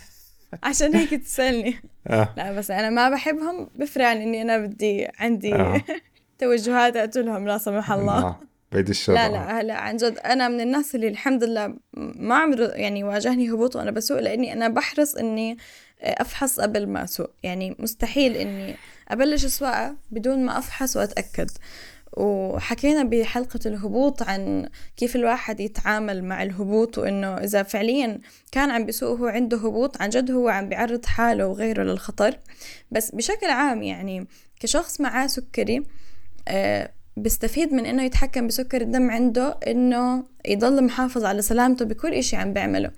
عشان 0.63 0.95
هيك 0.95 1.09
تسألني 1.09 1.75
آه. 2.07 2.33
لا 2.37 2.51
بس 2.51 2.71
أنا 2.71 2.89
ما 2.89 3.09
بحبهم 3.09 3.69
بفرق 3.75 4.05
عن 4.05 4.17
إني 4.17 4.41
أنا 4.41 4.57
بدي 4.57 5.07
عندي 5.19 5.55
آه. 5.55 5.81
توجهات 6.39 6.95
اقتلهم 6.95 7.47
لا 7.47 7.57
سمح 7.57 7.91
الله 7.91 8.17
آه. 8.17 8.39
بعيد 8.71 8.89
الشر 8.89 9.13
لا 9.13 9.29
لا 9.29 9.61
هلا 9.61 9.73
عن 9.73 9.97
جد 9.97 10.17
أنا 10.17 10.47
من 10.47 10.61
الناس 10.61 10.95
اللي 10.95 11.07
الحمد 11.07 11.43
لله 11.43 11.75
ما 11.93 12.35
عمره 12.35 12.67
يعني 12.67 13.03
واجهني 13.03 13.51
هبوط 13.51 13.75
وأنا 13.75 13.91
بسوق 13.91 14.19
لأني 14.19 14.53
أنا 14.53 14.67
بحرص 14.67 15.15
إني 15.15 15.57
أفحص 16.01 16.59
قبل 16.59 16.87
ما 16.87 17.03
أسوق 17.03 17.29
يعني 17.43 17.75
مستحيل 17.79 18.37
إني 18.37 18.75
أبلش 19.09 19.45
سواقه 19.45 19.95
بدون 20.11 20.45
ما 20.45 20.57
أفحص 20.57 20.97
وأتأكد 20.97 21.51
وحكينا 22.17 23.03
بحلقة 23.03 23.59
الهبوط 23.65 24.23
عن 24.23 24.69
كيف 24.97 25.15
الواحد 25.15 25.59
يتعامل 25.59 26.23
مع 26.23 26.43
الهبوط 26.43 26.97
وإنه 26.97 27.37
إذا 27.37 27.63
فعليا 27.63 28.19
كان 28.51 28.71
عم 28.71 28.85
بيسوق 28.85 29.19
هو 29.19 29.25
عنده 29.25 29.57
هبوط 29.57 30.01
عن 30.01 30.09
جد 30.09 30.31
هو 30.31 30.49
عم 30.49 30.69
بيعرض 30.69 31.05
حاله 31.05 31.47
وغيره 31.47 31.83
للخطر. 31.83 32.37
بس 32.91 33.15
بشكل 33.15 33.47
عام 33.47 33.83
يعني 33.83 34.27
كشخص 34.59 35.01
معاه 35.01 35.27
سكري 35.27 35.83
آه 36.47 36.91
بيستفيد 37.17 37.73
من 37.73 37.85
إنه 37.85 38.03
يتحكم 38.03 38.47
بسكر 38.47 38.81
الدم 38.81 39.11
عنده 39.11 39.57
إنه 39.67 40.23
يضل 40.47 40.83
محافظ 40.83 41.25
على 41.25 41.41
سلامته 41.41 41.85
بكل 41.85 42.13
إشي 42.13 42.35
عم 42.35 42.53
بيعمله. 42.53 42.91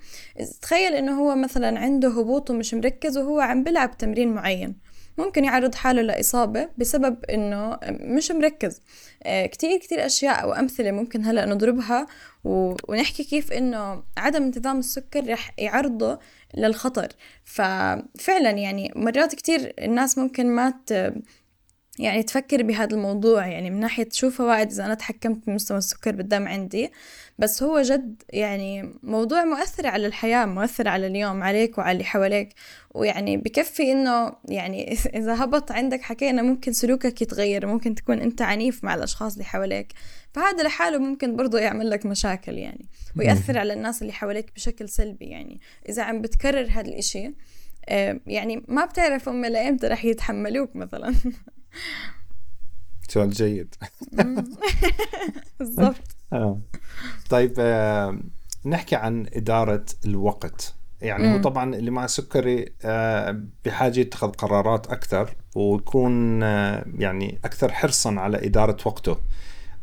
تخيل 0.62 0.94
إنه 0.94 1.20
هو 1.20 1.36
مثلا 1.36 1.78
عنده 1.78 2.08
هبوط 2.08 2.50
ومش 2.50 2.74
مركز 2.74 3.18
وهو 3.18 3.40
عم 3.40 3.64
بيلعب 3.64 3.98
تمرين 3.98 4.34
معين. 4.34 4.83
ممكن 5.18 5.44
يعرض 5.44 5.74
حاله 5.74 6.02
لإصابة 6.02 6.68
بسبب 6.78 7.24
إنه 7.24 7.78
مش 7.90 8.30
مركز. 8.30 8.80
آه، 9.22 9.46
كتير 9.46 9.78
كتير 9.78 10.06
أشياء 10.06 10.42
أو 10.42 10.52
أمثلة 10.52 10.90
ممكن 10.90 11.24
هلأ 11.24 11.46
نضربها 11.46 12.06
ونحكي 12.44 13.24
كيف 13.24 13.52
إنه 13.52 14.02
عدم 14.16 14.42
انتظام 14.42 14.78
السكر 14.78 15.32
رح 15.32 15.50
يعرضه 15.58 16.18
للخطر. 16.56 17.08
ففعلا 17.44 18.50
يعني 18.50 18.92
مرات 18.96 19.34
كتير 19.34 19.74
الناس 19.78 20.18
ممكن 20.18 20.46
ما 20.46 20.74
يعني 21.98 22.22
تفكر 22.22 22.62
بهذا 22.62 22.96
الموضوع 22.96 23.46
يعني 23.46 23.70
من 23.70 23.80
ناحية 23.80 24.08
شو 24.12 24.30
فوائد 24.30 24.70
إذا 24.70 24.84
أنا 24.84 24.94
تحكمت 24.94 25.46
بمستوى 25.46 25.78
السكر 25.78 26.16
بالدم 26.16 26.48
عندي؟ 26.48 26.90
بس 27.38 27.62
هو 27.62 27.82
جد 27.82 28.22
يعني 28.30 28.94
موضوع 29.02 29.44
مؤثر 29.44 29.86
على 29.86 30.06
الحياة 30.06 30.46
مؤثر 30.46 30.88
على 30.88 31.06
اليوم 31.06 31.42
عليك 31.42 31.78
وعلى 31.78 31.92
اللي 31.92 32.04
حواليك. 32.04 32.48
ويعني 32.94 33.36
بكفي 33.36 33.92
إنه 33.92 34.32
يعني 34.48 34.92
إذا 34.92 35.44
هبط 35.44 35.72
عندك 35.72 36.02
حكينا 36.02 36.42
ممكن 36.42 36.72
سلوكك 36.72 37.22
يتغير 37.22 37.66
ممكن 37.66 37.94
تكون 37.94 38.20
أنت 38.20 38.42
عنيف 38.42 38.84
مع 38.84 38.94
الأشخاص 38.94 39.32
اللي 39.32 39.44
حواليك. 39.44 39.92
فهذا 40.32 40.62
لحاله 40.62 40.98
ممكن 40.98 41.36
برضه 41.36 41.58
يعمل 41.58 41.90
لك 41.90 42.06
مشاكل 42.06 42.58
يعني 42.58 42.86
ويأثر 43.18 43.58
على 43.58 43.72
الناس 43.72 44.02
اللي 44.02 44.12
حواليك 44.12 44.52
بشكل 44.54 44.88
سلبي 44.88 45.24
يعني. 45.24 45.60
إذا 45.88 46.02
عم 46.02 46.20
بتكرر 46.20 46.68
هذا 46.70 46.88
الإشي 46.88 47.34
آه، 47.88 48.20
يعني 48.26 48.64
ما 48.68 48.84
بتعرف 48.84 49.28
هم 49.28 49.44
لأيمتى 49.44 49.86
رح 49.86 50.04
يتحملوك 50.04 50.76
مثلا. 50.76 51.14
سؤال 53.08 53.30
جيد. 53.30 53.74
بالضبط. 55.58 55.96
آه. 56.32 56.60
طيب 57.30 57.52
آه 57.58 58.18
نحكي 58.64 58.96
عن 58.96 59.26
إدارة 59.32 59.84
الوقت. 60.06 60.74
يعني 61.00 61.34
هو 61.34 61.42
طبعا 61.42 61.74
اللي 61.74 61.90
مع 61.90 62.06
سكري 62.06 62.72
آه 62.82 63.40
بحاجة 63.64 64.00
يتخذ 64.00 64.28
قرارات 64.28 64.86
أكثر 64.86 65.34
ويكون 65.54 66.42
آه 66.42 66.84
يعني 66.98 67.38
أكثر 67.44 67.72
حرصا 67.72 68.14
على 68.14 68.46
إدارة 68.46 68.76
وقته. 68.86 69.16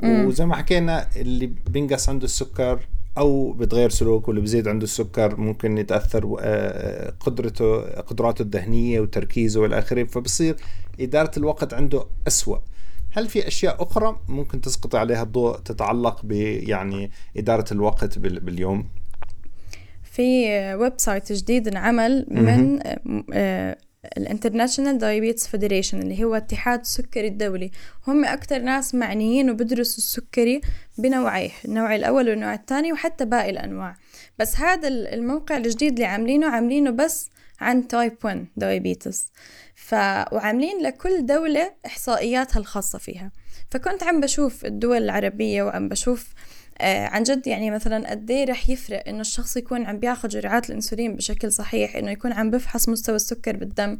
وزي 0.04 0.46
ما 0.46 0.56
حكينا 0.56 1.08
اللي 1.16 1.46
بينقص 1.46 2.10
عنده 2.10 2.26
السكر 2.26 2.88
أو 3.18 3.52
بتغير 3.52 3.90
سلوكه 3.90 4.30
اللي 4.30 4.42
بزيد 4.42 4.68
عنده 4.68 4.84
السكر 4.84 5.36
ممكن 5.36 5.78
يتأثر 5.78 6.26
قدرته 7.20 7.82
قدراته 8.02 8.42
الذهنية 8.42 9.00
وتركيزه 9.00 9.62
والى 9.62 9.80
آخره. 9.80 10.04
فبصير 10.04 10.56
إدارة 11.04 11.32
الوقت 11.38 11.74
عنده 11.74 12.06
أسوأ. 12.28 12.58
هل 13.12 13.28
في 13.28 13.48
أشياء 13.48 13.84
أخرى 13.84 14.20
ممكن 14.28 14.62
تسقط 14.62 14.96
عليها 14.96 15.24
الضوء 15.24 15.58
تتعلق 15.58 16.26
ب 16.26 16.32
يعني 16.32 17.12
إدارة 17.38 17.66
الوقت 17.72 18.20
باليوم؟ 18.20 18.90
في 20.04 20.48
website 20.76 21.32
جديد 21.32 21.68
انعمل 21.68 22.26
من 22.30 22.80
آه، 23.34 23.78
ال 24.18 24.23
International 24.23 24.98
Diabetes 24.98 25.48
Federation 25.48 26.02
اللي 26.02 26.24
هو 26.24 26.36
اتحاد 26.36 26.80
السكري 26.80 27.28
الدولي. 27.28 27.72
هم 28.08 28.26
أكثر 28.26 28.60
ناس 28.60 28.96
معنيين 28.96 29.50
وبدرسوا 29.50 29.98
السكري 29.98 30.62
بنوعيه 30.98 31.52
النوع 31.66 31.96
الأول 31.96 32.30
والنوع 32.30 32.54
الثاني 32.54 32.94
وحتى 32.94 33.26
باقي 33.26 33.50
الأنواع. 33.50 33.96
بس 34.40 34.60
هذا 34.60 34.88
الموقع 34.88 35.58
الجديد 35.58 35.94
اللي 35.94 36.06
عاملينه 36.06 36.50
عاملينه 36.50 36.92
بس 36.92 37.30
عن 37.62 37.88
type 37.88 38.14
1 38.24 38.46
diabetes 38.58 39.32
وعاملين 40.32 40.82
لكل 40.82 41.26
دولة 41.26 41.74
إحصائياتها 41.86 42.60
الخاصة 42.60 43.00
فيها. 43.00 43.32
فكنت 43.72 44.04
عم 44.04 44.22
بشوف 44.22 44.66
الدول 44.66 44.98
العربية 44.98 45.64
وعم 45.64 45.90
بشوف 45.90 46.34
آه 46.82 47.06
عن 47.06 47.24
جد 47.24 47.48
يعني 47.48 47.72
مثلا 47.72 48.10
قد 48.10 48.32
إيه 48.32 48.46
رح 48.46 48.70
يفرق 48.70 49.08
إنه 49.08 49.22
الشخص 49.22 49.58
يكون 49.58 49.86
عم 49.86 50.00
بياخذ 50.00 50.30
جرعات 50.30 50.70
الإنسولين 50.70 51.16
بشكل 51.16 51.52
صحيح 51.52 51.96
إنه 51.96 52.12
يكون 52.12 52.34
عم 52.34 52.52
بفحص 52.52 52.90
مستوى 52.90 53.16
السكر 53.16 53.58
بالدم 53.58 53.98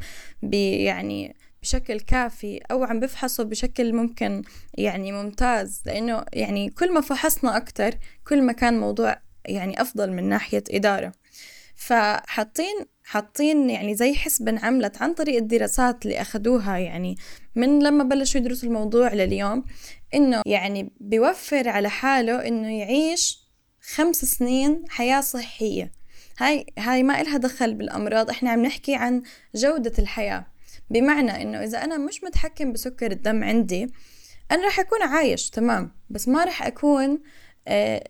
يعني 0.54 1.36
بشكل 1.62 2.00
كافي 2.00 2.60
أو 2.72 2.84
عم 2.84 3.00
بفحصه 3.00 3.44
بشكل 3.44 3.94
ممكن 3.94 4.42
يعني 4.74 5.12
ممتاز. 5.12 5.82
لإنه 5.86 6.26
يعني 6.34 6.70
كل 6.70 6.94
ما 6.94 7.02
فحصنا 7.02 7.58
أكثر 7.58 7.92
كل 8.28 8.42
ما 8.42 8.54
كان 8.54 8.80
موضوع 8.80 9.18
يعني 9.46 9.82
أفضل 9.82 10.12
من 10.12 10.30
ناحية 10.30 10.64
إدارة. 10.72 11.12
فحاطين 11.76 12.86
حاطين 13.04 13.70
يعني 13.70 13.96
زي 13.96 14.14
حسبة 14.14 14.52
انعملت 14.52 15.02
عن 15.02 15.14
طريق 15.14 15.38
الدراسات 15.38 16.06
اللي 16.06 16.22
أخدوها 16.22 16.78
يعني 16.78 17.16
من 17.56 17.84
لما 17.84 18.04
بلشوا 18.04 18.42
يدرسوا 18.42 18.70
الموضوع 18.70 19.14
لليوم 19.14 19.64
إنه 20.14 20.42
يعني 20.46 20.92
بيوفر 21.00 21.70
على 21.70 21.90
حاله 21.90 22.48
إنه 22.48 22.80
يعيش 22.80 23.40
خمس 23.96 24.26
سنين 24.26 24.84
حياة 24.90 25.22
صحية. 25.22 25.92
هاي 26.38 26.66
هاي 26.78 27.04
ما 27.04 27.22
إلها 27.22 27.38
دخل 27.38 27.74
بالأمراض 27.74 28.30
إحنا 28.30 28.50
عم 28.50 28.66
نحكي 28.66 28.96
عن 28.96 29.24
جودة 29.56 29.94
الحياة. 30.00 30.46
بمعنى 30.90 31.42
إنه 31.42 31.64
إذا 31.64 31.84
أنا 31.84 31.98
مش 31.98 32.24
متحكم 32.24 32.74
بسكر 32.74 33.12
الدم 33.12 33.44
عندي 33.44 33.94
أنا 34.52 34.68
رح 34.68 34.80
أكون 34.80 35.02
عايش 35.02 35.50
تمام 35.50 35.92
بس 36.10 36.28
ما 36.28 36.44
رح 36.44 36.64
أكون 36.64 37.20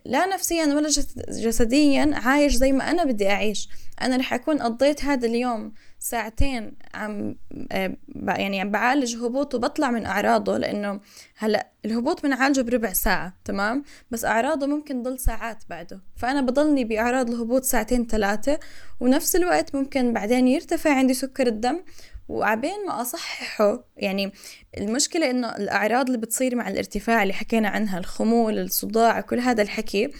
لا 0.04 0.26
نفسيا 0.26 0.64
ولا 0.64 0.88
جسديا 1.28 2.10
عايش 2.14 2.54
زي 2.54 2.72
ما 2.72 2.90
أنا 2.90 3.04
بدي 3.04 3.30
أعيش. 3.30 3.68
أنا 4.02 4.16
رح 4.16 4.34
أكون 4.34 4.58
قضيت 4.58 5.04
هذا 5.04 5.26
اليوم 5.26 5.72
ساعتين 5.98 6.72
عم 6.94 7.36
آه، 7.72 7.96
يعني 8.26 8.60
عم 8.60 8.70
بعالج 8.70 9.16
هبوط 9.16 9.54
وبطلع 9.54 9.90
من 9.90 10.06
أعراضه 10.06 10.58
لأنه 10.58 11.00
هلأ 11.36 11.68
الهبوط 11.84 12.22
بنعالجه 12.22 12.60
بربع 12.60 12.92
ساعة 12.92 13.32
تمام؟ 13.44 13.84
بس 14.10 14.24
أعراضه 14.24 14.66
ممكن 14.66 15.02
تضل 15.02 15.18
ساعات 15.18 15.64
بعده. 15.70 16.00
فأنا 16.16 16.40
بضلني 16.40 16.84
بأعراض 16.84 17.30
الهبوط 17.30 17.64
ساعتين 17.64 18.06
ثلاثة 18.06 18.58
ونفس 19.00 19.36
الوقت 19.36 19.74
ممكن 19.74 20.12
بعدين 20.12 20.48
يرتفع 20.48 20.94
عندي 20.94 21.14
سكر 21.14 21.46
الدم 21.46 21.80
وعبين 22.28 22.86
ما 22.86 23.00
أصححه. 23.00 23.84
يعني 23.96 24.32
المشكلة 24.78 25.30
إنه 25.30 25.56
الأعراض 25.56 26.06
اللي 26.06 26.18
بتصير 26.18 26.56
مع 26.56 26.68
الارتفاع 26.68 27.22
اللي 27.22 27.34
حكينا 27.34 27.68
عنها 27.68 27.98
الخمول 27.98 28.58
الصداع 28.58 29.20
كل 29.20 29.38
هذا 29.38 29.62
الحكي 29.62 30.10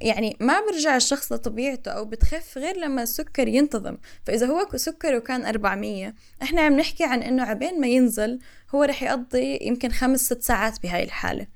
يعني 0.00 0.36
ما 0.40 0.60
برجع 0.60 0.96
الشخص 0.96 1.32
لطبيعته 1.32 1.90
أو 1.90 2.04
بتخف 2.04 2.58
غير 2.58 2.76
لما 2.76 3.02
السكر 3.02 3.48
ينتظم. 3.48 3.96
فإذا 4.26 4.46
هو 4.46 4.68
سكره 4.76 5.18
كان 5.18 5.46
400 5.46 6.14
إحنا 6.42 6.60
عم 6.60 6.76
نحكي 6.76 7.04
عن 7.04 7.22
إنه 7.22 7.42
عبين 7.42 7.80
ما 7.80 7.86
ينزل 7.86 8.38
هو 8.74 8.82
رح 8.82 9.02
يقضي 9.02 9.58
يمكن 9.62 9.90
خمس 9.90 10.20
ست 10.20 10.42
ساعات 10.42 10.82
بهاي 10.82 11.04
الحالة. 11.04 11.46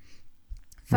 ف... 0.85 0.97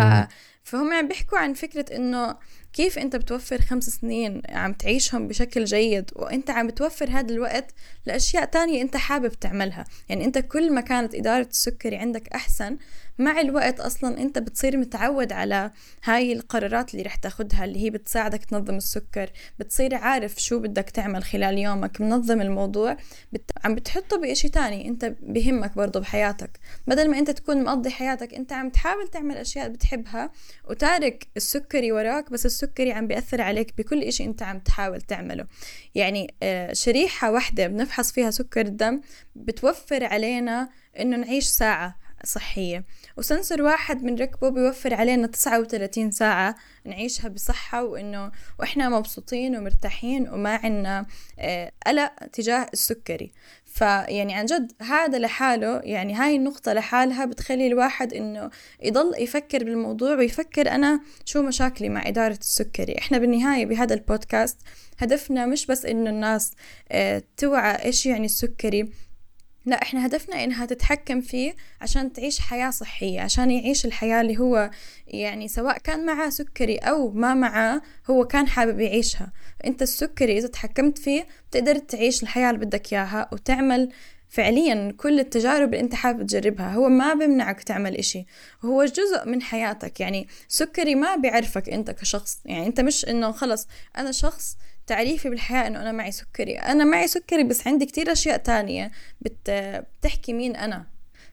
فهم 0.63 0.93
عم 0.93 1.07
بيحكوا 1.07 1.37
عن 1.37 1.53
فكرة 1.53 1.95
إنه 1.95 2.37
كيف 2.77 2.99
انت 2.99 3.15
بتوفر 3.15 3.61
خمس 3.61 3.83
سنين 3.89 4.41
عم 4.49 4.73
تعيشهم 4.73 5.27
بشكل 5.27 5.65
جيد 5.65 6.11
وانت 6.15 6.49
عم 6.49 6.67
بتوفر 6.67 7.09
هذا 7.09 7.33
الوقت 7.33 7.71
لأشياء 8.05 8.45
تانية 8.45 8.81
انت 8.81 8.97
حابب 8.97 9.33
تعملها؟ 9.33 9.85
يعني 10.09 10.25
انت 10.25 10.37
كل 10.37 10.73
ما 10.73 10.81
كانت 10.81 11.15
إدارة 11.15 11.47
السكري 11.47 11.95
عندك 11.95 12.27
أحسن 12.27 12.77
مع 13.19 13.41
الوقت 13.41 13.79
أصلا 13.79 14.17
أنت 14.17 14.39
بتصير 14.39 14.77
متعود 14.77 15.33
على 15.33 15.71
هاي 16.03 16.33
القرارات 16.33 16.93
اللي 16.93 17.03
رح 17.03 17.15
تاخدها 17.15 17.65
اللي 17.65 17.79
هي 17.83 17.89
بتساعدك 17.89 18.45
تنظم 18.45 18.75
السكر 18.75 19.29
بتصير 19.59 19.95
عارف 19.95 20.37
شو 20.37 20.59
بدك 20.59 20.89
تعمل 20.89 21.23
خلال 21.23 21.57
يومك 21.57 22.01
منظم 22.01 22.41
الموضوع 22.41 22.97
بت... 23.33 23.51
عم 23.63 23.75
بتحطه 23.75 24.17
بإشي 24.17 24.49
تاني 24.49 24.87
أنت 24.87 25.13
بهمك 25.21 25.75
برضه 25.75 25.99
بحياتك. 25.99 26.59
بدل 26.87 27.11
ما 27.11 27.19
أنت 27.19 27.31
تكون 27.31 27.63
مقضي 27.63 27.89
حياتك 27.89 28.33
أنت 28.33 28.53
عم 28.53 28.69
تحاول 28.69 29.07
تعمل 29.07 29.37
أشياء 29.37 29.69
بتحبها 29.69 30.31
وتارك 30.69 31.27
السكري 31.37 31.91
وراك 31.91 32.31
بس 32.31 32.45
السكري 32.45 32.91
عم 32.91 33.07
بيأثر 33.07 33.41
عليك 33.41 33.73
بكل 33.77 34.03
إشي 34.03 34.23
أنت 34.23 34.43
عم 34.43 34.59
تحاول 34.59 35.01
تعمله. 35.01 35.45
يعني 35.95 36.35
آه، 36.43 36.73
شريحة 36.73 37.31
واحدة 37.31 37.67
بنفحص 37.67 38.11
فيها 38.11 38.31
سكر 38.31 38.61
الدم 38.61 39.01
بتوفر 39.35 40.03
علينا 40.03 40.69
إنه 40.99 41.17
نعيش 41.17 41.45
ساعة. 41.45 42.06
صحية. 42.25 42.85
و 43.17 43.23
sensor 43.23 43.61
واحد 43.61 44.03
بنركبه 44.03 44.49
بيوفر 44.49 44.93
علينا 44.93 45.27
39 45.27 46.11
ساعة 46.11 46.55
نعيشها 46.85 47.27
بصحة 47.27 47.83
وإنه 47.83 48.31
وإحنا 48.59 48.89
مبسوطين 48.89 49.57
ومرتاحين 49.57 50.29
وما 50.29 50.55
عنا 50.55 51.05
آه، 51.39 51.71
قلق 51.87 52.11
تجاه 52.33 52.67
السكري. 52.73 53.31
فيعني 53.65 54.33
عن 54.33 54.45
جد 54.45 54.71
هذا 54.81 55.19
لحاله 55.19 55.81
يعني 55.83 56.13
هاي 56.13 56.35
النقطة 56.35 56.73
لحالها 56.73 57.25
بتخلي 57.25 57.67
الواحد 57.67 58.13
إنه 58.13 58.49
يضل 58.83 59.13
يفكر 59.17 59.63
بالموضوع 59.63 60.15
ويفكر 60.15 60.69
أنا 60.71 61.01
شو 61.25 61.41
مشاكلي 61.41 61.89
مع 61.89 62.07
إدارة 62.07 62.37
السكري. 62.41 62.97
إحنا 62.97 63.17
بالنهاية 63.17 63.65
بهذا 63.65 63.93
البودكاست 63.93 64.57
هدفنا 64.99 65.45
مش 65.45 65.65
بس 65.65 65.85
إنه 65.85 66.09
الناس 66.09 66.51
آه، 66.91 67.23
توعى 67.37 67.85
إيش 67.85 68.05
يعني 68.05 68.25
السكري 68.25 68.89
لا 69.67 69.81
إحنا 69.81 70.05
هدفنا 70.05 70.43
إنها 70.43 70.65
تتحكم 70.65 71.21
فيه 71.21 71.55
عشان 71.81 72.13
تعيش 72.13 72.39
حياة 72.39 72.69
صحية 72.69 73.21
عشان 73.21 73.51
يعيش 73.51 73.85
الحياة 73.85 74.21
اللي 74.21 74.37
هو 74.37 74.69
يعني 75.07 75.47
سواء 75.47 75.77
كان 75.77 76.05
معاه 76.05 76.29
سكري 76.29 76.77
أو 76.77 77.11
ما 77.11 77.33
معاه 77.33 77.81
هو 78.09 78.25
كان 78.27 78.47
حابب 78.47 78.79
يعيشها. 78.79 79.31
أنت 79.65 79.81
السكري 79.81 80.37
إذا 80.37 80.47
تحكمت 80.47 80.97
فيه 80.97 81.27
بتقدر 81.49 81.77
تعيش 81.77 82.23
الحياة 82.23 82.49
اللي 82.49 82.65
بدك 82.65 82.93
إياها 82.93 83.29
وتعمل 83.31 83.89
فعليا 84.29 84.93
كل 84.97 85.19
التجارب 85.19 85.73
اللي 85.73 85.79
أنت 85.79 85.95
حابب 85.95 86.27
تجربها. 86.27 86.73
هو 86.73 86.89
ما 86.89 87.13
بيمنعك 87.13 87.63
تعمل 87.63 87.95
إشي 87.95 88.25
هو 88.65 88.85
جزء 88.85 89.25
من 89.25 89.41
حياتك. 89.41 89.99
يعني 89.99 90.27
سكري 90.47 90.95
ما 90.95 91.15
بيعرفك 91.15 91.69
أنت 91.69 91.91
كشخص. 91.91 92.39
يعني 92.45 92.67
أنت 92.67 92.81
مش 92.81 93.05
إنه 93.05 93.31
خلص 93.31 93.67
أنا 93.97 94.11
شخص 94.11 94.57
تعريفي 94.87 95.29
بالحياة 95.29 95.67
إنه 95.67 95.81
أنا 95.81 95.91
معي 95.91 96.11
سكري. 96.11 96.57
أنا 96.57 96.83
معي 96.83 97.07
سكري 97.07 97.43
بس 97.43 97.67
عندي 97.67 97.85
كتير 97.85 98.11
أشياء 98.11 98.37
تانية 98.37 98.91
بت... 99.21 99.49
بتحكي 99.99 100.33
مين 100.33 100.55
أنا. 100.55 100.85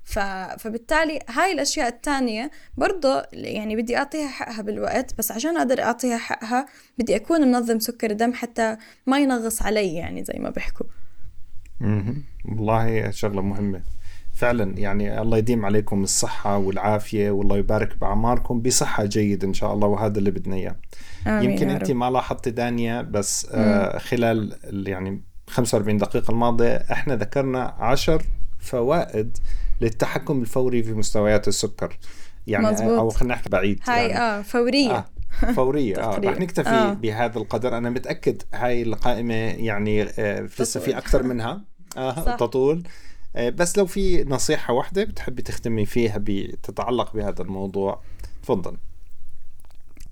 ف... 0.05 0.19
فبالتالي 0.59 1.19
هاي 1.29 1.53
الأشياء 1.53 1.89
التانية 1.89 2.51
برضه 2.77 3.23
يعني 3.33 3.77
بدي 3.77 3.97
أعطيها 3.97 4.29
حقها 4.29 4.63
بالوقت 4.63 5.15
بس 5.19 5.33
عشان 5.33 5.57
أقدر 5.57 5.83
أعطيها 5.83 6.19
حقها 6.19 6.67
بدي 6.99 7.17
أكون 7.17 7.41
منظم 7.41 7.79
سكر 7.79 8.13
دم 8.13 8.33
حتى 8.33 8.77
ما 9.07 9.19
ينغص 9.19 9.63
علي 9.63 9.95
يعني 9.95 10.25
زي 10.25 10.39
ما 10.39 10.51
بيحكوا. 10.51 10.87
والله 12.45 13.11
شغلة 13.11 13.43
مهمة. 13.43 13.83
فعلا 14.35 14.79
يعني 14.79 15.21
الله 15.23 15.39
يديم 15.39 15.65
عليكم 15.65 16.03
الصحة 16.03 16.59
والعافية 16.59 17.31
والله 17.31 17.57
يبارك 17.59 17.99
بأعماركم 17.99 18.61
بصحة 18.61 19.05
جيدة 19.05 19.49
إن 19.49 19.55
شاء 19.55 19.75
الله 19.75 19.89
وهذا 19.89 20.19
اللي 20.19 20.31
بدنا 20.31 20.57
إياه. 20.57 20.77
يمكن 21.27 21.71
أنت 21.71 21.91
ما 21.91 22.11
لاحظتي 22.11 22.51
دانيا 22.51 23.03
بس 23.03 23.49
آه 23.53 23.99
خلال 23.99 24.57
يعني 24.89 25.23
45 25.49 25.99
دقيقة 25.99 26.31
الماضية 26.31 26.77
إحنا 26.93 27.17
ذكرنا 27.17 27.75
عشر 27.79 28.23
فوائد 28.59 29.39
للتحكم 29.81 30.41
الفوري 30.41 30.83
في 30.83 30.93
مستويات 30.93 31.49
السكر. 31.49 31.99
يعني 32.47 32.67
مزبوط. 32.67 32.99
أو 32.99 33.11
خلينا 33.11 33.35
نحكي 33.35 33.49
بعيد 33.49 33.81
هاي 33.85 34.09
يعني. 34.09 34.19
آه 34.19 34.43
فورية. 34.43 34.97
آه 35.45 35.53
فورية. 35.53 35.97
آه 35.97 36.19
رح 36.19 36.41
نكتفي 36.41 36.69
آه. 36.69 36.93
بهذا 36.93 37.39
القدر. 37.39 37.77
أنا 37.79 37.91
متأكد 37.91 38.43
هاي 38.55 38.83
القائمة 38.83 39.35
يعني 39.35 40.03
آه 40.03 40.47
في 40.47 40.99
أكثر 40.99 41.23
منها. 41.23 41.65
آه 41.97 42.37
تطول. 42.37 42.83
بس 43.37 43.79
لو 43.79 43.87
في 43.87 44.25
نصيحة 44.25 44.75
واحدة 44.75 45.05
بتحبي 45.05 45.43
تختمي 45.43 45.87
فيها 45.87 46.17
بتتعلق 46.19 47.13
بهذا 47.13 47.43
الموضوع 47.43 48.03
تفضل. 48.43 48.77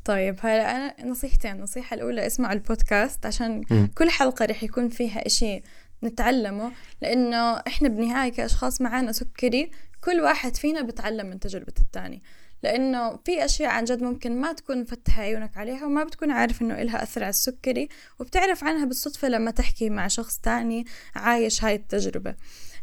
طيب 0.05 0.37
هلا 0.41 0.77
أنا 0.77 1.11
نصيحتين. 1.11 1.51
النصيحة 1.51 1.95
الأولى 1.95 2.27
اسمعوا 2.27 2.53
البودكاست 2.53 3.27
عشان 3.27 3.65
م. 3.71 3.87
كل 3.87 4.11
حلقة 4.11 4.45
رح 4.45 4.63
يكون 4.63 4.89
فيها 4.89 5.27
إشي 5.27 5.63
نتعلمه 6.05 6.73
لأنه 7.03 7.57
إحنا 7.67 7.89
بالنهاية 7.89 8.33
كأشخاص 8.33 8.81
معانا 8.81 9.13
سكري 9.13 9.71
كل 10.05 10.21
واحد 10.21 10.57
فينا 10.57 10.83
بتعلم 10.83 11.27
من 11.27 11.41
تجربة 11.41 11.73
التاني. 11.81 12.23
لأنه 12.63 13.17
في 13.17 13.45
أشياء 13.45 13.71
عن 13.71 13.85
جد 13.85 14.03
ممكن 14.03 14.41
ما 14.41 14.53
تكون 14.53 14.81
مفتح 14.81 15.19
عيونك 15.19 15.57
عليها 15.57 15.87
وما 15.87 16.05
بتكون 16.05 16.31
عارف 16.31 16.63
إنه 16.63 16.83
إلها 16.83 17.03
أثر 17.03 17.23
على 17.23 17.31
السكري 17.31 17.89
وبتعرف 18.19 18.65
عنها 18.65 18.85
بالصدفة 18.85 19.29
لما 19.29 19.51
تحكي 19.51 19.91
مع 19.91 20.09
شخص 20.09 20.39
تاني 20.39 20.85
عايش 21.15 21.65
هاي 21.65 21.75
التجربة. 21.75 22.31
آه 22.31 22.37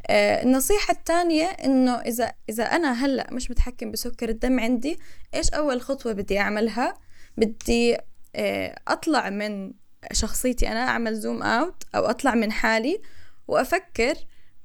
النصيحة 0.09 0.91
الثانية 0.91 1.45
إنه 1.45 1.95
إذا 1.95 2.33
إذا 2.49 2.63
أنا 2.63 3.05
هلأ 3.05 3.27
مش 3.31 3.51
متحكم 3.51 3.91
بسكر 3.91 4.29
الدم 4.29 4.59
عندي 4.59 4.99
إيش 5.33 5.49
أول 5.49 5.81
خطوة 5.81 6.13
بدي 6.13 6.39
أعملها؟ 6.39 6.93
بدي 7.37 7.97
آه، 8.35 8.75
أطلع 8.87 9.29
من 9.29 9.73
شخصيتي 10.11 10.67
أنا 10.67 10.87
أعمل 10.87 11.15
zoom 11.15 11.43
out 11.43 11.83
أو 11.95 12.05
أطلع 12.05 12.35
من 12.35 12.51
حالي 12.51 13.01
وأفكر 13.47 14.13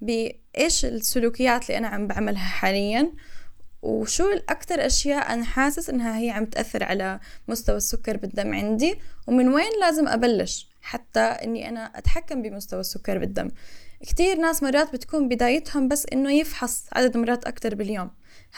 بإيش 0.00 0.84
السلوكيات 0.84 1.62
اللي 1.62 1.78
أنا 1.78 1.88
عم 1.88 2.06
بعملها 2.06 2.44
حاليا 2.44 3.12
وشو 3.82 4.32
الأكثر 4.32 4.86
أشياء 4.86 5.34
أنا 5.34 5.44
حاسس 5.44 5.90
إنها 5.90 6.18
هي 6.18 6.30
عم 6.30 6.44
تأثر 6.44 6.84
على 6.84 7.20
مستوى 7.48 7.76
السكر 7.76 8.16
بالدم 8.16 8.54
عندي 8.54 8.98
ومن 9.26 9.48
وين 9.48 9.70
لازم 9.80 10.08
أبلش 10.08 10.68
حتى 10.82 11.20
إني 11.20 11.68
أنا 11.68 11.84
أتحكم 11.84 12.42
بمستوى 12.42 12.80
السكر 12.80 13.18
بالدم. 13.18 13.50
كتير 14.06 14.36
ناس 14.36 14.62
مرات 14.62 14.92
بتكون 14.92 15.28
بدايتهم 15.28 15.88
بس 15.88 16.06
إنه 16.12 16.32
يفحص 16.32 16.84
عدد 16.92 17.16
مرات 17.16 17.44
أكتر 17.44 17.74
باليوم. 17.74 18.10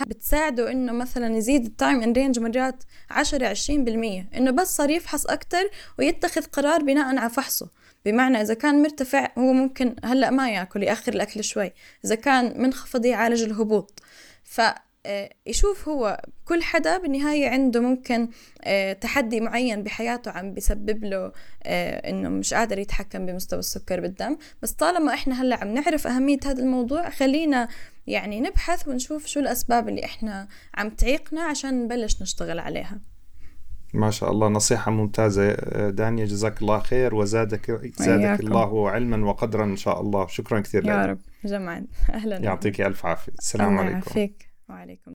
بتساعده 0.06 0.72
إنه 0.72 0.92
مثلا 0.92 1.36
يزيد 1.36 1.64
ال 1.64 1.72
time 1.72 2.02
in 2.02 2.12
range 2.12 2.38
مرات 2.38 2.84
10 3.10 3.54
20% 3.54 4.36
إنه 4.36 4.50
بس 4.50 4.76
صار 4.76 4.90
يفحص 4.90 5.26
أكثر 5.26 5.70
ويتخذ 5.98 6.42
قرار 6.42 6.82
بناء 6.82 7.16
على 7.18 7.30
فحصه. 7.30 7.68
بمعنى 8.04 8.40
إذا 8.40 8.54
كان 8.54 8.82
مرتفع 8.82 9.28
هو 9.38 9.52
ممكن 9.52 9.96
هلأ 10.04 10.30
ما 10.30 10.50
يأكل 10.50 10.82
يأخر 10.82 11.12
الأكل 11.12 11.44
شوي. 11.44 11.72
إذا 12.04 12.14
كان 12.14 12.62
منخفض 12.62 13.04
يعالج 13.04 13.42
الهبوط. 13.42 14.00
ف 14.44 14.60
يشوف 15.46 15.88
هو 15.88 16.22
كل 16.44 16.62
حدا 16.62 16.98
بالنهاية 16.98 17.48
عنده 17.48 17.80
ممكن 17.80 18.28
آه، 18.64 18.92
تحدي 18.92 19.40
معين 19.40 19.82
بحياته 19.82 20.30
عم 20.30 20.54
بيسبب 20.54 21.04
له 21.04 21.32
إنه 21.66 22.28
مش 22.28 22.54
قادر 22.54 22.78
يتحكم 22.78 23.26
بمستوى 23.26 23.58
السكر 23.58 24.00
بالدم. 24.00 24.36
بس 24.62 24.72
طالما 24.72 25.14
إحنا 25.14 25.42
هلأ 25.42 25.56
عم 25.56 25.74
نعرف 25.74 26.06
أهمية 26.06 26.38
هذا 26.44 26.62
الموضوع 26.62 27.10
خلينا 27.10 27.68
يعني 28.06 28.40
نبحث 28.40 28.88
ونشوف 28.88 29.26
شو 29.26 29.40
الأسباب 29.40 29.88
اللي 29.88 30.04
إحنا 30.04 30.48
عم 30.74 30.90
تعيقنا 30.90 31.42
عشان 31.42 31.84
نبلش 31.84 32.22
نشتغل 32.22 32.58
عليها. 32.58 33.00
ما 33.94 34.10
شاء 34.10 34.30
الله 34.30 34.48
نصيحة 34.48 34.90
ممتازة. 34.90 35.54
دانيا 35.90 36.24
جزاك 36.24 36.62
الله 36.62 36.78
خير 36.78 37.14
وزادك 37.14 37.70
زادك 37.96 38.40
الله 38.40 38.90
علما 38.90 39.26
وقدرا 39.26 39.64
إن 39.64 39.76
شاء 39.76 40.00
الله. 40.00 40.26
شكرا 40.26 40.60
كثير 40.60 40.86
يا 40.86 41.02
لك. 41.02 41.08
رب 41.08 41.18
جمعا. 41.44 41.86
أهلا. 42.10 42.36
يعطيك 42.36 42.80
ألف 42.80 43.06
عافية. 43.06 43.32
السلام 43.38 43.78
عليكم. 43.78 44.00
فيك 44.00 44.55
وعليكم 44.68 45.02